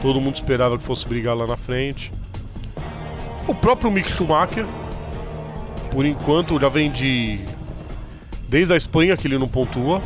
[0.00, 2.12] Todo mundo esperava que fosse brigar lá na frente.
[3.48, 4.66] O próprio Mick Schumacher.
[5.90, 7.40] Por enquanto já vem de.
[8.48, 10.00] Desde a Espanha que ele não pontua.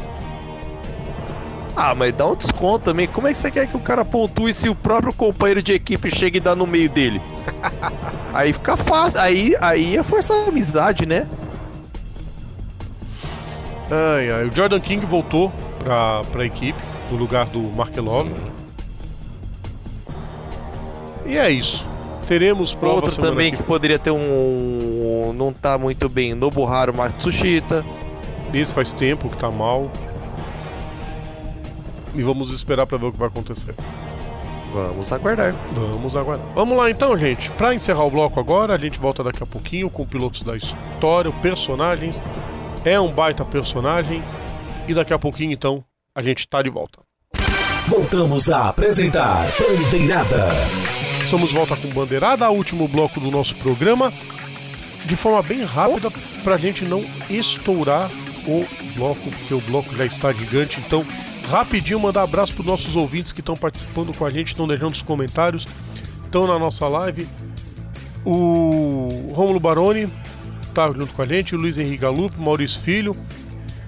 [1.81, 3.07] Ah, mas dá um desconto também.
[3.07, 6.11] Como é que você quer que o cara pontue se o próprio companheiro de equipe
[6.11, 7.23] chega e dá no meio dele?
[8.35, 9.21] aí fica fácil.
[9.21, 11.29] Aí, aí é forçar a amizade, né?
[13.89, 14.45] Ai, ai.
[14.47, 16.77] O Jordan King voltou pra, pra equipe,
[17.13, 18.29] no lugar do Markelov.
[21.25, 21.87] E é isso.
[22.27, 25.33] Teremos prova Outro também que que poderia ter um.
[25.33, 26.35] Não tá muito bem.
[26.35, 27.85] Nobuharu Matsushita.
[28.53, 29.89] Esse faz tempo que tá mal.
[32.15, 33.75] E vamos esperar pra ver o que vai acontecer.
[34.73, 35.55] Vamos aguardar.
[35.73, 36.47] Vamos aguardar.
[36.55, 37.51] Vamos lá então, gente.
[37.53, 41.33] Pra encerrar o bloco agora, a gente volta daqui a pouquinho com pilotos da história,
[41.43, 42.21] personagens.
[42.85, 44.23] É um baita personagem.
[44.87, 46.99] E daqui a pouquinho, então, a gente tá de volta.
[47.87, 50.49] Voltamos a apresentar Bandeirada.
[51.25, 54.13] Estamos de volta com Bandeirada, último bloco do nosso programa.
[55.07, 56.11] De forma bem rápida,
[56.45, 58.11] pra gente não estourar
[58.47, 60.81] o bloco, porque o bloco já está gigante.
[60.81, 61.05] Então,
[61.49, 65.03] rapidinho, mandar abraço para nossos ouvintes que estão participando com a gente, estão deixando os
[65.03, 65.67] comentários,
[66.25, 67.27] estão na nossa live.
[68.25, 70.09] O Rômulo Baroni
[70.75, 73.17] tá junto com a gente, o Luiz Henrique Galupo, Maurício Filho.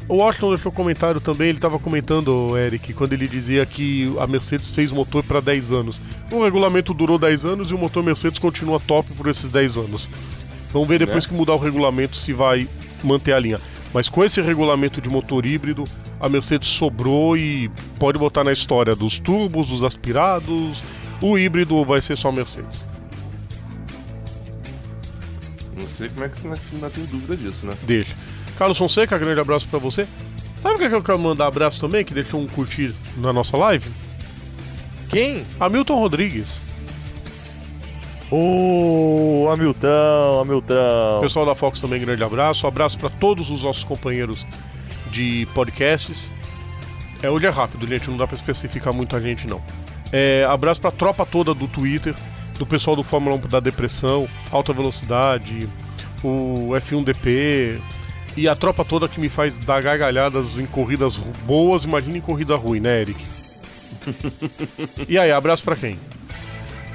[0.09, 4.71] O Washington deixou comentário também, ele estava comentando, Eric, quando ele dizia que a Mercedes
[4.71, 6.01] fez motor para 10 anos.
[6.33, 10.11] O regulamento durou 10 anos e o motor Mercedes continua top por esses 10 anos.
[10.73, 12.67] Vamos ver depois que mudar o regulamento se vai
[13.05, 13.61] manter a linha.
[13.93, 15.85] Mas com esse regulamento de motor híbrido,
[16.21, 20.83] a Mercedes sobrou e pode botar na história dos turbos, dos aspirados.
[21.23, 22.85] O híbrido vai ser só Mercedes.
[25.79, 27.75] Não sei como é que você ainda- ainda tem dúvida disso, né?
[27.83, 28.15] Deixa.
[28.59, 30.07] Carlos Fonseca, grande abraço pra você.
[30.63, 33.89] Sabe quem que eu quero mandar abraço também, que deixou um curtir na nossa live?
[35.09, 35.43] Quem?
[35.59, 36.61] Hamilton Rodrigues.
[38.31, 41.19] Ô, Hamilton, Hamilton.
[41.21, 42.67] Pessoal da Fox também, grande abraço.
[42.67, 44.47] Abraço para todos os nossos companheiros
[45.11, 46.33] de podcasts.
[47.23, 49.61] É, hoje é rápido, gente, não dá pra especificar muita gente, não.
[50.13, 52.15] É, abraço pra tropa toda do Twitter,
[52.59, 55.69] do pessoal do Fórmula 1 da Depressão, Alta Velocidade,
[56.23, 57.79] o F1DP
[58.37, 62.57] e a tropa toda que me faz dar gargalhadas em corridas boas, imagina em corrida
[62.57, 63.25] ruim, né, Eric?
[65.09, 65.99] e aí, abraço pra quem?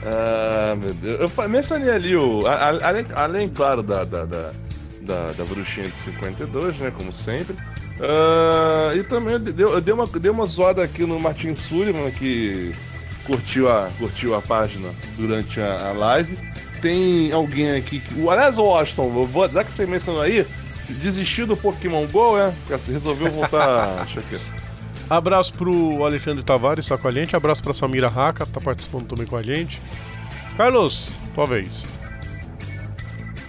[0.04, 1.32] Ah, meu Deus.
[1.38, 2.46] Eu mencionei ali o.
[2.48, 4.52] a- a- além, além, claro, da, da, da,
[5.02, 6.92] da, da bruxinha de 52, né?
[6.96, 7.56] Como sempre.
[8.02, 12.12] Ah, e também eu dei, eu dei uma, dei uma zoada aqui no Martin Sullivan,
[12.12, 12.72] que
[13.26, 16.38] curtiu a, curtiu a página durante a, a live.
[16.82, 18.20] Tem alguém aqui que.
[18.20, 20.46] O aliás, o Washington, eu vou, já que você mencionou aí,
[20.90, 22.54] desistiu do Pokémon GO, é?
[22.88, 24.04] Resolveu voltar.
[24.06, 24.38] Deixa aqui.
[25.10, 27.36] Abraço pro Alexandre Tavares, tá com a gente.
[27.36, 29.82] Abraço pra Samira Raka, tá participando também com a gente.
[30.58, 31.86] Carlos, tua vez.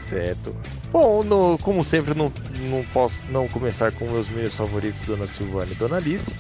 [0.09, 0.55] Certo.
[0.93, 2.33] Bom, no- como sempre, não,
[2.71, 6.35] não posso não começar com meus meus favoritos, Dona Silvana e Dona Alice.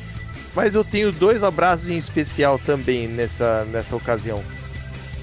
[0.54, 4.42] Mas eu tenho dois abraços em especial também nessa, nessa ocasião.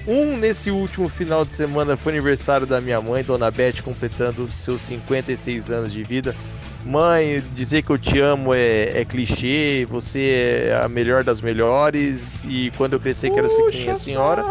[0.06, 4.82] Um nesse último final de semana foi aniversário da minha mãe, Dona Beth, completando seus
[4.82, 6.34] 56 anos de vida.
[6.84, 12.34] Mãe, dizer que eu te amo é, é clichê, você é a melhor das melhores,
[12.44, 14.42] e quando eu crescer quero ser que nem a senhora.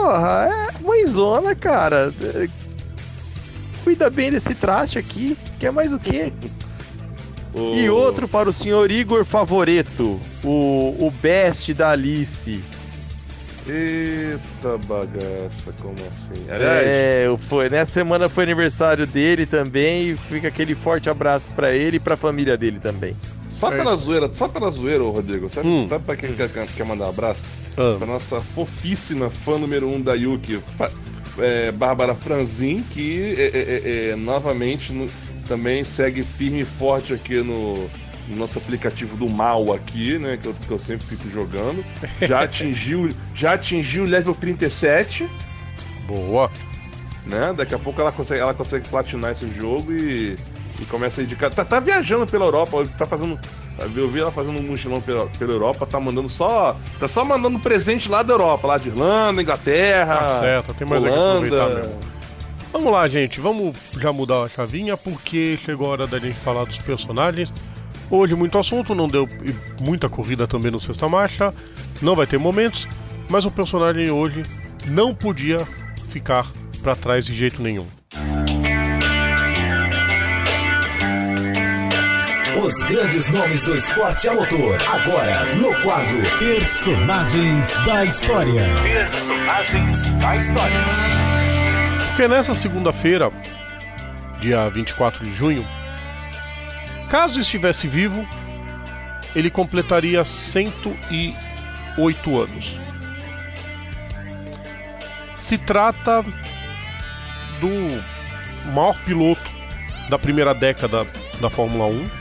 [0.00, 0.48] Porra,
[0.78, 2.12] é mãezona, cara.
[2.22, 2.48] É,
[3.84, 5.36] Cuida bem desse traste aqui.
[5.58, 6.32] Quer mais o quê?
[7.52, 10.48] O- E outro para o senhor Igor Favoreto, o,
[11.04, 12.62] o best da Alice.
[13.66, 16.44] Eita bagaça, como assim?
[16.48, 20.10] Aliás, É, foi, nessa semana foi aniversário dele também.
[20.10, 23.16] e Fica aquele forte abraço pra ele e pra família dele também.
[23.60, 25.48] Só pela zoeira, só pela zoeira, ô Rodrigo.
[25.50, 25.86] Sabe, Hum.
[25.88, 27.44] sabe pra quem quer, quer mandar um abraço?
[27.76, 27.96] Ah.
[27.98, 30.60] Pra nossa fofíssima fã número um da Yuki,
[31.38, 33.58] é, Bárbara Franzin, que é, é,
[34.08, 35.08] é, é, novamente no-
[35.46, 37.74] também segue firme e forte aqui no,
[38.28, 40.38] no nosso aplicativo do mal aqui, né?
[40.40, 41.84] Que eu, que eu sempre fico jogando.
[42.22, 45.28] Já atingiu, já atingiu o level 37,
[46.06, 46.50] Boa.
[47.26, 47.52] né?
[47.56, 50.36] Daqui a pouco ela consegue, ela consegue platinar esse jogo e,
[50.80, 51.50] e começa a indicar.
[51.50, 53.38] Tá, tá viajando pela Europa, tá fazendo.
[53.94, 56.76] Eu vi ela fazendo um mochilão pela, pela Europa, tá mandando só.
[56.98, 60.18] Tá só mandando presente lá da Europa, lá de Irlanda, Inglaterra.
[60.18, 61.46] Tá certo, tem mais aqui Holanda.
[61.46, 62.10] aproveitar mesmo.
[62.72, 63.40] Vamos lá, gente.
[63.40, 67.52] Vamos já mudar a chavinha porque chegou a hora da gente falar dos personagens.
[68.10, 69.28] Hoje muito assunto, não deu
[69.80, 71.54] muita corrida também no Sexta Marcha.
[72.02, 72.88] Não vai ter momentos,
[73.30, 74.42] mas o personagem hoje
[74.86, 75.66] não podia
[76.08, 76.46] ficar
[76.82, 77.86] pra trás de jeito nenhum.
[82.58, 84.76] Os grandes nomes do esporte a motor.
[84.82, 88.62] Agora, no quadro Personagens da História.
[88.82, 90.78] Personagens da História.
[92.08, 93.30] Porque nessa segunda-feira,
[94.40, 95.64] dia 24 de junho,
[97.08, 98.26] caso estivesse vivo,
[99.34, 102.80] ele completaria 108 anos.
[105.36, 106.24] Se trata
[107.60, 108.02] do
[108.72, 109.48] maior piloto
[110.08, 111.06] da primeira década
[111.40, 112.19] da Fórmula 1.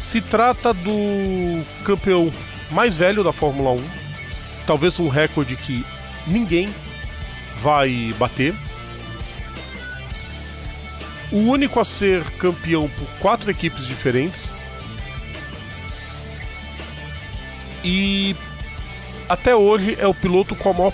[0.00, 2.32] Se trata do campeão
[2.70, 3.84] mais velho da Fórmula 1.
[4.66, 5.84] Talvez um recorde que
[6.26, 6.72] ninguém
[7.62, 8.54] vai bater.
[11.32, 14.54] O único a ser campeão por quatro equipes diferentes.
[17.82, 18.36] E
[19.28, 20.92] até hoje é o piloto com a maior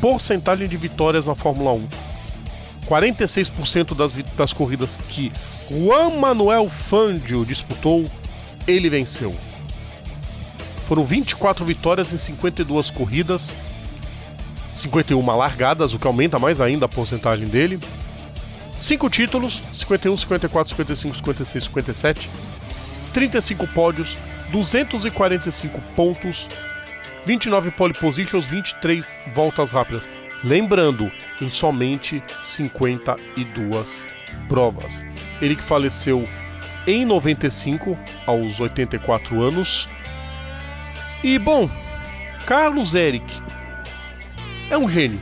[0.00, 2.05] porcentagem de vitórias na Fórmula 1.
[2.86, 5.32] 46% das, das corridas que
[5.68, 8.08] Juan Manuel Fangio disputou,
[8.66, 9.34] ele venceu.
[10.86, 13.54] Foram 24 vitórias em 52 corridas,
[14.72, 17.80] 51 largadas, o que aumenta mais ainda a porcentagem dele.
[18.76, 22.30] 5 títulos, 51, 54, 55, 56, 57.
[23.12, 24.18] 35 pódios,
[24.52, 26.48] 245 pontos,
[27.24, 30.08] 29 pole positions, 23 voltas rápidas.
[30.46, 31.10] Lembrando,
[31.40, 34.08] em somente 52
[34.48, 35.04] provas.
[35.42, 36.28] Ele que faleceu
[36.86, 39.88] em 95, aos 84 anos.
[41.24, 41.68] E bom,
[42.46, 43.24] Carlos Eric
[44.70, 45.20] é um gênio.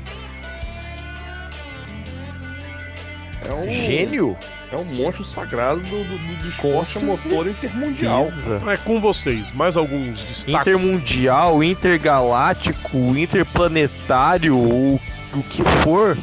[3.48, 4.36] É um, Gênio?
[4.72, 8.26] É um monstro sagrado do, do, do- esporte a motor intermundial.
[8.70, 10.82] É com vocês, mais alguns destaques.
[10.82, 14.98] Intermundial, intergaláctico, interplanetário, o,
[15.38, 16.16] o que for.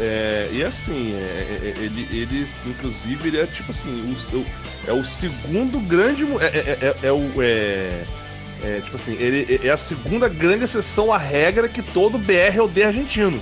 [0.00, 4.46] É, e assim, é, é, ele, ele, inclusive, ele é tipo assim, o,
[4.86, 6.24] é o segundo grande.
[6.40, 7.42] É, é, é, é o.
[7.42, 8.04] É,
[8.62, 12.62] é, tipo assim, ele é a segunda grande exceção à regra que todo BR é
[12.62, 13.40] o D argentino.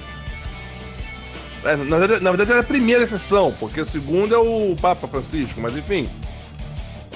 [1.64, 5.06] é, na, verdade, na verdade era a primeira exceção, porque o segundo é o Papa
[5.06, 6.08] Francisco, mas enfim.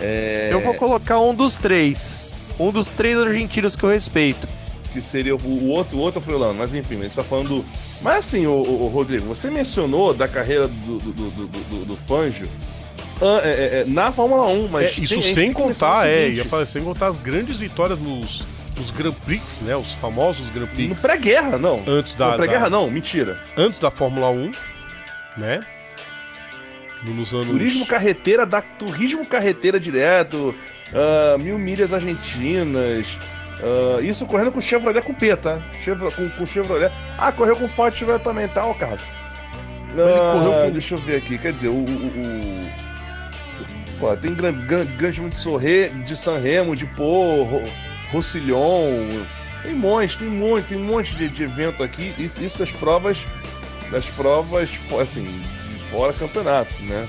[0.01, 2.15] É, Eu vou colocar um dos três.
[2.59, 4.47] Um dos três argentinos que eu respeito.
[4.93, 7.49] Que seria o, o outro, o outro Freelano, mas enfim, a gente tá falando.
[7.49, 7.65] do-
[8.03, 12.49] Mas assim, o, o- Rodrigo, você mencionou da carreira do, do, do, do, do- Fangio
[13.23, 14.91] ah, é, é, é, na Fórmula 1, mas.
[14.91, 17.99] É, tem- isso sem tem mencionar contar, é, ia falar, sem contar as grandes vitórias
[17.99, 18.47] nos,
[18.77, 19.77] nos Grand Prix, né?
[19.77, 21.01] Os famosos Grand No Prix.
[21.03, 21.83] pré-guerra, não.
[21.87, 23.39] Antes da- Não, pré-guerra da- não, mentira.
[23.57, 24.53] Antes da Fórmula 1,
[25.37, 25.61] né?
[27.05, 27.49] Nos anos.
[27.49, 30.55] Turismo carreteira, da, turismo carreteira direto,
[30.95, 33.07] ah, mil milhas argentinas.
[33.63, 35.61] Ah, isso correndo com Chevrolet Coupé, tá?
[35.81, 36.93] Chevrolet, com, com Chevrolet.
[37.19, 38.63] Ah, correu com Ford Chevrolet também, tá?
[38.67, 41.73] Ele Ah, correu com- Deixa eu ver aqui, quer dizer, o.
[41.73, 42.71] o, o-
[43.99, 47.69] Pô, tem gran- gran- grande prêmio de Sorre, de San Remo, de Pô, Ro-
[48.11, 49.25] Roussillon.
[49.63, 52.15] Tem um monte, tem muito, tem um monte de, de evento aqui.
[52.17, 53.19] Isso, isso das provas,
[53.91, 54.71] das provas,
[55.03, 57.07] assim, de fora campeonato, né?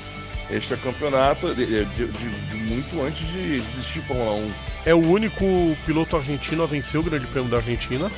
[0.50, 4.52] Extra campeonato de, de- de- muito antes de existir Fórmula 1.
[4.86, 5.46] É o único
[5.86, 8.12] piloto argentino a vencer o Grande Prêmio da Argentina.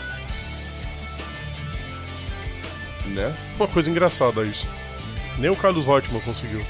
[3.06, 3.36] Né?
[3.58, 4.68] Uma coisa engraçada isso.
[5.38, 6.66] Nem o Carlos Reutemann conseguiu.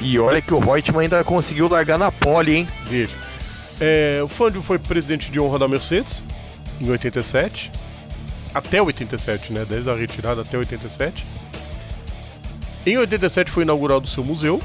[0.00, 2.68] E olha que o Reutemann ainda conseguiu largar na pole, hein?
[2.86, 3.16] Veja.
[3.80, 6.24] É, o Fangio foi presidente de honra da Mercedes
[6.80, 7.70] em 87.
[8.52, 9.64] Até 87, né?
[9.68, 11.24] Desde a retirada até 87.
[12.86, 14.62] Em 87 foi inaugurado o seu museu.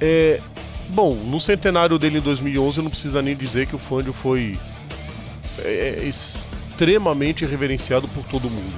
[0.00, 0.40] É,
[0.90, 4.58] bom, no centenário dele em 2011 não precisa nem dizer que o Fangio foi
[5.64, 8.74] é, extremamente reverenciado por todo mundo.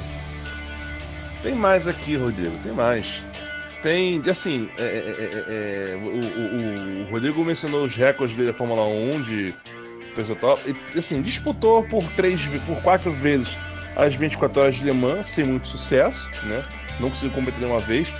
[1.42, 3.24] Tem mais aqui, Rodrigo, tem mais.
[3.82, 8.56] Tem, assim, é, é, é, é, o, o- o Rodrigo mencionou os recordes dele da
[8.58, 9.54] Fórmula 1 de
[10.14, 10.58] percentual.
[10.66, 13.56] E, assim, disputou por três, por quatro vezes
[13.96, 16.62] as 24 horas de Le Mans, sem muito sucesso, né?
[17.00, 18.12] Não conseguiu competir nenhuma vez.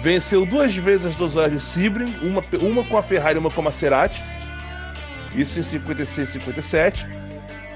[0.00, 3.50] Venceu duas vezes as 12 horas de Sebring, uma, uma com a Ferrari e uma
[3.50, 4.22] com a Maserati.
[5.34, 7.06] Isso em 56 e 57.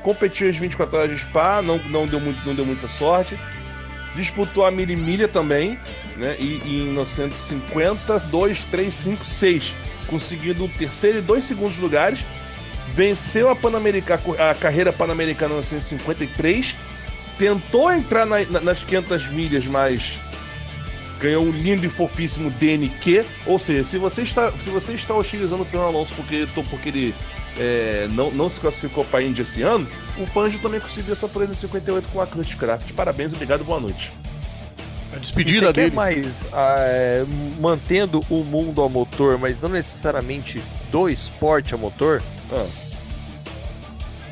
[0.02, 3.38] Competiu as 24 horas de Spa, não, não, deu, muito, não deu muita sorte
[4.14, 5.78] disputou a Mili Milha também,
[6.16, 6.36] né?
[6.38, 9.74] E, e em 1950, 2, 3, 5, 6,
[10.06, 12.20] conseguindo um terceiro e dois segundos lugares.
[12.94, 14.20] Venceu a, Pan-America-
[14.50, 16.76] a carreira pan-americana em 1953.
[17.38, 20.18] Tentou entrar na- na- nas 500 milhas, mas
[21.22, 23.24] ganhou um lindo e fofíssimo DNQ.
[23.46, 27.14] Ou seja, se você está, se você está hostilizando o Fernando Alonso porque, porque ele
[27.58, 29.86] é, não, não se classificou para a Índia esse ano,
[30.18, 32.92] o Fangio também conseguiu essa proeza em 58 com a Kraft.
[32.92, 34.12] Parabéns, obrigado, boa noite.
[35.12, 35.96] A E despedida você quer dele.
[35.96, 37.24] mais ah, é,
[37.60, 42.22] mantendo o mundo a motor, mas não necessariamente do esporte a motor?
[42.50, 42.66] Ah,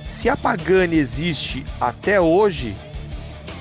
[0.06, 2.74] Se a Pagani existe até hoje,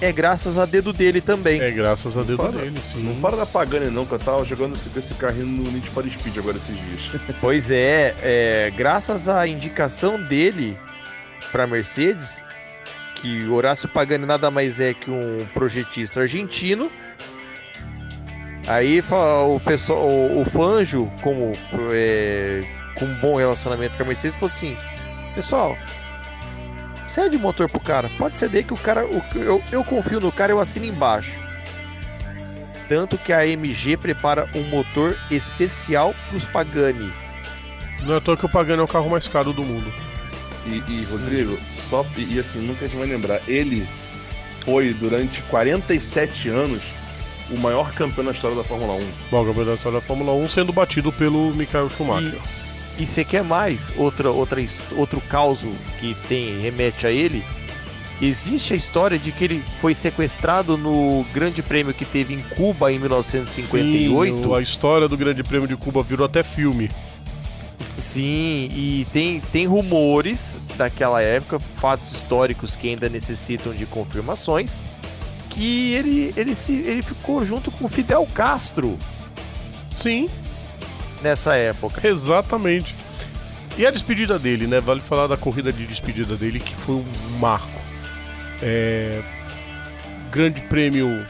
[0.01, 1.59] é graças a dedo dele também.
[1.61, 3.03] É graças a dedo fala- dele, sim.
[3.03, 6.03] Não fala da Pagani não, que eu tava jogando esse, esse carrinho no Need for
[6.09, 7.11] Speed agora esses dias.
[7.41, 10.77] Pois é, é, graças à indicação dele
[11.51, 12.43] para Mercedes,
[13.15, 16.89] que Horácio Pagani nada mais é que um projetista argentino.
[18.67, 21.53] Aí o pessoal, o, o Fanjo, como
[21.91, 22.63] é,
[22.95, 24.77] com um bom relacionamento com a Mercedes, falou assim:
[25.33, 25.75] pessoal,
[27.09, 30.31] cede o motor pro cara, pode ceder que o cara, o- eu, eu confio no
[30.31, 31.31] cara, eu assino embaixo.
[32.87, 37.11] Tanto que a AMG prepara um motor especial pros Pagani.
[38.03, 39.91] Não é à toa que o Pagano é o carro mais caro do mundo.
[40.65, 42.05] E, e, Rodrigo, só.
[42.17, 43.41] E, e assim, nunca a gente vai lembrar.
[43.47, 43.87] Ele
[44.61, 46.81] foi durante 47 anos
[47.51, 49.07] o maior campeão na história da Fórmula 1.
[49.29, 52.35] Bom, o campeonato da Fórmula 1 sendo batido pelo Michael Schumacher.
[52.35, 52.68] E
[53.05, 53.91] você quer mais?
[53.95, 54.63] Outra, outra,
[54.95, 55.65] outro caos
[55.99, 57.43] que tem remete a ele?
[58.21, 62.91] Existe a história de que ele foi sequestrado no grande prêmio que teve em Cuba
[62.91, 64.43] em 1958.
[64.43, 66.91] Sim, a história do Grande Prêmio de Cuba virou até filme.
[67.97, 74.77] Sim, e tem, tem rumores daquela época, fatos históricos que ainda necessitam de confirmações,
[75.49, 78.97] que ele, ele, se, ele ficou junto com Fidel Castro
[79.93, 80.29] Sim,
[81.21, 82.05] nessa época.
[82.07, 82.95] exatamente.
[83.77, 84.81] E a despedida dele, né?
[84.81, 87.05] Vale falar da corrida de despedida dele, que foi um
[87.39, 87.81] marco.
[88.61, 89.21] É...
[90.31, 91.25] Grande prêmio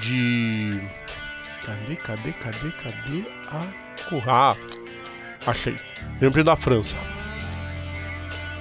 [0.00, 0.80] de.
[1.64, 3.66] Cadê, cadê, cadê, cadê a?
[4.26, 4.56] Ah,
[5.46, 5.76] achei.
[6.18, 6.96] Grande prêmio da França.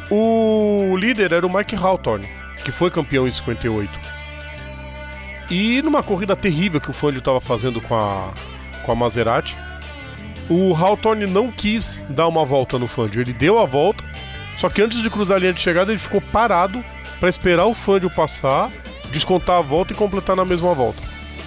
[0.10, 2.30] O líder era o Mike Hawthorne,
[2.64, 4.00] que foi campeão em 58.
[5.50, 8.34] E numa corrida terrível que o Fangio estava fazendo com a,
[8.84, 9.58] com a Maserati,
[10.50, 13.22] o Hawthorne não quis dar uma volta no Fangio.
[13.22, 14.04] Ele deu a volta,
[14.58, 16.84] só que antes de cruzar a linha de chegada ele ficou parado
[17.20, 18.72] pra esperar o Fangio passar,
[19.12, 21.02] descontar a volta e completar na mesma volta.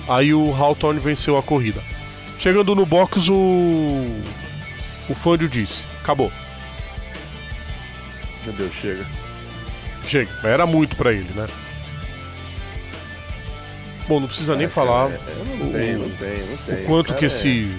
[0.08, 1.82] Aí o Hawthorne venceu a corrida.
[2.38, 4.22] Chegando no box, o.
[5.08, 6.30] O Fangio disse: Acabou.
[8.44, 9.04] Meu Deus, chega.
[10.04, 10.30] Chega.
[10.44, 11.46] Era muito pra ele, né?
[14.08, 16.84] Bom, não precisa nem falar É, é, não tem, não tem, não tem.
[16.84, 17.70] o quanto que é- esse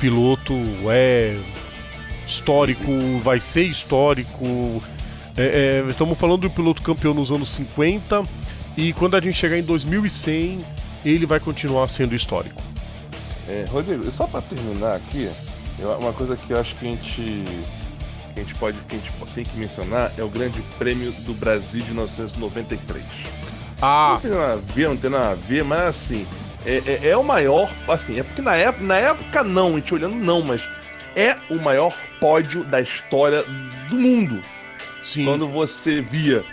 [0.00, 0.54] piloto
[0.90, 1.38] é
[2.26, 2.92] histórico,
[3.22, 4.82] vai ser histórico.
[5.36, 8.24] É, é, estamos falando do piloto campeão nos anos 50
[8.76, 10.64] e quando a gente chegar em 2100,
[11.04, 12.62] ele vai continuar sendo histórico.
[13.48, 15.30] É, Rodrigo, só pra terminar aqui,
[16.00, 17.44] uma coisa que eu acho que a gente.
[18.34, 18.78] Que a gente pode.
[18.88, 23.04] Que a gente tem que mencionar é o Grande Prêmio do Brasil de 1993.
[23.80, 26.26] Ah, Não tem nada a ver, não tem nada a ver, mas assim,
[26.70, 29.94] é, é- é o maior, assim, é porque na época, na época não, a gente
[29.94, 30.68] olhando não, mas
[31.16, 33.42] é o maior pódio da história
[33.88, 34.42] do mundo.
[35.02, 35.24] sim.
[35.24, 36.44] Quando você via,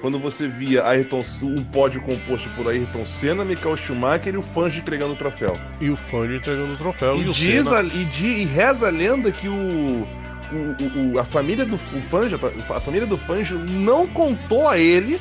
[0.00, 4.80] quando você via Ayrton, um pódio composto por Ayrton Senna, Michael Schumacher e o Fangio
[4.80, 5.58] entregando o troféu.
[5.80, 7.16] E o fã entregando o troféu.
[7.16, 8.06] E, E, diz a, e,
[8.42, 10.06] e reza a lenda que o,
[10.52, 12.38] o- o- a família do o Fangio,
[12.74, 15.18] a família do Fangio não contou a ele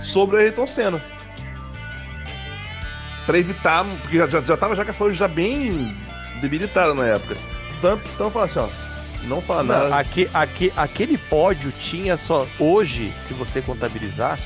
[0.00, 1.02] sobre o Ayrton Senna.
[3.26, 5.94] Pra evitar, porque já, já, já tava já com a saúde já bem
[6.40, 7.36] debilitada na época.
[7.78, 8.68] Então, então fala assim, ó,
[9.24, 9.96] não fala Não, nada.
[9.96, 12.46] aque- aque- aquele pódio tinha só.
[12.58, 14.38] Hoje, se você contabilizar,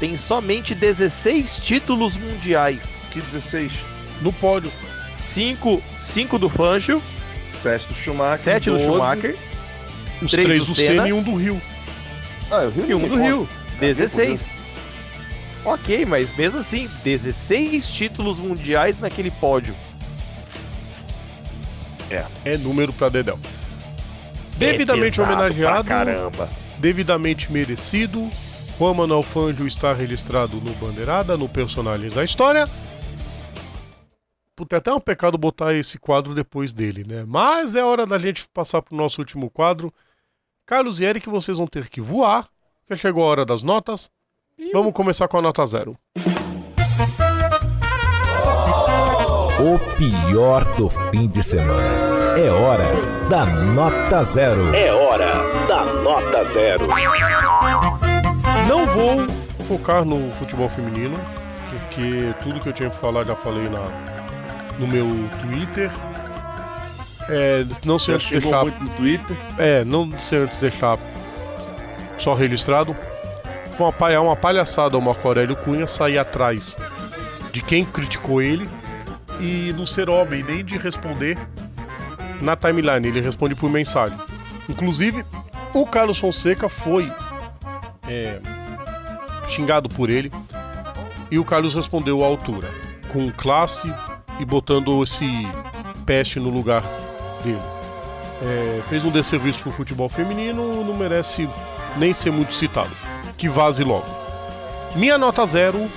[0.00, 2.98] tem somente 16 títulos mundiais.
[3.10, 3.72] Que 16,
[4.22, 4.70] no pódio.
[5.10, 7.00] 5, cinco do Fangio,
[7.62, 8.84] 7 do Schumacher, 7 do 12.
[8.84, 9.36] Schumacher
[10.20, 10.88] Os Três três do do Senna.
[10.88, 11.60] Senna e um do Rio.
[12.50, 13.36] Ah, é o Rio e um do Rio.
[13.38, 13.50] conta.
[13.80, 14.50] 16.
[15.64, 19.74] Ok, mas mesmo assim, 16 títulos mundiais naquele pódio.
[22.44, 23.38] É número pra Dedel.
[24.56, 26.48] Devidamente É pesado homenageado, Pra caramba.
[26.78, 28.30] devidamente merecido.
[28.78, 32.68] Juan Manuel Fangio está registrado no Bandeirada, no Personagens da História.
[34.54, 37.24] Puta, é até um pecado botar esse quadro depois dele, né?
[37.26, 39.92] Mas é hora da gente passar pro nosso último quadro.
[40.66, 42.48] Carlos e Eric, vocês vão ter que voar,
[42.86, 44.08] que chegou a hora das notas.
[44.72, 45.96] Vamos começar com a nota zero.
[49.58, 52.38] O pior do fim de semana.
[52.38, 52.84] É hora
[53.28, 54.74] da nota zero.
[54.74, 55.32] É hora
[55.68, 56.86] da nota zero.
[58.68, 59.26] Não vou
[59.66, 61.18] focar no futebol feminino,
[61.70, 63.84] porque tudo que eu tinha que falar já falei na,
[64.78, 65.06] no meu
[65.40, 65.90] Twitter.
[67.28, 68.62] É, não sei Já antes deixar.
[68.62, 69.36] muito no Twitter.
[69.58, 70.98] É, não sei antes deixar
[72.18, 72.94] só registrado.
[73.76, 76.76] Foi uma, palha- uma palhaçada o Marco Aurélio Cunha sair atrás
[77.52, 78.68] de quem criticou ele
[79.40, 81.36] e não ser homem nem de responder
[82.40, 83.08] na timeline.
[83.08, 84.16] Ele responde por mensagem.
[84.68, 85.24] Inclusive,
[85.72, 87.10] o Carlos Fonseca foi
[88.08, 88.38] é,
[89.48, 90.32] xingado por ele
[91.30, 92.70] e o Carlos respondeu à altura,
[93.08, 93.92] com classe
[94.38, 95.26] e botando esse
[96.06, 96.82] peste no lugar
[97.42, 97.58] dele.
[98.42, 101.48] É, fez um desserviço pro futebol feminino, não merece
[101.96, 102.90] nem ser muito citado.
[103.36, 104.06] Que vaze logo.
[104.94, 105.90] Minha nota zero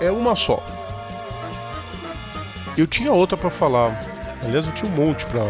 [0.00, 0.62] é uma só.
[2.76, 3.98] Eu tinha outra pra falar.
[4.44, 5.44] Aliás, eu tinha um monte pra,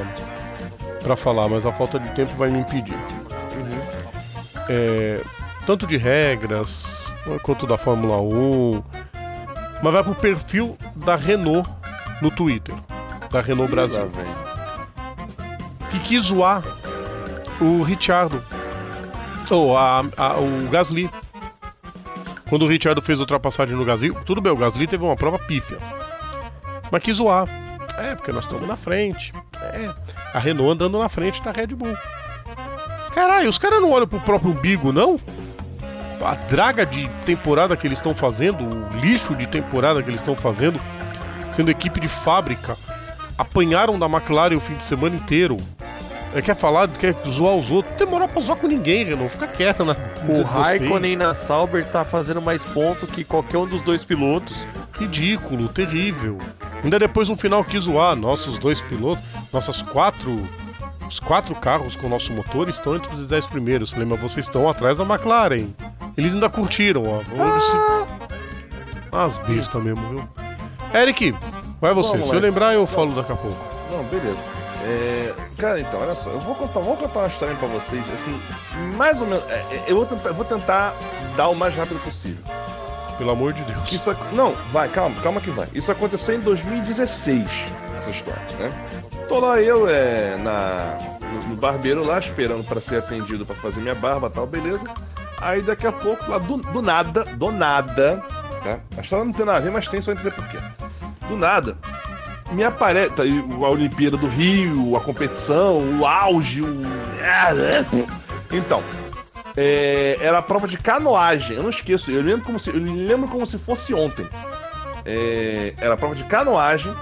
[1.02, 2.98] pra falar, mas a falta de tempo vai me impedir.
[4.68, 5.20] É,
[5.66, 8.82] tanto de regras quanto da Fórmula 1.
[9.82, 11.68] Mas vai pro perfil da Renault
[12.20, 12.74] no Twitter.
[13.30, 14.10] Da Renault Brasil
[15.90, 16.62] que quis zoar
[17.60, 18.42] o Richardo.
[19.50, 21.10] Ou a, a- o Gasly.
[22.48, 25.38] Quando o Richardo fez a ultrapassagem no Gasly, tudo bem, o Gasly teve uma prova
[25.38, 25.78] pífia.
[26.90, 27.48] Mas quis zoar.
[27.98, 29.32] É, porque nós estamos na frente.
[29.60, 29.90] É,
[30.34, 31.96] a Renault andando na frente da Red Bull.
[33.14, 35.18] Caralho, os caras não olham pro próprio umbigo, não?
[36.24, 40.36] A draga de temporada que eles estão fazendo, o lixo de temporada que eles estão
[40.36, 40.80] fazendo,
[41.50, 42.76] sendo equipe de fábrica,
[43.38, 45.56] apanharam da McLaren o fim de semana inteiro.
[46.32, 47.90] É, quer falar, quer zoar os outros?
[47.92, 49.32] Não tem moral pra zoar com ninguém, Renault.
[49.32, 49.96] Fica quieta na.
[50.28, 54.64] O Raikkonen na Sauber tá fazendo mais ponto que qualquer um dos dois pilotos.
[54.98, 56.38] Ridículo, terrível.
[56.84, 58.14] Ainda depois no final quis zoar.
[58.14, 60.48] Nossos dois pilotos, nossas quatro.
[61.08, 63.92] Os quatro carros com nosso motor estão entre os dez primeiros.
[63.94, 65.66] Lembra, vocês estão atrás da McLaren.
[66.16, 67.20] Eles ainda curtiram, ó.
[67.36, 67.76] Vamos
[69.10, 70.28] As bestas mesmo, viu?
[70.94, 71.34] Eric,
[71.80, 72.12] vai você.
[72.12, 73.58] Vamos Se eu lembrar, eu falo daqui a pouco.
[73.90, 74.59] Não, beleza.
[74.82, 78.40] É, cara, então, olha só, eu vou contar, vou contar uma história pra vocês, assim,
[78.96, 79.44] mais ou menos.
[79.50, 80.94] é, é, eu vou tentar, vou tentar
[81.36, 82.42] dar o mais rápido possível.
[83.18, 83.92] Pelo amor de Deus.
[83.92, 85.68] Isso, não, vai, calma, calma que vai.
[85.74, 87.50] Isso aconteceu em 2016,
[87.98, 88.72] essa história, né?
[89.28, 93.80] Tô lá eu, é, na, no, no barbeiro lá, esperando pra ser atendido pra fazer
[93.82, 94.82] minha barba e tal, beleza.
[95.38, 98.22] Aí daqui a pouco, lá do, do nada, do nada,
[98.64, 98.80] tá?
[98.96, 100.58] A história não tem nada a ver, mas tem, só entender por quê.
[101.28, 101.76] Do nada,
[102.52, 106.80] me aparece tá, a Olimpíada do Rio, a competição, o auge, o.
[108.52, 108.82] Então,
[109.56, 111.56] é, era a prova de canoagem.
[111.56, 114.26] Eu não esqueço, eu lembro como se, eu lembro como se fosse ontem.
[115.04, 116.92] É, era a prova de canoagem.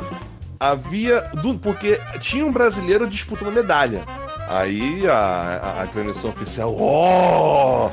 [0.61, 1.21] Havia.
[1.35, 4.03] do- porque tinha um brasileiro disputando medalha.
[4.49, 7.91] Aí a, a, transmissão oficial, ó,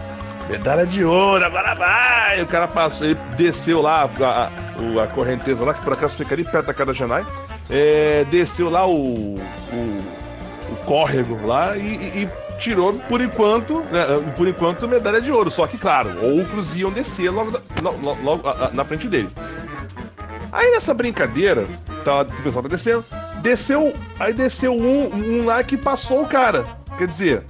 [0.50, 2.42] medalha de ouro, agora vai!
[2.42, 6.34] O cara passou, ele desceu lá a, a, a correnteza lá, que por acaso fica
[6.34, 7.26] ali perto da casa da Janai.
[7.70, 9.40] É, desceu lá o, o,
[10.72, 12.30] o córrego lá e, e-
[12.60, 14.06] tirou, por enquanto, né,
[14.38, 15.52] por enquanto, medalha de ouro.
[15.52, 19.30] Só que, claro, outros iam descer logo, lo- logo, na frente dele.
[20.52, 21.66] Aí nessa brincadeira,
[22.06, 23.04] tá, o pessoal tá descendo,
[23.42, 26.64] desceu, aí desceu um, um lá que passou o cara.
[26.98, 27.44] Quer dizer,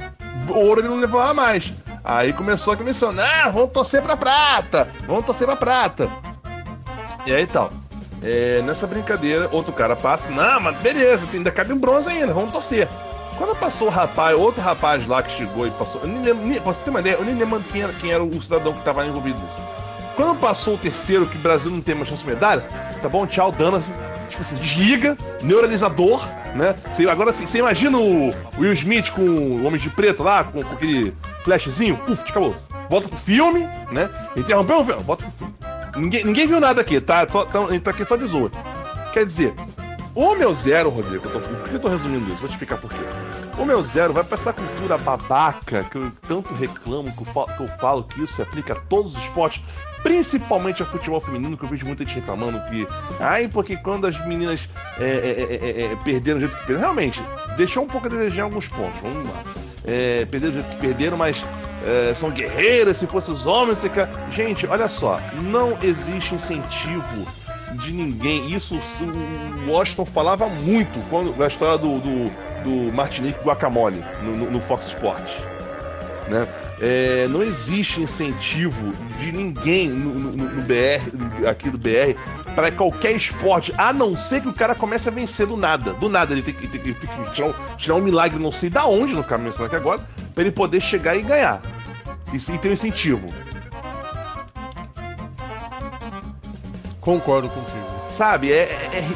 [0.50, 1.72] ouro ele não levava mais.
[2.04, 6.10] Aí começou a comissão, ah, vamos torcer pra prata, vamos torcer pra prata.
[7.28, 7.72] E aí tal.
[8.24, 12.52] É, nessa brincadeira, outro cara passa, não, mas beleza, ainda cabe um bronze ainda, vamos
[12.52, 12.88] torcer.
[13.38, 16.60] Quando passou o rapaz, outro rapaz lá que chegou e passou, eu nem lembro, nem,
[16.60, 19.06] você ter uma ideia, eu nem lembro quem era, quem era o cidadão que tava
[19.06, 19.58] envolvido nisso.
[20.16, 22.62] Quando passou o terceiro, que o Brasil não tem mais chance de medalha,
[23.02, 23.84] tá bom, tchau, dana.
[24.30, 26.26] Tipo assim, desliga, neuralizador,
[26.56, 26.76] né?
[27.10, 30.74] Agora assim, você imagina o Will Smith com o Homem de Preto lá, com, com
[30.74, 31.14] aquele
[31.44, 32.56] flashzinho, puf, acabou.
[32.90, 34.10] Volta pro filme, né?
[34.36, 35.75] Interrompeu o filme, volta pro filme.
[35.96, 37.28] Ninguém, ninguém viu nada aqui, tá?
[37.30, 38.52] Só, tá, tá aqui só de zoa.
[39.14, 39.54] Quer dizer,
[40.16, 42.40] o meu zero, Rodrigo, eu tô, por que eu tô resumindo isso?
[42.40, 43.02] Vou te explicar por quê.
[43.58, 47.48] O meu zero vai pra essa cultura babaca que eu tanto reclamo, que eu, falo,
[47.48, 49.62] que eu falo que isso se aplica a todos os esportes,
[50.04, 52.88] principalmente ao futebol feminino, que eu vejo muita gente reclamando que.
[53.20, 54.70] Ai, porque quando as meninas
[55.00, 56.82] é, é, é, é, é, perderam do jeito que perderam.
[56.82, 57.24] Realmente,
[57.58, 59.00] deixou um pouco a desejar em alguns pontos.
[59.02, 59.44] Vamos lá.
[59.84, 61.46] É, perderam do jeito que perderam, mas
[61.86, 64.10] é, são guerreiras, se fossem os homens, você quer...
[64.32, 67.28] Gente, olha só, não existe incentivo
[67.74, 68.54] de ninguém.
[68.54, 72.30] Isso o Washington falava muito quando na história do, do,
[72.64, 75.36] do Martinique Guacamole no, no, no Fox Sports.
[76.28, 76.48] Né?
[76.82, 82.16] É, não existe incentivo de ninguém no, no- no BR, aqui do BR,
[82.54, 85.94] para qualquer esporte, a não ser que o cara comece a vencer do nada.
[85.94, 88.70] Do nada, ele tem, que- tem tem que tirar um, tirar um milagre, não sei
[88.70, 90.02] da onde, no caminho aqui agora,
[90.34, 91.62] para ele poder chegar e ganhar.
[92.34, 93.30] E, sim, ter um incentivo.
[97.00, 97.86] Concordo contigo.
[98.10, 98.52] Sabe?
[98.52, 98.68] É, é,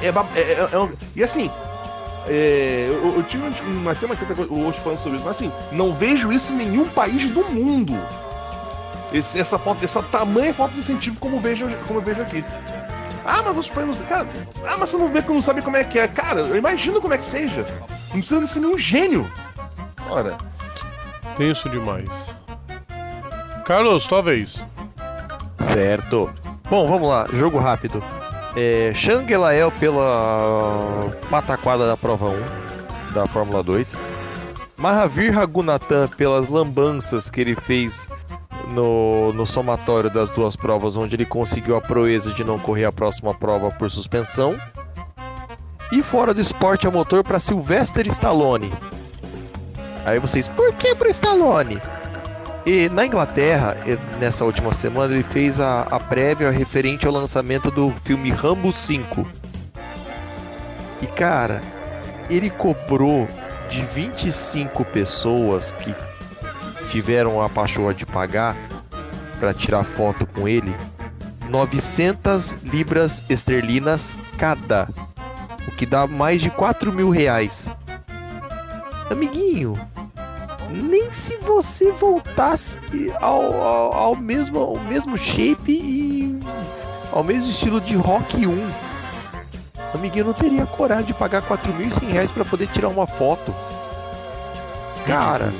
[0.03, 1.49] é, é é- é- é um- e assim,
[2.29, 5.51] é, eu, eu tive um- uma, tem uma coisa hoje falando sobre isso, mas assim,
[5.71, 7.99] não vejo isso em nenhum país do mundo.
[9.11, 12.43] Esse- essa falta, essa tamanha falta de incentivo como eu vejo, como eu vejo aqui.
[13.25, 13.97] Ah, mas os países.
[14.07, 14.27] Cara,
[14.65, 16.07] ah, mas você não vê que não sabe como é que é.
[16.07, 17.65] Cara, eu imagino como é que seja.
[18.13, 19.31] Não precisa ser nenhum gênio.
[20.09, 20.37] Ora,
[21.35, 22.35] Tenso demais.
[23.65, 24.61] Carlos, tua vez.
[25.59, 26.29] Certo.
[26.69, 28.03] Bom, vamos lá, jogo rápido.
[28.55, 33.95] É, Shang Elael pela pataquada da prova 1 da Fórmula 2.
[34.77, 38.07] Mahavir Raghunathan pelas lambanças que ele fez
[38.73, 42.91] no, no somatório das duas provas, onde ele conseguiu a proeza de não correr a
[42.91, 44.55] próxima prova por suspensão.
[45.91, 48.71] E fora do esporte a motor para Sylvester Stallone.
[50.05, 51.81] Aí vocês, por que pro Stallone?
[52.71, 53.75] E na Inglaterra,
[54.19, 59.27] nessa última semana, ele fez a, a prévia referente ao lançamento do filme Rambo 5.
[61.01, 61.63] E cara,
[62.29, 63.27] ele cobrou
[63.71, 65.95] de 25 pessoas que
[66.91, 68.55] tiveram a pachorra de pagar
[69.39, 70.75] para tirar foto com ele
[71.49, 74.87] 900 libras esterlinas cada,
[75.67, 77.67] o que dá mais de 4 mil reais.
[79.09, 79.73] Amiguinho,
[80.71, 82.77] nem se você voltasse
[83.19, 86.39] ao, ao, ao mesmo, ao mesmo shape e
[87.11, 88.69] ao mesmo estilo de Rock 1.
[89.93, 93.53] Amiguinho não teria coragem de pagar 4.100 reais pra poder tirar uma foto.
[95.05, 95.51] Cara,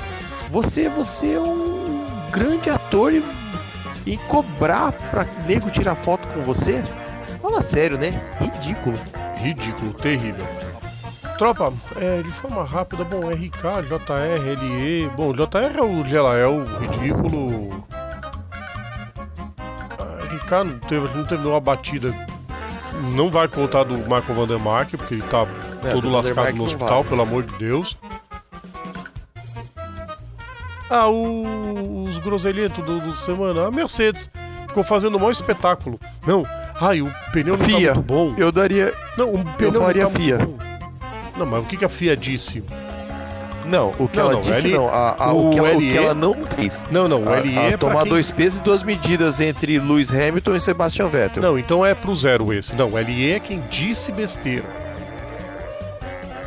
[0.50, 3.22] você, você é um grande ator e,
[4.06, 6.82] e cobrar pra nego tirar foto com você?
[7.42, 8.10] Fala sério, né?
[8.38, 8.96] Ridículo.
[9.38, 10.46] Ridículo, terrível.
[11.40, 15.08] Tropa, é, de forma rápida, bom, RK, JR, LE.
[15.16, 17.82] Bom, JR é o Gelael, ridículo.
[19.98, 22.14] A RK não teve, não teve uma batida.
[23.14, 25.46] Não vai contar do Michael Vandermark, porque ele tá
[25.82, 27.96] É, todo do lascado no não hospital, pelo amor de Deus.
[30.90, 34.30] Ah, o- os groselhentos do, do semana, a Mercedes
[34.68, 35.98] ficou fazendo o maior espetáculo.
[36.26, 36.44] Não,
[36.78, 38.34] ai, o pneu não tá FIA, muito bom.
[38.36, 40.36] eu daria Não, o pneu não faria tá muito FIA.
[40.38, 40.69] bom.
[41.40, 42.62] Não, mas o que, que a FIA disse?
[43.66, 44.88] Não, o que Não, ela não, disse L- não.
[44.88, 46.84] A, a- o, o que ela, o que LE ela não fez.
[46.90, 48.10] Não, não, o LE a é tomar quem...
[48.10, 51.42] dois pesos e duas medidas entre Lewis Hamilton e Sebastian Vettel.
[51.42, 52.74] Não, então é pro zero esse.
[52.74, 54.64] Não, o LE é quem disse besteira.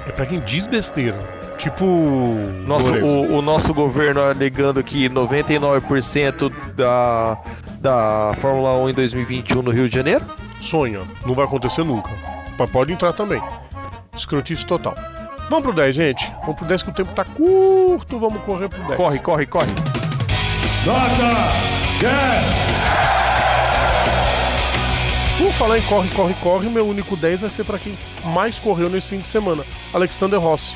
[0.07, 1.17] É pra quem diz besteira.
[1.57, 1.85] Tipo.
[2.67, 7.37] Nosso, o, o nosso governo alegando que 99% da,
[7.79, 10.25] da Fórmula 1 em 2021 no Rio de Janeiro.
[10.59, 11.01] Sonha.
[11.25, 12.11] Não vai acontecer nunca.
[12.57, 13.41] Mas pode entrar também.
[14.15, 14.95] Escrotice total.
[15.49, 16.31] Vamos pro 10, gente.
[16.41, 18.19] Vamos pro 10 que o tempo tá curto.
[18.19, 18.95] Vamos correr pro 10.
[18.95, 19.67] Corre, corre, corre.
[25.37, 28.89] Por falar em corre, corre, corre, meu único 10 vai ser pra quem mais correu
[28.89, 29.63] nesse fim de semana.
[29.93, 30.75] Alexander Rossi.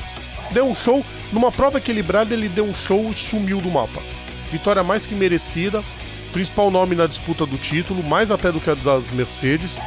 [0.50, 4.00] Deu um show, numa prova equilibrada, ele deu um show e sumiu do mapa.
[4.50, 5.82] Vitória mais que merecida,
[6.32, 9.78] principal nome na disputa do título, mais até do que a das Mercedes.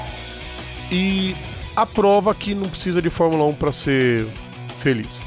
[0.91, 1.35] E
[1.81, 4.27] a prova que não precisa de Fórmula 1 pra ser
[4.77, 5.23] feliz.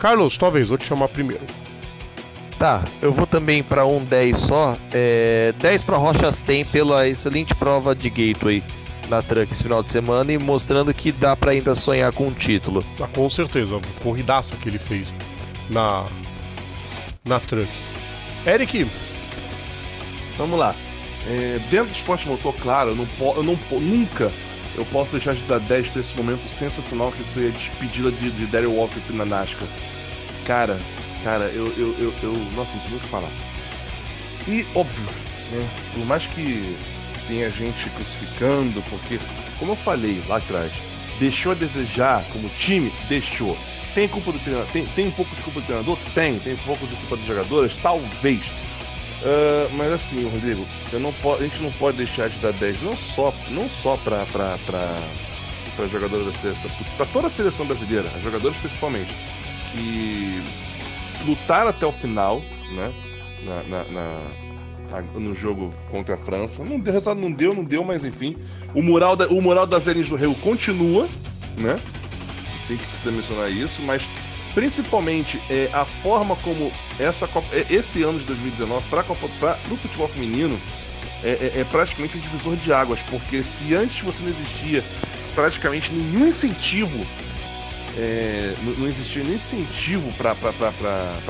[0.00, 1.44] Carlos, talvez, vou te chamar primeiro.
[2.58, 4.76] Tá, eu vou também para um 10 só.
[4.92, 8.64] É, 10 para Rochas tem pela excelente prova de Gateway
[9.08, 12.32] na Truck esse final de semana e mostrando que dá para ainda sonhar com um
[12.32, 12.84] título.
[13.00, 15.14] Ah, com certeza, corridaça que ele fez
[15.70, 16.06] na,
[17.24, 17.70] na truck.
[18.44, 18.88] Eric,
[20.36, 20.74] Vamos lá.
[21.28, 23.06] É, dentro do esporte motor, claro, eu, não
[23.36, 24.30] eu não nunca
[24.76, 28.30] eu posso deixar de dar 10 pra esse momento sensacional que foi a despedida de,
[28.30, 29.66] de Daryl Walker na NASCAR.
[30.46, 30.78] Cara,
[31.24, 33.30] cara, eu, eu, eu, eu- Nossa, não muito o que falar.
[34.46, 35.04] E, óbvio,
[35.50, 35.68] né?
[35.94, 36.76] Por mais que
[37.26, 39.18] tenha gente crucificando, porque,
[39.58, 40.72] como eu falei lá atrás,
[41.18, 42.92] deixou a desejar como time?
[43.08, 43.56] Deixou.
[43.94, 44.70] Tem culpa do treinador?
[44.72, 45.98] Tem, tem um pouco de culpa do treinador?
[46.14, 46.38] Tem.
[46.38, 47.74] Tem um pouco de culpa dos jogadores?
[47.82, 48.44] Talvez.
[49.24, 53.68] Ah, mas assim, Rodrigo, a gente não pode deixar de dar 10, não só, não
[53.68, 54.98] só pra, pra, pra,
[55.74, 59.12] pra jogadores da seleção, pra toda a seleção brasileira, as jogadores principalmente,
[59.72, 60.42] que
[61.26, 62.40] lutaram até o final,
[62.74, 62.92] né?
[63.44, 64.22] Na, na- na-
[65.18, 66.62] no jogo contra a França.
[66.64, 68.36] Não deu, resultado não deu, não deu, mas enfim.
[68.74, 71.08] O mural, da, o mural das Elis do Rio continua,
[71.60, 71.78] né?
[72.68, 74.02] Tem que precisa mencionar isso, mas
[74.56, 80.08] principalmente é, a forma como essa Copa, é, esse ano de 2019 para o futebol
[80.08, 80.58] feminino
[81.22, 84.82] é, é- é praticamente um divisor de águas, porque se antes você não existia
[85.34, 87.06] praticamente nenhum incentivo,
[87.98, 90.34] é, não, não existia nenhum incentivo para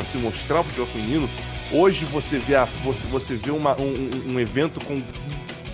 [0.04, 1.28] se mostrar o futebol feminino,
[1.72, 5.02] hoje você vê, a, você, você vê uma- um, um- evento com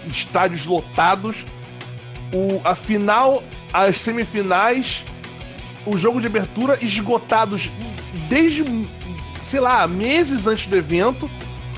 [0.07, 1.45] estádios lotados,
[2.33, 5.05] o, a final, as semifinais,
[5.87, 7.71] o jogo de abertura esgotados
[8.29, 8.65] desde,
[9.45, 11.31] sei lá, meses antes do evento,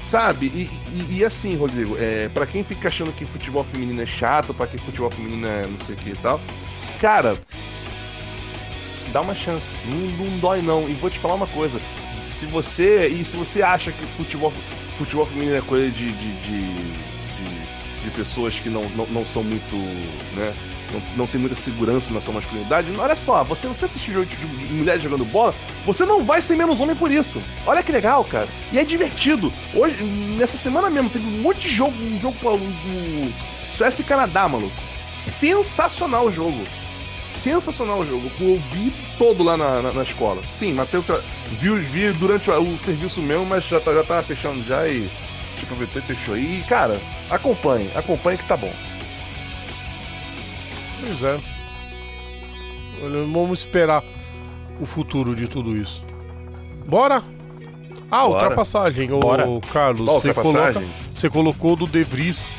[0.03, 0.47] sabe?
[0.55, 4.53] E, e- e assim, Rodrigo, é, para quem fica achando que futebol feminino é chato,
[4.53, 6.41] pra quem futebol feminino é não sei o que e tal,
[7.01, 7.39] cara,
[9.13, 10.89] dá uma chance, não, não dói não.
[10.89, 11.81] E vou te falar uma coisa,
[12.31, 14.53] se você e se você acha que futebol,
[14.99, 19.43] futebol feminino é coisa de, de, de, de- de pessoas que não, não, não são
[19.43, 19.75] muito,
[20.37, 20.53] né?
[20.93, 22.89] Não, não tem muita segurança na sua masculinidade.
[22.97, 25.55] Olha só, você, você assistir jogo de, de mulheres jogando bola,
[25.85, 27.43] você não vai ser menos homem por isso.
[27.67, 28.49] Olha que legal, cara.
[28.73, 29.53] E é divertido.
[29.75, 33.33] Hoje, nessa semana mesmo, teve um monte de jogo, um jogo um, um,
[33.73, 34.75] Suécia e Canadá, maluco.
[35.21, 36.65] Sensacional o jogo.
[37.31, 38.31] Sensacional o jogo.
[38.41, 40.41] Eu vi todo lá na, na, na escola.
[40.57, 41.21] Sim, Matheus tra...
[41.51, 45.11] vi, vi durante o, o serviço mesmo, mas já, tá, já tava fechando já e.
[45.59, 46.37] Tipo, e fechou.
[46.37, 47.01] E, cara,
[47.31, 48.73] acompanhe, acompanhe que tá bom.
[51.05, 51.39] Pois é.
[53.03, 54.03] Olha, vamos esperar
[54.81, 56.03] o futuro de tudo isso.
[56.87, 57.23] Bora?
[58.11, 58.29] Ah, Bora.
[58.45, 59.47] ultrapassagem, ô Bora.
[59.73, 60.09] Carlos.
[60.09, 60.73] Ó, Você, ultrapassagem.
[60.83, 62.57] coloca, você colocou do De Vries,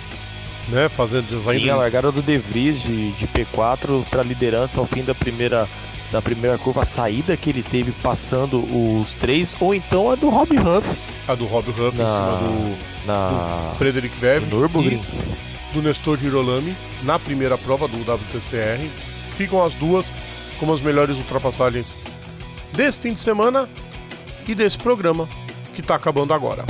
[0.69, 0.87] né?
[0.89, 1.63] Fazendo design.
[1.63, 5.67] Sim, a largada do De Vries de, de P4 para liderança ao fim da primeira,
[6.11, 8.59] da primeira curva, a saída que ele teve passando
[8.99, 10.87] os três, ou então a do Rob Huff
[11.27, 12.77] A do Rob Huff em Na- cima do,
[13.07, 15.01] na do Frederic Verve no Nürburgring.
[15.01, 18.89] e do Nestor Girolami na primeira prova do WTCR.
[19.35, 20.13] Ficam as duas
[20.57, 21.97] como as melhores ultrapassagens
[22.71, 23.67] desse fim de semana
[24.47, 25.27] e desse programa
[25.73, 26.63] que está acabando agora.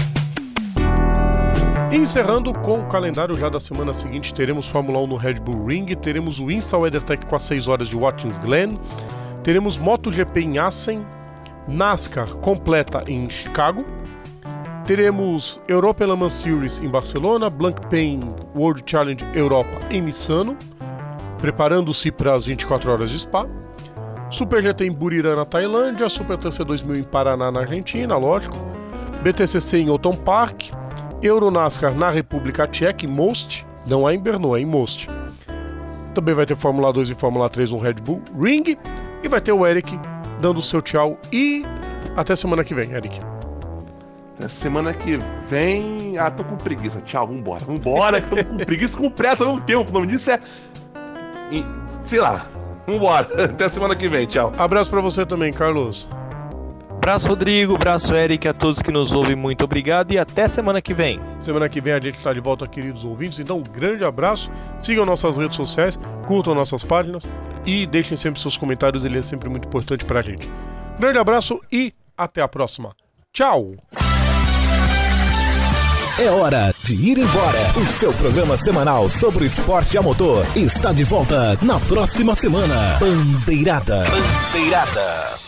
[1.92, 5.86] Encerrando com o calendário já da semana seguinte, teremos Fórmula 1 no Red Bull Ring,
[5.96, 8.80] teremos o INSA WeatherTech com as 6 horas de Watkins Glen,
[9.44, 11.06] teremos MotoGP em Assen,
[11.68, 13.86] NASCAR completa em Chicago,
[14.86, 18.20] teremos Europa Le Mans Series em Barcelona, Blancpain
[18.56, 20.56] World Challenge Europa em Missano,
[21.40, 23.48] preparando-se para as 24 horas de Spa,
[24.30, 28.56] Super GT em Buriram, na Tailândia, Super TC 2000 em Paraná, na Argentina, lógico,
[29.24, 30.66] BTCC em Oton Park,
[31.22, 35.10] Euronascar na República Tcheca, em Most, não é em Brno, é em Most.
[36.14, 38.78] Também vai ter Fórmula 2 e Fórmula 3 no Red Bull Ring,
[39.24, 40.00] e vai ter o Eric
[40.40, 41.66] dando o seu tchau e
[42.16, 43.35] Até semana que vem, Eric.
[44.38, 45.18] Até semana que
[45.48, 46.18] vem.
[46.18, 47.00] Ah, tô com preguiça.
[47.02, 47.64] Tchau, vambora.
[47.64, 49.90] Vambora, que tô com preguiça com pressa ao mesmo tempo.
[49.90, 50.40] O nome disso é.
[52.02, 52.46] Sei lá.
[52.86, 53.28] Vambora.
[53.46, 54.26] Até semana que vem.
[54.26, 54.54] Tchau.
[54.58, 56.10] Abraço pra você também, Carlos.
[57.06, 57.76] Abraço, Rodrigo.
[57.76, 58.48] Abraço, Eric.
[58.48, 61.22] A todos que nos ouvem, muito obrigado e até semana que vem.
[61.40, 63.38] Semana que vem a gente está de volta, queridos ouvintes.
[63.40, 64.52] Então, um grande abraço.
[64.82, 67.28] Sigam nossas redes sociais, curtam nossas páginas
[67.64, 70.50] e deixem sempre seus comentários, ele é sempre muito importante pra gente.
[71.00, 72.96] Grande abraço e até a próxima.
[73.32, 73.68] Tchau!
[76.18, 77.60] É hora de ir embora.
[77.76, 82.98] O seu programa semanal sobre o esporte a motor está de volta na próxima semana.
[83.02, 84.06] Bandeirada.
[84.10, 85.45] Bandeirada.